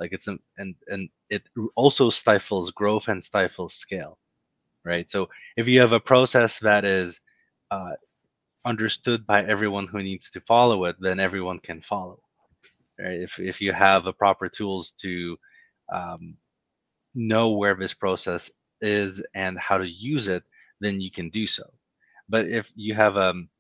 Like 0.01 0.13
it's 0.15 0.27
an, 0.29 0.41
and 0.57 0.75
and 0.89 1.11
it 1.29 1.43
also 1.77 2.09
stifles 2.09 2.71
growth 2.71 3.09
and 3.09 3.23
stifles 3.23 3.75
scale, 3.75 4.19
right? 4.85 5.09
So 5.11 5.29
if 5.59 5.69
you 5.69 5.79
have 5.81 5.93
a 5.93 6.01
process 6.01 6.59
that 6.61 6.87
is 6.87 7.21
uh, 7.71 7.93
understood 8.65 9.27
by 9.27 9.45
everyone 9.45 9.87
who 9.87 10.03
needs 10.03 10.31
to 10.31 10.41
follow 10.41 10.87
it, 10.87 10.97
then 11.01 11.21
everyone 11.21 11.59
can 11.59 11.83
follow. 11.83 12.21
Right? 12.99 13.21
If 13.21 13.39
if 13.39 13.61
you 13.61 13.75
have 13.75 14.05
the 14.05 14.15
proper 14.15 14.49
tools 14.49 14.93
to 15.03 15.37
um, 15.93 16.39
know 17.15 17.51
where 17.51 17.75
this 17.75 17.93
process 17.93 18.51
is 18.81 19.23
and 19.35 19.59
how 19.59 19.77
to 19.77 19.87
use 19.87 20.29
it, 20.29 20.45
then 20.81 20.99
you 20.99 21.11
can 21.11 21.29
do 21.29 21.47
so. 21.47 21.71
But 22.27 22.49
if 22.49 22.73
you 22.75 22.95
have 22.95 23.19
um, 23.19 23.51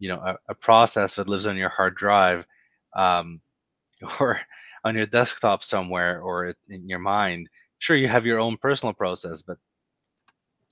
you 0.00 0.08
know, 0.08 0.20
a, 0.24 0.38
a 0.48 0.54
process 0.54 1.14
that 1.16 1.28
lives 1.28 1.46
on 1.46 1.58
your 1.58 1.68
hard 1.68 1.94
drive, 1.94 2.46
um, 2.96 3.40
or 4.20 4.40
on 4.84 4.94
your 4.96 5.06
desktop 5.06 5.62
somewhere, 5.62 6.20
or 6.20 6.54
in 6.68 6.88
your 6.88 6.98
mind, 6.98 7.48
sure 7.78 7.96
you 7.96 8.08
have 8.08 8.26
your 8.26 8.38
own 8.40 8.56
personal 8.56 8.94
process, 8.94 9.42
but 9.42 9.58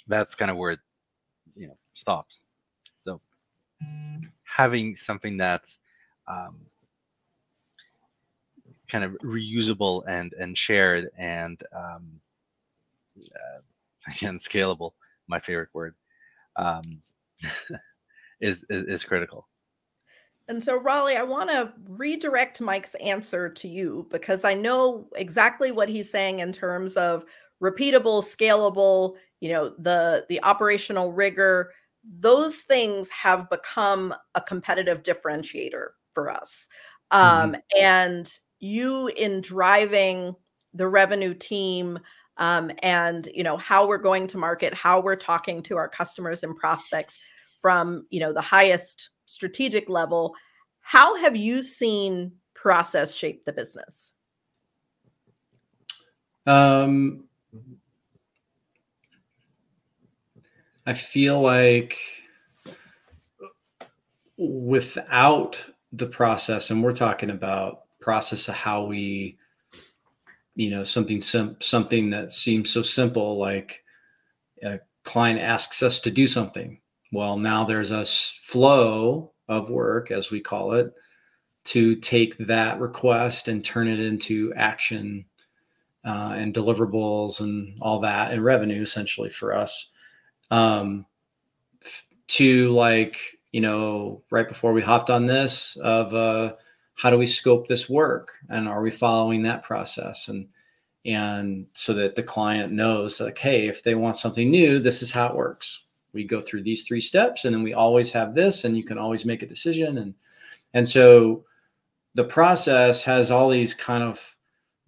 that's 0.07 0.35
kind 0.35 0.51
of 0.51 0.57
where 0.57 0.73
it, 0.73 0.81
you 1.55 1.69
know, 1.69 1.77
stops. 1.95 2.41
So 3.03 3.21
having 4.45 4.97
something 4.97 5.37
that's 5.37 5.79
um, 6.27 6.57
kind 8.89 9.05
of 9.05 9.13
reusable 9.23 10.03
and 10.09 10.33
and 10.35 10.57
shared 10.57 11.09
and 11.17 11.63
um, 11.77 12.21
uh, 13.19 13.61
again 14.17 14.39
scalable 14.39 14.93
my 15.29 15.39
favorite 15.41 15.69
word 15.75 15.95
um, 16.57 16.83
is, 18.41 18.65
is 18.71 18.85
is 18.85 19.05
critical 19.05 19.47
and 20.49 20.63
so 20.63 20.77
rolly 20.77 21.17
i 21.17 21.23
want 21.23 21.49
to 21.49 21.73
redirect 21.89 22.61
mike's 22.61 22.95
answer 22.97 23.49
to 23.49 23.69
you 23.69 24.07
because 24.11 24.45
i 24.45 24.55
know 24.55 25.09
exactly 25.17 25.71
what 25.71 25.89
he's 25.89 26.11
saying 26.11 26.41
in 26.41 26.53
terms 26.53 26.97
of 26.97 27.25
repeatable 27.63 28.23
scalable 28.23 29.15
you 29.41 29.49
know 29.49 29.71
the 29.79 30.25
the 30.29 30.43
operational 30.43 31.13
rigor 31.13 31.73
those 32.21 32.61
things 32.63 33.11
have 33.11 33.51
become 33.51 34.15
a 34.35 34.41
competitive 34.41 35.03
differentiator 35.03 35.89
for 36.13 36.31
us 36.31 36.69
um, 37.11 37.53
mm-hmm. 37.53 37.55
and 37.81 38.39
you 38.61 39.09
in 39.17 39.41
driving 39.41 40.35
the 40.75 40.89
revenue 40.89 41.35
team 41.35 41.99
um, 42.39 42.71
and 42.83 43.29
you 43.35 43.43
know 43.43 43.57
how 43.57 43.87
we're 43.87 43.99
going 43.99 44.27
to 44.27 44.39
market 44.39 44.73
how 44.73 45.01
we're 45.01 45.17
talking 45.17 45.63
to 45.63 45.77
our 45.77 45.89
customers 45.89 46.43
and 46.43 46.57
prospects 46.57 47.19
from 47.61 48.07
you 48.11 48.21
know 48.21 48.33
the 48.33 48.41
highest 48.41 49.11
strategic 49.29 49.89
level 49.89 50.35
how 50.81 51.17
have 51.17 51.37
you 51.37 51.63
seen 51.63 52.33
process 52.55 53.15
shape 53.15 53.45
the 53.45 53.53
business? 53.53 54.13
Um 56.47 57.25
i 60.87 60.95
feel 60.95 61.43
like 61.43 61.99
without 64.39 65.63
the 65.93 66.07
process 66.07 66.71
and 66.71 66.83
we're 66.83 66.93
talking 66.93 67.29
about 67.29 67.83
process 68.01 68.49
of 68.49 68.55
how 68.55 68.87
we 68.87 69.37
you 70.55 70.71
know 70.71 70.85
something 70.85 71.21
something 71.21 72.11
that 72.11 72.33
seems 72.33 72.71
so 72.71 72.81
simple 72.81 73.37
like 73.37 73.85
a 74.63 74.81
client 75.05 75.39
asks 75.39 75.83
us 75.83 76.01
to 76.01 76.11
do 76.11 76.27
something 76.27 76.81
well 77.13 77.39
now 77.39 77.65
there's 77.65 77.91
a 77.91 78.05
flow 78.05 79.33
of 79.49 79.71
work 79.71 80.11
as 80.11 80.31
we 80.31 80.41
call 80.41 80.73
it 80.73 80.93
to 81.65 81.97
take 81.97 82.37
that 82.39 82.81
request 82.81 83.49
and 83.49 83.65
turn 83.65 83.89
it 83.89 84.01
into 84.01 84.53
action 84.57 85.25
uh, 86.05 86.33
and 86.35 86.55
deliverables 86.55 87.41
and 87.41 87.77
all 87.83 88.01
that 88.01 88.33
and 88.33 88.43
revenue 88.43 88.83
essentially 88.83 89.29
for 89.29 89.55
us. 89.55 89.91
Um, 90.51 91.05
to 92.29 92.71
like 92.73 93.19
you 93.53 93.61
know 93.61 94.23
right 94.31 94.49
before 94.49 94.73
we 94.73 94.83
hopped 94.83 95.11
on 95.11 95.27
this 95.27 95.77
of 95.83 96.15
uh, 96.15 96.55
how 96.95 97.11
do 97.11 97.19
we 97.19 97.27
scope 97.27 97.67
this 97.67 97.89
work 97.89 98.33
and 98.49 98.69
are 98.69 98.83
we 98.83 98.91
following 98.91 99.43
that 99.43 99.63
process? 99.63 100.29
And 100.29 100.49
and 101.05 101.67
so 101.75 101.95
that 101.95 102.17
the 102.17 102.23
client 102.23 102.73
knows 102.73 103.21
like 103.21 103.39
hey 103.39 103.69
if 103.69 103.83
they 103.83 103.95
want 103.95 104.17
something 104.17 104.51
new 104.51 104.79
this 104.79 105.01
is 105.01 105.13
how 105.13 105.29
it 105.29 105.37
works 105.37 105.85
we 106.13 106.25
go 106.25 106.41
through 106.41 106.63
these 106.63 106.85
three 106.85 107.01
steps 107.01 107.45
and 107.45 107.55
then 107.55 107.63
we 107.63 107.75
always 107.75 108.11
have 108.13 108.35
this 108.35 108.65
and 108.65 108.77
you 108.77 108.85
can 108.85 108.99
always 108.99 109.25
make 109.25 109.43
a 109.43 109.47
decision 109.47 109.99
and 109.99 110.15
and 110.75 110.89
so 110.89 111.45
the 112.15 112.25
process 112.25 113.05
has 113.05 113.31
all 113.31 113.49
these 113.49 113.75
kind 113.75 114.03
of 114.03 114.37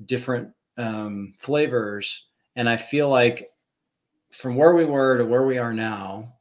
different 0.07 0.51
um, 0.77 1.33
flavors 1.37 2.27
and 2.57 2.69
i 2.69 2.77
feel 2.77 3.09
like 3.09 3.51
from 4.31 4.57
where 4.57 4.75
we 4.75 4.85
were 4.85 5.19
to 5.19 5.25
where 5.25 5.45
we 5.45 5.59
are 5.59 5.73
now 5.73 6.33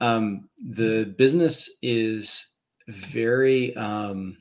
um, 0.00 0.48
the 0.64 1.14
business 1.18 1.70
is 1.82 2.46
very 2.86 3.74
um, 3.76 4.36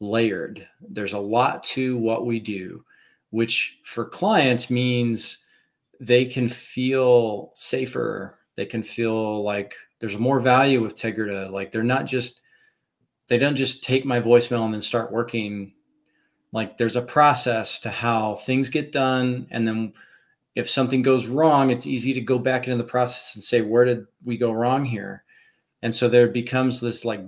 layered. 0.00 0.66
There's 0.80 1.12
a 1.12 1.18
lot 1.18 1.62
to 1.64 1.96
what 1.96 2.26
we 2.26 2.40
do, 2.40 2.84
which 3.30 3.78
for 3.84 4.04
clients 4.04 4.70
means 4.70 5.38
they 6.00 6.24
can 6.24 6.48
feel 6.48 7.52
safer. 7.54 8.38
They 8.56 8.66
can 8.66 8.82
feel 8.82 9.42
like 9.42 9.74
there's 9.98 10.18
more 10.18 10.40
value 10.40 10.82
with 10.82 10.94
Tegrita. 10.94 11.50
Like 11.50 11.72
they're 11.72 11.82
not 11.82 12.06
just, 12.06 12.40
they 13.28 13.38
don't 13.38 13.56
just 13.56 13.82
take 13.82 14.04
my 14.04 14.20
voicemail 14.20 14.64
and 14.64 14.74
then 14.74 14.82
start 14.82 15.12
working. 15.12 15.74
Like 16.52 16.76
there's 16.76 16.96
a 16.96 17.02
process 17.02 17.80
to 17.80 17.90
how 17.90 18.34
things 18.34 18.68
get 18.68 18.92
done. 18.92 19.46
And 19.50 19.66
then 19.66 19.94
if 20.54 20.68
something 20.68 21.02
goes 21.02 21.26
wrong, 21.26 21.70
it's 21.70 21.86
easy 21.86 22.12
to 22.12 22.20
go 22.20 22.38
back 22.38 22.66
into 22.66 22.76
the 22.76 22.88
process 22.88 23.34
and 23.34 23.42
say, 23.42 23.62
where 23.62 23.86
did 23.86 24.06
we 24.24 24.36
go 24.36 24.52
wrong 24.52 24.84
here? 24.84 25.24
And 25.80 25.94
so 25.94 26.08
there 26.08 26.28
becomes 26.28 26.80
this 26.80 27.04
like 27.04 27.22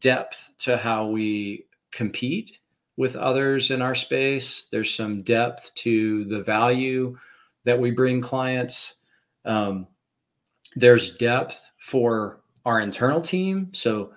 depth 0.00 0.50
to 0.60 0.76
how 0.76 1.06
we 1.06 1.66
compete 1.92 2.58
with 2.96 3.16
others 3.16 3.70
in 3.70 3.80
our 3.80 3.94
space. 3.94 4.66
There's 4.70 4.92
some 4.92 5.22
depth 5.22 5.72
to 5.76 6.24
the 6.24 6.42
value 6.42 7.16
that 7.64 7.78
we 7.78 7.90
bring 7.92 8.20
clients. 8.20 8.96
Um, 9.44 9.86
there's 10.76 11.16
depth 11.16 11.70
for 11.78 12.40
our 12.64 12.80
internal 12.80 13.20
team. 13.20 13.70
So 13.72 14.12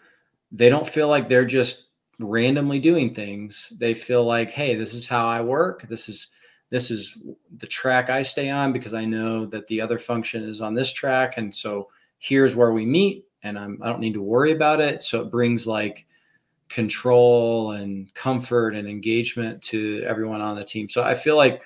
they 0.51 0.70
don't 0.70 0.88
feel 0.88 1.08
like 1.08 1.28
they're 1.28 1.45
just 1.45 1.88
randomly 2.20 2.80
doing 2.80 3.14
things. 3.14 3.74
They 3.80 3.93
feel 3.93 4.24
like, 4.24 4.51
hey, 4.51 4.76
this 4.76 4.93
is 4.93 5.08
how 5.08 5.28
I 5.28 5.41
work. 5.41 5.88
This 5.88 6.10
is 6.10 6.28
this 6.70 6.89
is 6.89 7.18
the 7.58 7.68
track 7.68 8.10
I 8.10 8.24
stay 8.24 8.49
on 8.49 8.74
because 8.74 8.95
I 8.95 9.06
know 9.06 9.45
that 9.45 9.68
the 9.68 9.80
other 9.80 9.99
function 9.99 10.43
is 10.43 10.60
on 10.60 10.74
this 10.74 10.91
track. 10.91 11.38
And 11.38 11.54
so 11.54 11.89
here's 12.18 12.56
where 12.56 12.72
we 12.72 12.84
meet 12.86 13.26
and 13.43 13.60
I'm 13.60 13.80
I 13.84 13.89
don't 13.89 13.99
need 13.99 14.16
to 14.16 14.22
worry 14.22 14.51
about 14.51 14.82
it. 14.82 15.04
So 15.04 15.22
it 15.22 15.30
brings 15.30 15.68
like 15.68 16.08
control 16.70 17.72
and 17.72 18.12
comfort 18.16 18.76
and 18.76 18.88
engagement 18.88 19.62
to 19.62 20.04
everyone 20.08 20.41
on 20.41 20.56
the 20.56 20.64
team. 20.64 20.89
So 20.89 21.04
I 21.04 21.14
feel 21.14 21.38
like 21.38 21.62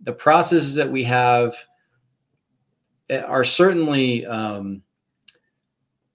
the 0.00 0.12
processes 0.12 0.74
that 0.76 0.90
we 0.90 1.04
have 1.04 1.54
are 3.10 3.44
certainly 3.44 4.26
um, 4.26 4.82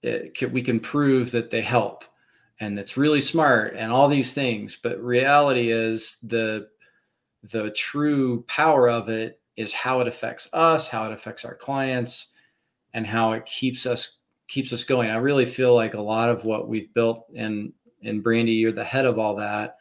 can, 0.02 0.52
we 0.52 0.62
can 0.62 0.80
prove 0.80 1.30
that 1.30 1.50
they 1.50 1.62
help 1.62 2.04
and 2.62 2.78
it's 2.78 2.96
really 2.96 3.20
smart 3.20 3.74
and 3.76 3.90
all 3.90 4.06
these 4.08 4.32
things. 4.32 4.78
But 4.80 5.02
reality 5.02 5.72
is 5.72 6.18
the 6.22 6.68
the 7.42 7.70
true 7.72 8.44
power 8.46 8.88
of 8.88 9.08
it 9.08 9.40
is 9.56 9.72
how 9.72 10.00
it 10.00 10.06
affects 10.06 10.48
us, 10.52 10.86
how 10.86 11.06
it 11.06 11.12
affects 11.12 11.44
our 11.44 11.56
clients, 11.56 12.28
and 12.94 13.04
how 13.04 13.32
it 13.32 13.46
keeps 13.46 13.84
us 13.84 14.18
keeps 14.46 14.72
us 14.72 14.84
going. 14.84 15.10
I 15.10 15.16
really 15.16 15.44
feel 15.46 15.74
like 15.74 15.94
a 15.94 16.00
lot 16.00 16.30
of 16.30 16.44
what 16.44 16.68
we've 16.68 16.92
built 16.94 17.26
in 17.34 17.72
and 18.04 18.24
Brandi, 18.24 18.58
you're 18.58 18.72
the 18.72 18.84
head 18.84 19.06
of 19.06 19.18
all 19.18 19.36
that, 19.36 19.78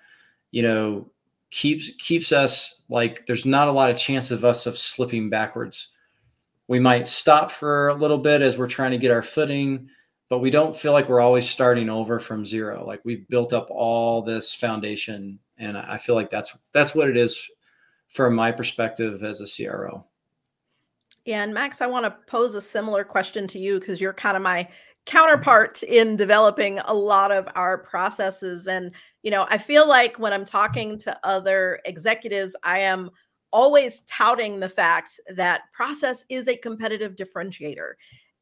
you 0.49 0.64
know, 0.64 1.12
keeps 1.51 1.91
keeps 1.99 2.32
us 2.32 2.82
like 2.89 3.28
there's 3.28 3.45
not 3.45 3.68
a 3.68 3.72
lot 3.72 3.91
of 3.91 3.97
chance 3.97 4.32
of 4.32 4.43
us 4.43 4.66
of 4.66 4.78
slipping 4.78 5.30
backwards. 5.30 5.89
We 6.72 6.80
might 6.80 7.09
stop 7.09 7.51
for 7.51 7.89
a 7.89 7.93
little 7.93 8.17
bit 8.17 8.41
as 8.41 8.57
we're 8.57 8.65
trying 8.65 8.91
to 8.91 8.97
get 8.97 9.11
our 9.11 9.22
footing, 9.22 9.89
but 10.30 10.39
we 10.39 10.49
don't 10.49 10.74
feel 10.74 10.93
like 10.93 11.09
we're 11.09 11.19
always 11.19 11.49
starting 11.49 11.89
over 11.89 12.17
from 12.17 12.45
zero. 12.45 12.88
Like 12.88 13.01
we've 13.03 13.28
built 13.28 13.51
up 13.51 13.67
all 13.69 14.22
this 14.22 14.53
foundation, 14.53 15.38
and 15.57 15.78
I 15.78 15.97
feel 15.97 16.15
like 16.15 16.30
that's 16.30 16.57
that's 16.72 16.95
what 16.95 17.09
it 17.09 17.17
is 17.17 17.45
from 18.07 18.36
my 18.36 18.53
perspective 18.53 19.22
as 19.22 19.41
a 19.41 19.65
CRO. 19.65 20.05
Yeah, 21.26 21.43
and 21.43 21.53
Max, 21.53 21.82
I 21.82 21.88
want 21.88 22.05
to 22.05 22.15
pose 22.26 22.55
a 22.55 22.61
similar 22.61 23.03
question 23.03 23.47
to 23.47 23.59
you 23.59 23.78
because 23.78 23.99
you're 23.99 24.13
kind 24.13 24.38
of 24.38 24.41
my 24.41 24.65
counterpart 25.05 25.84
in 25.84 26.15
developing 26.15 26.80
a 26.86 26.93
lot 26.93 27.34
of 27.34 27.49
our 27.55 27.80
processes 27.80 28.67
and 28.67 28.91
you 29.24 29.32
know 29.32 29.47
i 29.49 29.57
feel 29.57 29.89
like 29.89 30.19
when 30.19 30.32
i'm 30.32 30.45
talking 30.45 30.95
to 30.95 31.17
other 31.24 31.80
executives 31.86 32.55
i 32.61 32.78
am 32.78 33.09
always 33.52 34.02
touting 34.02 34.60
the 34.60 34.70
fact 34.70 35.20
that 35.36 35.64
process 35.74 36.26
is 36.30 36.47
a 36.47 36.58
competitive 36.58 37.16
differentiator. 37.16 37.93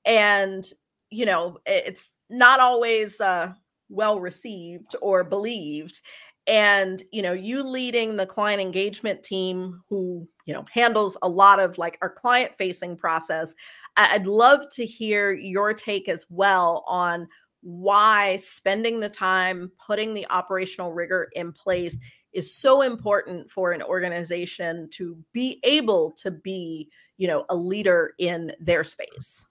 And 0.06 0.64
you 1.12 1.26
know 1.26 1.58
it's 1.66 2.14
not 2.30 2.60
always 2.60 3.20
uh, 3.20 3.54
well 3.90 4.20
received 4.20 4.96
or 5.02 5.24
believed. 5.24 6.02
And 6.48 7.02
you 7.12 7.22
know 7.22 7.34
you 7.34 7.64
leading 7.64 8.16
the 8.16 8.26
client 8.26 8.62
engagement 8.62 9.24
team 9.24 9.82
who 9.90 10.28
you 10.46 10.54
know 10.54 10.66
handles 10.72 11.16
a 11.22 11.30
lot 11.30 11.60
of 11.60 11.78
like 11.78 12.00
our 12.02 12.10
client 12.10 12.56
facing 12.58 12.98
process 12.98 13.54
i'd 13.98 14.26
love 14.26 14.68
to 14.72 14.84
hear 14.84 15.32
your 15.32 15.76
take 15.76 16.10
as 16.10 16.26
well 16.32 16.84
on 16.88 17.28
why 17.62 18.36
spending 18.38 19.00
the 19.00 19.10
time 19.10 19.72
putting 19.86 20.16
the 20.16 20.26
operational 20.32 20.92
rigor 20.92 21.30
in 21.34 21.52
place 21.52 21.98
is 22.34 22.54
so 22.54 22.82
important 22.82 23.50
for 23.50 23.72
an 23.72 23.82
organization 23.82 24.88
to 24.92 25.18
be 25.34 25.60
able 25.64 26.12
to 26.12 26.32
be 26.32 26.90
you 27.18 27.28
know 27.28 27.46
a 27.50 27.56
leader 27.56 28.14
in 28.18 28.52
their 28.60 28.84
space 28.84 29.46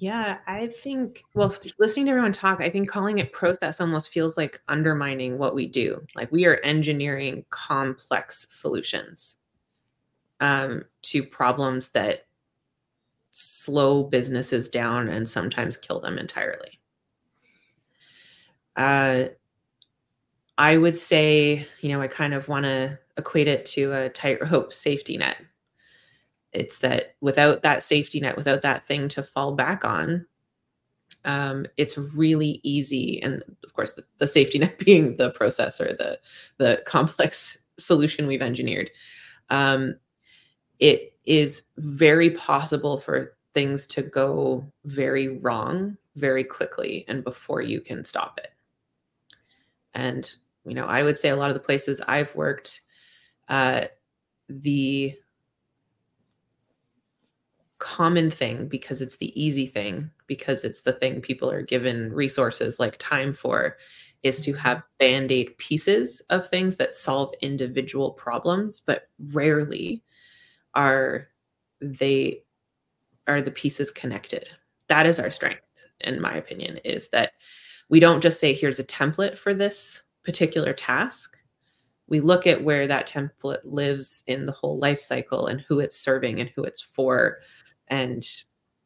yeah, 0.00 0.38
I 0.46 0.68
think, 0.68 1.22
well, 1.34 1.54
listening 1.78 2.06
to 2.06 2.12
everyone 2.12 2.32
talk, 2.32 2.62
I 2.62 2.70
think 2.70 2.88
calling 2.88 3.18
it 3.18 3.34
process 3.34 3.82
almost 3.82 4.08
feels 4.08 4.38
like 4.38 4.58
undermining 4.66 5.36
what 5.36 5.54
we 5.54 5.66
do. 5.66 6.00
Like 6.16 6.32
we 6.32 6.46
are 6.46 6.56
engineering 6.64 7.44
complex 7.50 8.46
solutions 8.48 9.36
um, 10.40 10.84
to 11.02 11.22
problems 11.22 11.90
that 11.90 12.26
slow 13.30 14.02
businesses 14.02 14.70
down 14.70 15.08
and 15.08 15.28
sometimes 15.28 15.76
kill 15.76 16.00
them 16.00 16.16
entirely. 16.16 16.80
Uh, 18.74 19.24
I 20.60 20.76
would 20.76 20.94
say, 20.94 21.66
you 21.80 21.88
know, 21.88 22.02
I 22.02 22.06
kind 22.06 22.34
of 22.34 22.46
want 22.46 22.64
to 22.64 22.98
equate 23.16 23.48
it 23.48 23.64
to 23.66 23.92
a 23.92 24.10
tightrope 24.10 24.72
safety 24.86 25.16
net. 25.16 25.38
It's 26.52 26.78
that 26.78 27.14
without 27.20 27.62
that 27.62 27.82
safety 27.82 28.20
net 28.20 28.36
without 28.36 28.62
that 28.62 28.86
thing 28.86 29.08
to 29.10 29.22
fall 29.22 29.54
back 29.54 29.84
on 29.84 30.26
um, 31.24 31.66
it's 31.76 31.96
really 31.98 32.60
easy 32.62 33.22
and 33.22 33.42
of 33.62 33.72
course 33.72 33.92
the, 33.92 34.04
the, 34.18 34.26
safety 34.26 34.58
net 34.64 34.78
being 34.78 35.16
the 35.16 35.30
processor 35.30 35.96
the 35.96 36.18
the 36.56 36.82
complex 36.86 37.56
solution 37.78 38.26
we've 38.26 38.42
engineered 38.42 38.90
um, 39.50 39.94
it 40.80 41.14
is 41.24 41.62
very 41.76 42.30
possible 42.30 42.98
for 42.98 43.36
things 43.54 43.86
to 43.86 44.02
go 44.02 44.66
very 44.84 45.38
wrong 45.38 45.96
very 46.16 46.42
quickly 46.42 47.04
and 47.08 47.22
before 47.22 47.62
you 47.62 47.80
can 47.80 48.04
stop 48.04 48.38
it. 48.38 48.52
And 49.94 50.36
you 50.70 50.76
know 50.76 50.86
i 50.86 51.02
would 51.02 51.18
say 51.18 51.28
a 51.28 51.36
lot 51.36 51.50
of 51.50 51.54
the 51.54 51.60
places 51.60 52.00
i've 52.06 52.34
worked 52.36 52.82
uh, 53.48 53.82
the 54.48 55.12
common 57.78 58.30
thing 58.30 58.68
because 58.68 59.02
it's 59.02 59.16
the 59.16 59.42
easy 59.42 59.66
thing 59.66 60.08
because 60.28 60.64
it's 60.64 60.82
the 60.82 60.92
thing 60.92 61.20
people 61.20 61.50
are 61.50 61.62
given 61.62 62.12
resources 62.12 62.78
like 62.78 62.96
time 62.98 63.32
for 63.34 63.76
is 64.22 64.40
to 64.42 64.52
mm-hmm. 64.52 64.60
have 64.60 64.82
band-aid 64.98 65.56
pieces 65.58 66.22
of 66.30 66.46
things 66.46 66.76
that 66.76 66.94
solve 66.94 67.34
individual 67.40 68.12
problems 68.12 68.80
but 68.80 69.08
rarely 69.32 70.02
are 70.74 71.26
they 71.80 72.42
are 73.26 73.42
the 73.42 73.50
pieces 73.50 73.90
connected 73.90 74.48
that 74.88 75.06
is 75.06 75.18
our 75.18 75.30
strength 75.30 75.72
in 76.02 76.20
my 76.20 76.34
opinion 76.34 76.76
is 76.84 77.08
that 77.08 77.32
we 77.88 77.98
don't 77.98 78.20
just 78.20 78.38
say 78.38 78.54
here's 78.54 78.78
a 78.78 78.84
template 78.84 79.36
for 79.36 79.54
this 79.54 80.02
particular 80.30 80.72
task. 80.72 81.36
We 82.06 82.20
look 82.20 82.46
at 82.46 82.62
where 82.62 82.86
that 82.86 83.08
template 83.08 83.64
lives 83.64 84.22
in 84.28 84.46
the 84.46 84.52
whole 84.52 84.78
life 84.78 85.00
cycle 85.00 85.48
and 85.48 85.60
who 85.62 85.80
it's 85.80 85.96
serving 85.96 86.38
and 86.38 86.48
who 86.50 86.62
it's 86.62 86.80
for. 86.80 87.38
And 87.88 88.24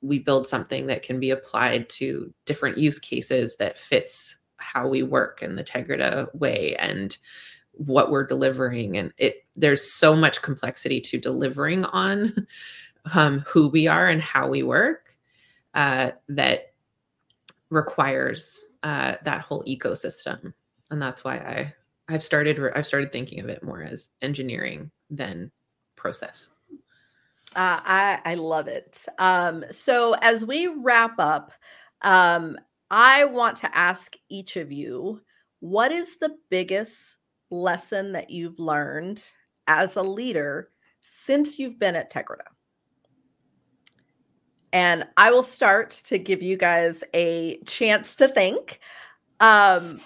we 0.00 0.20
build 0.20 0.46
something 0.46 0.86
that 0.86 1.02
can 1.02 1.20
be 1.20 1.32
applied 1.32 1.90
to 1.90 2.32
different 2.46 2.78
use 2.78 2.98
cases 2.98 3.56
that 3.56 3.78
fits 3.78 4.38
how 4.56 4.88
we 4.88 5.02
work 5.02 5.42
in 5.42 5.54
the 5.54 5.62
Tegrita 5.62 6.34
way 6.34 6.76
and 6.78 7.18
what 7.72 8.10
we're 8.10 8.26
delivering. 8.26 8.96
And 8.96 9.12
it 9.18 9.44
there's 9.54 9.92
so 9.92 10.16
much 10.16 10.40
complexity 10.40 10.98
to 11.02 11.18
delivering 11.18 11.84
on 11.84 12.46
um, 13.14 13.40
who 13.40 13.68
we 13.68 13.86
are 13.86 14.08
and 14.08 14.22
how 14.22 14.48
we 14.48 14.62
work 14.62 15.14
uh, 15.74 16.12
that 16.30 16.72
requires 17.68 18.64
uh, 18.82 19.16
that 19.24 19.42
whole 19.42 19.62
ecosystem 19.64 20.54
and 20.94 21.02
that's 21.02 21.22
why 21.22 21.36
i 21.36 21.74
i've 22.08 22.22
started 22.22 22.58
i've 22.74 22.86
started 22.86 23.12
thinking 23.12 23.40
of 23.40 23.48
it 23.48 23.62
more 23.62 23.82
as 23.82 24.08
engineering 24.22 24.90
than 25.10 25.50
process 25.96 26.50
uh, 27.56 27.78
I, 27.84 28.20
I 28.24 28.34
love 28.34 28.66
it. 28.66 29.06
Um, 29.18 29.64
so 29.70 30.16
as 30.22 30.44
we 30.44 30.66
wrap 30.66 31.14
up, 31.20 31.52
um, 32.02 32.58
I 32.90 33.26
want 33.26 33.58
to 33.58 33.76
ask 33.76 34.16
each 34.28 34.56
of 34.56 34.72
you 34.72 35.20
what 35.60 35.92
is 35.92 36.16
the 36.16 36.36
biggest 36.50 37.16
lesson 37.50 38.12
that 38.12 38.30
you've 38.30 38.58
learned 38.58 39.22
as 39.66 39.96
a 39.96 40.02
leader 40.02 40.70
since 41.00 41.58
you've 41.58 41.78
been 41.78 41.94
at 41.94 42.12
Tegrita? 42.12 42.48
And 44.72 45.04
I 45.16 45.30
will 45.30 45.44
start 45.44 45.90
to 46.06 46.18
give 46.18 46.42
you 46.42 46.56
guys 46.56 47.04
a 47.14 47.58
chance 47.66 48.16
to 48.16 48.26
think. 48.26 48.80
Um, 49.38 50.00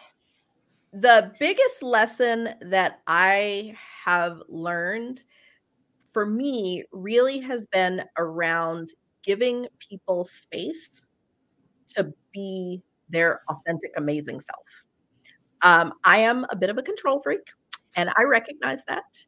the 0.92 1.32
biggest 1.38 1.82
lesson 1.82 2.50
that 2.62 3.00
I 3.06 3.74
have 4.04 4.40
learned 4.48 5.22
for 6.12 6.26
me 6.26 6.84
really 6.92 7.40
has 7.40 7.66
been 7.66 8.02
around 8.16 8.90
giving 9.22 9.66
people 9.78 10.24
space 10.24 11.06
to 11.88 12.12
be 12.32 12.82
their 13.08 13.42
authentic, 13.48 13.92
amazing 13.96 14.40
self. 14.40 14.84
Um, 15.62 15.92
I 16.04 16.18
am 16.18 16.46
a 16.50 16.56
bit 16.56 16.70
of 16.70 16.78
a 16.78 16.82
control 16.82 17.20
freak, 17.20 17.52
and 17.96 18.10
I 18.16 18.22
recognize 18.22 18.84
that. 18.86 19.24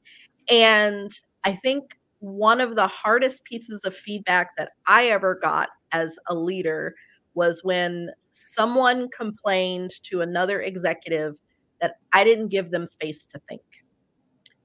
And 0.50 1.11
I 1.44 1.52
think 1.52 1.84
one 2.20 2.61
of 2.61 2.76
the 2.76 2.86
hardest 2.86 3.44
pieces 3.44 3.84
of 3.84 3.94
feedback 3.94 4.50
that 4.56 4.72
I 4.86 5.08
ever 5.08 5.34
got 5.34 5.70
as 5.92 6.18
a 6.28 6.34
leader 6.34 6.94
was 7.34 7.64
when 7.64 8.11
someone 8.30 9.08
complained 9.11 9.90
to 10.04 10.20
another 10.20 10.61
executive 10.61 11.34
that 11.81 11.97
I 12.12 12.24
didn't 12.24 12.49
give 12.49 12.70
them 12.70 12.87
space 12.87 13.24
to 13.26 13.41
think 13.49 13.62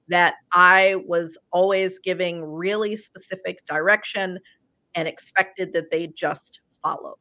that 0.07 0.35
I 0.53 0.97
was 1.07 1.37
always 1.51 1.99
giving 1.99 2.43
really 2.43 2.95
specific 2.95 3.65
direction 3.65 4.39
and 4.93 5.07
expected 5.07 5.73
that 5.73 5.91
they 5.91 6.07
just 6.07 6.61
followed. 6.83 7.15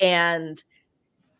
And 0.00 0.62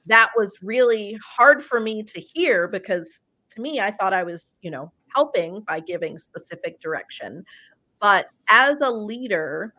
that 0.06 0.30
was 0.36 0.58
really 0.62 1.18
hard 1.24 1.62
for 1.62 1.80
me 1.80 2.02
to 2.04 2.20
hear 2.20 2.68
because 2.68 3.20
to 3.50 3.60
me, 3.60 3.80
I 3.80 3.90
thought 3.90 4.12
I 4.12 4.22
was, 4.22 4.54
you 4.62 4.70
know, 4.70 4.92
helping 5.14 5.60
by 5.62 5.80
giving 5.80 6.18
specific 6.18 6.80
direction. 6.80 7.44
But 8.00 8.28
as 8.48 8.80
a 8.80 8.90
leader, 8.90 9.74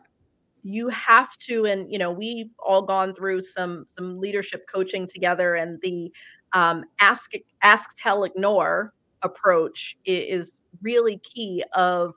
you 0.64 0.88
have 0.88 1.38
to 1.38 1.64
and 1.64 1.90
you 1.90 1.98
know 1.98 2.10
we've 2.10 2.50
all 2.58 2.82
gone 2.82 3.14
through 3.14 3.40
some 3.40 3.86
some 3.88 4.18
leadership 4.18 4.66
coaching 4.70 5.06
together 5.06 5.54
and 5.54 5.80
the 5.82 6.12
um, 6.52 6.84
ask 7.00 7.32
ask 7.62 7.90
tell 7.96 8.24
ignore 8.24 8.94
approach 9.22 9.96
is 10.04 10.58
really 10.82 11.18
key 11.18 11.64
of 11.74 12.14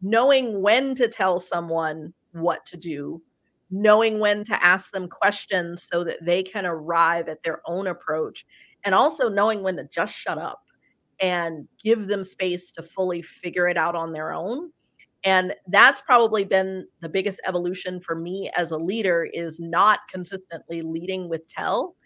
knowing 0.00 0.62
when 0.62 0.94
to 0.94 1.08
tell 1.08 1.38
someone 1.38 2.12
what 2.32 2.64
to 2.66 2.76
do, 2.76 3.20
knowing 3.70 4.20
when 4.20 4.44
to 4.44 4.64
ask 4.64 4.92
them 4.92 5.08
questions 5.08 5.82
so 5.82 6.04
that 6.04 6.24
they 6.24 6.42
can 6.42 6.64
arrive 6.64 7.28
at 7.28 7.42
their 7.42 7.60
own 7.66 7.86
approach, 7.86 8.46
and 8.84 8.94
also 8.94 9.28
knowing 9.28 9.62
when 9.62 9.76
to 9.76 9.84
just 9.84 10.14
shut 10.14 10.38
up 10.38 10.62
and 11.20 11.66
give 11.82 12.06
them 12.06 12.22
space 12.22 12.70
to 12.70 12.82
fully 12.82 13.22
figure 13.22 13.68
it 13.68 13.76
out 13.76 13.96
on 13.96 14.12
their 14.12 14.32
own. 14.32 14.70
And 15.24 15.52
that's 15.66 16.00
probably 16.00 16.44
been 16.44 16.86
the 17.00 17.08
biggest 17.08 17.40
evolution 17.44 18.00
for 18.00 18.14
me 18.14 18.50
as 18.56 18.70
a 18.70 18.78
leader 18.78 19.28
is 19.32 19.58
not 19.58 20.00
consistently 20.08 20.80
leading 20.82 21.28
with 21.28 21.46
tell 21.48 21.96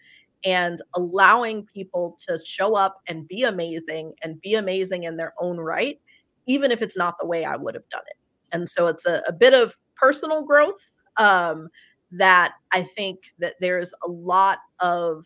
and 0.43 0.79
allowing 0.95 1.65
people 1.65 2.17
to 2.27 2.39
show 2.45 2.75
up 2.75 3.01
and 3.07 3.27
be 3.27 3.43
amazing 3.43 4.13
and 4.21 4.41
be 4.41 4.55
amazing 4.55 5.03
in 5.03 5.17
their 5.17 5.33
own 5.39 5.57
right, 5.57 5.99
even 6.47 6.71
if 6.71 6.81
it's 6.81 6.97
not 6.97 7.15
the 7.19 7.25
way 7.25 7.45
I 7.45 7.55
would 7.55 7.75
have 7.75 7.87
done 7.89 8.03
it. 8.07 8.17
And 8.51 8.67
so 8.67 8.87
it's 8.87 9.05
a, 9.05 9.21
a 9.27 9.33
bit 9.33 9.53
of 9.53 9.75
personal 9.95 10.43
growth 10.43 10.91
um, 11.17 11.69
that 12.11 12.53
I 12.71 12.83
think 12.83 13.33
that 13.39 13.55
there's 13.59 13.93
a 14.05 14.09
lot 14.09 14.59
of 14.79 15.25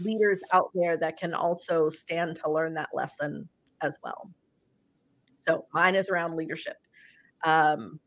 leaders 0.00 0.40
out 0.52 0.70
there 0.74 0.96
that 0.96 1.18
can 1.18 1.34
also 1.34 1.88
stand 1.88 2.38
to 2.42 2.50
learn 2.50 2.74
that 2.74 2.90
lesson 2.94 3.48
as 3.82 3.98
well. 4.02 4.30
So 5.38 5.66
mine 5.74 5.94
is 5.94 6.08
around 6.08 6.36
leadership. 6.36 6.76
Um, 7.44 7.98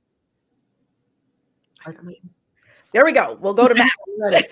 there 2.92 3.06
we 3.06 3.12
go. 3.12 3.38
We'll 3.40 3.54
go 3.54 3.68
to 3.68 3.76
Max. 4.22 4.48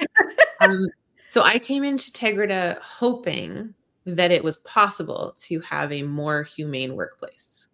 um, 0.62 0.86
so 1.34 1.42
I 1.42 1.58
came 1.58 1.84
into 1.84 2.12
Tegrita 2.12 2.80
hoping 2.84 3.74
that 4.06 4.32
it 4.32 4.44
was 4.44 4.58
possible 4.58 5.36
to 5.42 5.60
have 5.62 5.92
a 5.92 6.04
more 6.04 6.44
humane 6.44 6.96
workplace. 6.96 7.66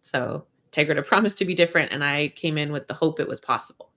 So 0.00 0.46
Tegrita 0.72 1.06
promised 1.06 1.36
to 1.36 1.44
be 1.44 1.54
different, 1.54 1.92
and 1.92 2.02
I 2.02 2.28
came 2.28 2.56
in 2.56 2.72
with 2.72 2.88
the 2.88 2.94
hope 2.94 3.20
it 3.20 3.28
was 3.28 3.38
possible. 3.38 3.90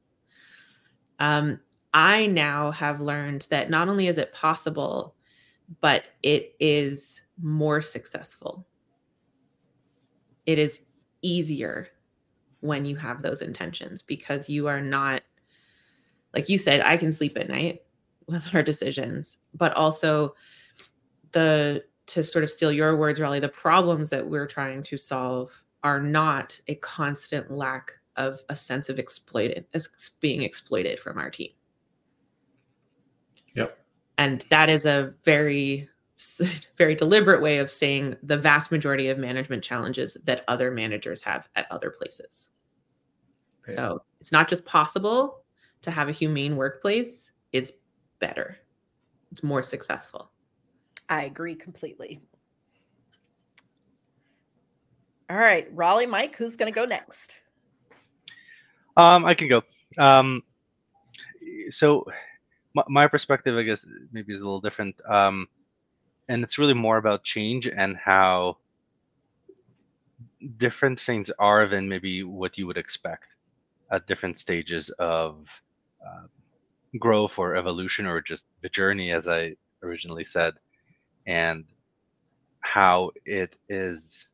Um, 1.19 1.61
I 1.93 2.25
now 2.25 2.71
have 2.71 2.99
learned 2.99 3.47
that 3.51 3.69
not 3.69 3.87
only 3.87 4.09
is 4.09 4.17
it 4.17 4.33
possible, 4.33 5.15
but 5.79 6.03
it 6.21 6.53
is 6.59 7.21
more 7.41 7.81
successful. 7.81 8.67
It 10.45 10.59
is 10.59 10.81
easier 11.21 11.87
when 12.59 12.83
you 12.83 12.97
have 12.97 13.21
those 13.21 13.41
intentions 13.41 14.01
because 14.01 14.49
you 14.49 14.67
are 14.67 14.81
not, 14.81 15.21
like 16.33 16.49
you 16.49 16.57
said, 16.57 16.81
I 16.81 16.97
can 16.97 17.13
sleep 17.13 17.37
at 17.37 17.47
night 17.47 17.83
with 18.27 18.53
our 18.53 18.63
decisions, 18.63 19.37
but 19.53 19.73
also 19.73 20.35
the, 21.31 21.83
to 22.07 22.23
sort 22.23 22.43
of 22.43 22.51
steal 22.51 22.71
your 22.71 22.97
words, 22.97 23.19
Rolly, 23.19 23.39
the 23.39 23.49
problems 23.49 24.09
that 24.09 24.27
we're 24.27 24.47
trying 24.47 24.83
to 24.83 24.97
solve 24.97 25.51
are 25.83 26.01
not 26.01 26.59
a 26.67 26.75
constant 26.75 27.51
lack 27.51 27.93
of 28.15 28.41
a 28.49 28.55
sense 28.55 28.89
of 28.89 28.99
exploited 28.99 29.65
as 29.73 29.87
being 30.19 30.41
exploited 30.41 30.99
from 30.99 31.17
our 31.17 31.29
team. 31.29 31.51
Yep. 33.55 33.77
And 34.17 34.45
that 34.49 34.69
is 34.69 34.85
a 34.85 35.13
very 35.23 35.89
very 36.77 36.95
deliberate 36.95 37.41
way 37.41 37.59
of 37.59 37.71
saying 37.71 38.15
the 38.23 38.37
vast 38.37 38.71
majority 38.71 39.09
of 39.09 39.19
management 39.19 39.63
challenges 39.63 40.17
that 40.23 40.43
other 40.47 40.71
managers 40.71 41.21
have 41.21 41.47
at 41.55 41.67
other 41.71 41.91
places. 41.91 42.49
Right. 43.67 43.75
So 43.75 44.01
it's 44.19 44.31
not 44.31 44.47
just 44.47 44.65
possible 44.65 45.43
to 45.83 45.91
have 45.91 46.09
a 46.09 46.13
humane 46.13 46.55
workplace, 46.55 47.31
it's 47.51 47.71
better, 48.19 48.57
it's 49.31 49.43
more 49.43 49.63
successful. 49.63 50.31
I 51.09 51.23
agree 51.23 51.55
completely. 51.55 52.19
All 55.29 55.37
right, 55.37 55.67
Rolly, 55.73 56.05
Mike, 56.05 56.35
who's 56.37 56.55
going 56.55 56.71
to 56.71 56.75
go 56.75 56.85
next? 56.85 57.39
Um, 58.95 59.25
I 59.25 59.33
can 59.33 59.47
go. 59.47 59.61
Um, 59.97 60.43
so 61.69 62.05
my, 62.73 62.83
my 62.87 63.07
perspective, 63.07 63.57
I 63.57 63.63
guess, 63.63 63.85
maybe 64.11 64.33
is 64.33 64.39
a 64.39 64.43
little 64.43 64.61
different. 64.61 64.99
Um, 65.07 65.47
and 66.29 66.43
it's 66.43 66.57
really 66.57 66.73
more 66.73 66.97
about 66.97 67.23
change 67.23 67.67
and 67.67 67.97
how 67.97 68.57
different 70.57 70.99
things 70.99 71.29
are 71.39 71.67
than 71.67 71.89
maybe 71.89 72.23
what 72.23 72.57
you 72.57 72.67
would 72.67 72.77
expect 72.77 73.25
at 73.91 74.07
different 74.07 74.37
stages 74.37 74.89
of 74.99 75.47
uh, 76.05 76.27
growth 76.97 77.37
or 77.39 77.55
evolution 77.55 78.05
or 78.05 78.21
just 78.21 78.45
the 78.61 78.69
journey 78.69 79.11
as 79.11 79.27
i 79.27 79.55
originally 79.83 80.25
said 80.25 80.53
and 81.25 81.65
how 82.61 83.11
it 83.25 83.55
is 83.69 84.27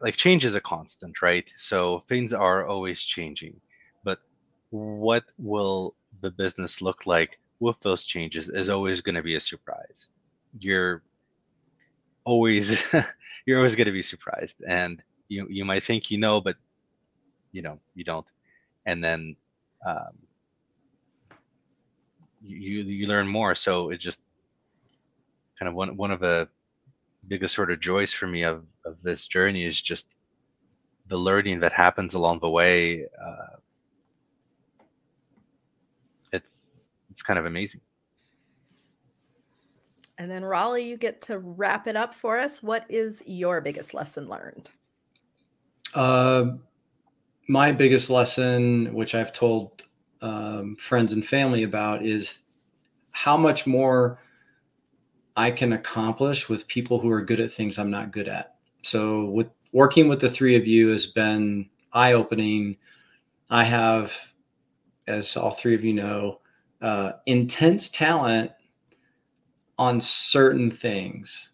like 0.00 0.16
change 0.16 0.44
is 0.44 0.54
a 0.54 0.60
constant 0.60 1.20
right? 1.22 1.52
So 1.56 2.04
things 2.08 2.32
are 2.32 2.66
always 2.66 3.02
changing 3.02 3.60
but 4.04 4.20
what 4.70 5.24
will 5.38 5.94
the 6.20 6.30
business 6.30 6.82
look 6.82 7.06
like 7.06 7.38
with 7.60 7.76
those 7.80 8.04
changes 8.04 8.48
is 8.50 8.68
always 8.68 9.00
going 9.00 9.14
to 9.16 9.22
be 9.22 9.34
a 9.34 9.40
surprise. 9.40 10.08
You're 10.60 11.02
always 12.24 12.82
you're 13.46 13.58
always 13.58 13.74
going 13.74 13.86
to 13.86 13.92
be 13.92 14.02
surprised 14.02 14.62
and 14.66 15.02
you 15.28 15.46
you 15.50 15.64
might 15.64 15.82
think 15.82 16.10
you 16.10 16.18
know 16.18 16.40
but 16.40 16.56
you 17.52 17.62
know 17.62 17.78
you 17.94 18.04
don't. 18.04 18.26
And 18.86 19.02
then 19.02 19.36
um, 19.86 20.14
you 22.42 22.82
you 22.82 23.06
learn 23.06 23.26
more 23.26 23.54
so 23.54 23.90
it 23.90 23.98
just 23.98 24.20
kind 25.58 25.68
of 25.68 25.74
one 25.74 25.96
one 25.96 26.10
of 26.10 26.20
the 26.20 26.48
biggest 27.26 27.54
sort 27.54 27.70
of 27.70 27.80
joys 27.80 28.12
for 28.12 28.26
me 28.26 28.42
of 28.42 28.64
of 28.84 28.96
this 29.02 29.26
journey 29.26 29.64
is 29.64 29.80
just 29.80 30.06
the 31.08 31.16
learning 31.16 31.60
that 31.60 31.72
happens 31.72 32.14
along 32.14 32.38
the 32.40 32.50
way 32.50 33.04
uh, 33.04 33.56
it's 36.32 36.80
it's 37.10 37.22
kind 37.22 37.38
of 37.38 37.46
amazing 37.46 37.80
and 40.18 40.28
then 40.28 40.44
Rolly, 40.44 40.88
you 40.88 40.96
get 40.96 41.20
to 41.22 41.38
wrap 41.38 41.86
it 41.86 41.96
up 41.96 42.12
for 42.12 42.38
us. 42.38 42.60
What 42.60 42.84
is 42.88 43.22
your 43.24 43.60
biggest 43.60 43.94
lesson 43.94 44.28
learned? 44.28 44.68
Uh, 45.94 46.56
my 47.48 47.70
biggest 47.70 48.10
lesson, 48.10 48.92
which 48.94 49.14
I've 49.14 49.32
told 49.32 49.82
um, 50.22 50.76
friends 50.76 51.12
and 51.12 51.24
family 51.24 51.62
about, 51.62 52.04
is 52.04 52.40
how 53.12 53.36
much 53.36 53.66
more 53.66 54.20
I 55.36 55.50
can 55.50 55.72
accomplish 55.72 56.48
with 56.48 56.68
people 56.68 56.98
who 56.98 57.10
are 57.10 57.22
good 57.22 57.40
at 57.40 57.52
things 57.52 57.78
I'm 57.78 57.90
not 57.90 58.12
good 58.12 58.28
at. 58.28 58.56
So, 58.82 59.26
with 59.26 59.48
working 59.72 60.08
with 60.08 60.20
the 60.20 60.30
three 60.30 60.56
of 60.56 60.66
you 60.66 60.88
has 60.88 61.06
been 61.06 61.68
eye 61.92 62.12
opening. 62.12 62.76
I 63.50 63.64
have, 63.64 64.14
as 65.06 65.36
all 65.36 65.50
three 65.50 65.74
of 65.74 65.84
you 65.84 65.94
know, 65.94 66.40
uh, 66.82 67.12
intense 67.26 67.88
talent 67.90 68.52
on 69.78 70.00
certain 70.00 70.70
things. 70.70 71.50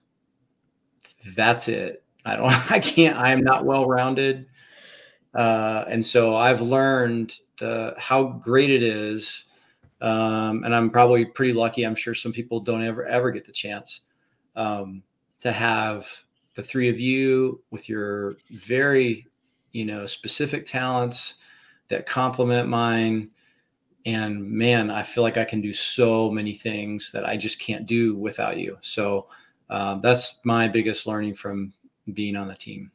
That's 1.36 1.68
it. 1.68 2.04
I 2.24 2.36
don't, 2.36 2.50
I 2.70 2.78
can't, 2.80 3.16
I 3.16 3.32
am 3.32 3.42
not 3.42 3.64
well 3.64 3.86
rounded. 3.86 4.46
Uh, 5.34 5.84
and 5.88 6.04
so 6.04 6.34
I've 6.36 6.60
learned 6.60 7.34
the, 7.58 7.94
how 7.98 8.24
great 8.24 8.70
it 8.70 8.82
is. 8.82 9.44
Um, 10.00 10.64
and 10.64 10.74
I'm 10.74 10.90
probably 10.90 11.24
pretty 11.24 11.52
lucky. 11.52 11.84
I'm 11.84 11.94
sure 11.94 12.14
some 12.14 12.32
people 12.32 12.60
don't 12.60 12.84
ever, 12.84 13.06
ever 13.06 13.30
get 13.30 13.46
the 13.46 13.52
chance 13.52 14.00
um, 14.56 15.02
to 15.40 15.52
have 15.52 16.08
the 16.54 16.62
three 16.62 16.88
of 16.88 17.00
you 17.00 17.62
with 17.70 17.88
your 17.88 18.36
very, 18.50 19.26
you 19.72 19.84
know, 19.84 20.06
specific 20.06 20.66
talents 20.66 21.34
that 21.88 22.06
complement 22.06 22.68
mine 22.68 23.30
and 24.06 24.50
man 24.50 24.90
i 24.90 25.02
feel 25.02 25.22
like 25.22 25.36
i 25.36 25.44
can 25.44 25.60
do 25.60 25.72
so 25.72 26.30
many 26.30 26.54
things 26.54 27.10
that 27.12 27.26
i 27.26 27.36
just 27.36 27.58
can't 27.58 27.86
do 27.86 28.14
without 28.16 28.58
you 28.58 28.76
so 28.80 29.26
uh, 29.70 29.94
that's 29.96 30.40
my 30.44 30.68
biggest 30.68 31.06
learning 31.06 31.34
from 31.34 31.72
being 32.12 32.36
on 32.36 32.48
the 32.48 32.54
team 32.54 32.90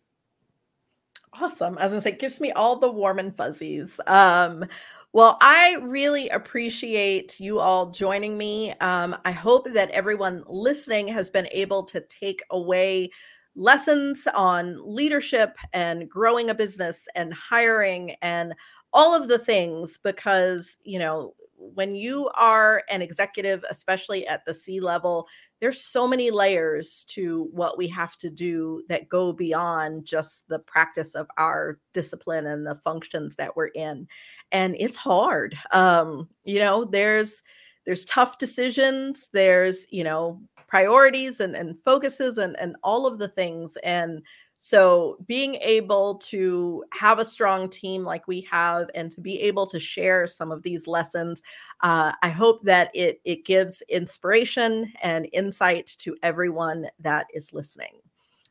awesome. 1.42 1.78
I 1.78 1.84
was 1.84 1.92
gonna 1.92 2.02
say 2.02 2.12
it 2.12 2.20
gives 2.20 2.40
me 2.42 2.52
all 2.52 2.76
the 2.78 2.92
warm 2.92 3.20
and 3.20 3.36
fuzzies. 3.36 4.00
Um, 4.08 4.66
well 5.12 5.40
i 5.42 5.76
really 5.82 6.30
appreciate 6.30 7.40
you 7.40 7.60
all 7.60 7.90
joining 7.90 8.38
me. 8.38 8.74
Um, 8.80 9.16
i 9.26 9.32
hope 9.32 9.68
that 9.74 9.90
everyone 9.92 10.44
listening 10.48 11.08
has 11.08 11.30
been 11.30 11.48
able 11.52 11.84
to 11.86 12.02
take 12.02 12.44
away 12.52 13.10
lessons 13.56 14.28
on 14.36 14.78
leadership 14.84 15.58
and 15.74 16.10
growing 16.10 16.50
a 16.50 16.56
business 16.56 17.08
and 17.16 17.34
hiring 17.34 18.16
and 18.22 18.54
all 18.94 19.14
of 19.16 19.28
the 19.28 19.40
things 19.40 19.98
because 20.04 20.78
you 20.84 21.00
know 21.00 21.34
when 21.60 21.95
you 21.95 22.30
are 22.36 22.84
an 22.89 23.01
executive 23.01 23.64
especially 23.70 24.26
at 24.28 24.45
the 24.45 24.53
c 24.53 24.80
level 24.80 25.28
there's 25.60 25.82
so 25.82 26.07
many 26.07 26.32
layers 26.32 27.03
to 27.10 27.49
what 27.51 27.78
we 27.78 27.88
have 27.88 28.18
to 28.18 28.30
do 28.30 28.82
that 28.88 29.10
go 29.10 29.34
beyond 29.34 30.05
just 30.05 30.47
the 30.47 30.60
practice 30.60 31.16
of 31.16 31.28
our 31.38 31.78
discipline 31.93 32.45
and 32.47 32.66
the 32.66 32.76
functions 32.76 33.36
that 33.36 33.57
we're 33.57 33.68
in. 33.68 34.07
And 34.51 34.76
it's 34.80 34.95
hard. 34.95 35.57
Um 35.72 36.30
you 36.45 36.60
know 36.60 36.86
there's 36.86 37.43
there's 37.86 38.05
tough 38.05 38.38
decisions 38.38 39.30
there's 39.34 39.86
you 39.91 40.03
know 40.03 40.41
priorities 40.70 41.39
and, 41.39 41.55
and 41.55 41.78
focuses 41.80 42.38
and, 42.38 42.55
and 42.60 42.76
all 42.84 43.05
of 43.05 43.20
the 43.20 43.28
things. 43.28 43.76
And 43.84 44.22
so 44.62 45.16
being 45.26 45.55
able 45.55 46.16
to 46.16 46.84
have 46.91 47.18
a 47.18 47.26
strong 47.26 47.70
team 47.70 48.03
like 48.03 48.28
we 48.28 48.41
have 48.51 48.89
and 48.93 49.10
to 49.12 49.22
be 49.22 49.39
able 49.39 49.66
to 49.68 49.80
share 49.80 50.28
some 50.28 50.51
of 50.51 50.64
these 50.64 50.86
lessons, 50.86 51.41
uh, 51.80 52.12
I 52.22 52.28
hope 52.28 52.62
that 52.64 52.91
it, 52.93 53.22
it 53.24 53.45
gives 53.45 53.82
inspiration 53.88 54.91
and 55.01 55.30
insight 55.32 55.95
to 55.99 56.18
everyone 56.24 56.88
that 56.99 57.28
is 57.34 57.53
listening. 57.53 58.01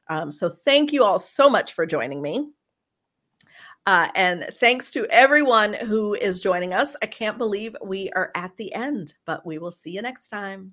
Um, 0.09 0.31
so 0.31 0.49
thank 0.49 0.95
you 0.95 1.05
all 1.05 1.19
so 1.19 1.51
much 1.51 1.75
for 1.75 1.85
joining 1.85 2.23
me. 2.23 2.49
Uh, 3.85 4.09
and 4.15 4.49
thanks 4.61 4.91
to 4.93 5.05
everyone 5.11 5.75
who 5.75 6.15
is 6.15 6.41
joining 6.41 6.73
us. 6.73 6.97
I 7.03 7.07
can't 7.07 7.37
believe 7.37 7.77
we 7.83 8.09
are 8.17 8.31
at 8.35 8.57
the 8.57 8.73
end, 8.73 9.13
but 9.27 9.45
we 9.45 9.59
will 9.59 9.71
see 9.71 9.91
you 9.91 10.01
next 10.01 10.31
time. 10.31 10.73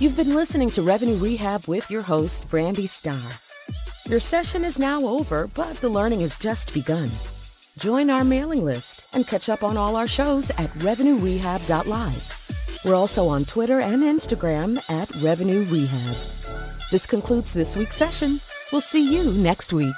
You've 0.00 0.16
been 0.16 0.34
listening 0.34 0.70
to 0.72 0.82
Revenue 0.82 1.16
Rehab 1.16 1.68
with 1.68 1.88
your 1.88 2.02
host, 2.02 2.48
Brandi 2.48 2.88
Starr. 2.88 3.30
Your 4.06 4.18
session 4.18 4.64
is 4.64 4.76
now 4.76 5.06
over, 5.06 5.46
but 5.46 5.76
the 5.76 5.88
learning 5.88 6.20
has 6.22 6.34
just 6.34 6.74
begun. 6.74 7.10
Join 7.78 8.10
our 8.10 8.24
mailing 8.24 8.64
list 8.64 9.06
and 9.12 9.24
catch 9.24 9.48
up 9.48 9.62
on 9.62 9.76
all 9.76 9.94
our 9.94 10.08
shows 10.08 10.50
at 10.50 10.70
revenuerehab.live. 10.80 12.40
We're 12.84 12.96
also 12.96 13.28
on 13.28 13.44
Twitter 13.44 13.80
and 13.80 14.02
Instagram 14.02 14.82
at 14.90 15.14
Revenue 15.22 15.64
Rehab. 15.70 16.16
This 16.90 17.06
concludes 17.06 17.52
this 17.52 17.76
week's 17.76 17.96
session. 17.96 18.40
We'll 18.72 18.80
see 18.80 19.14
you 19.14 19.32
next 19.32 19.72
week. 19.72 19.94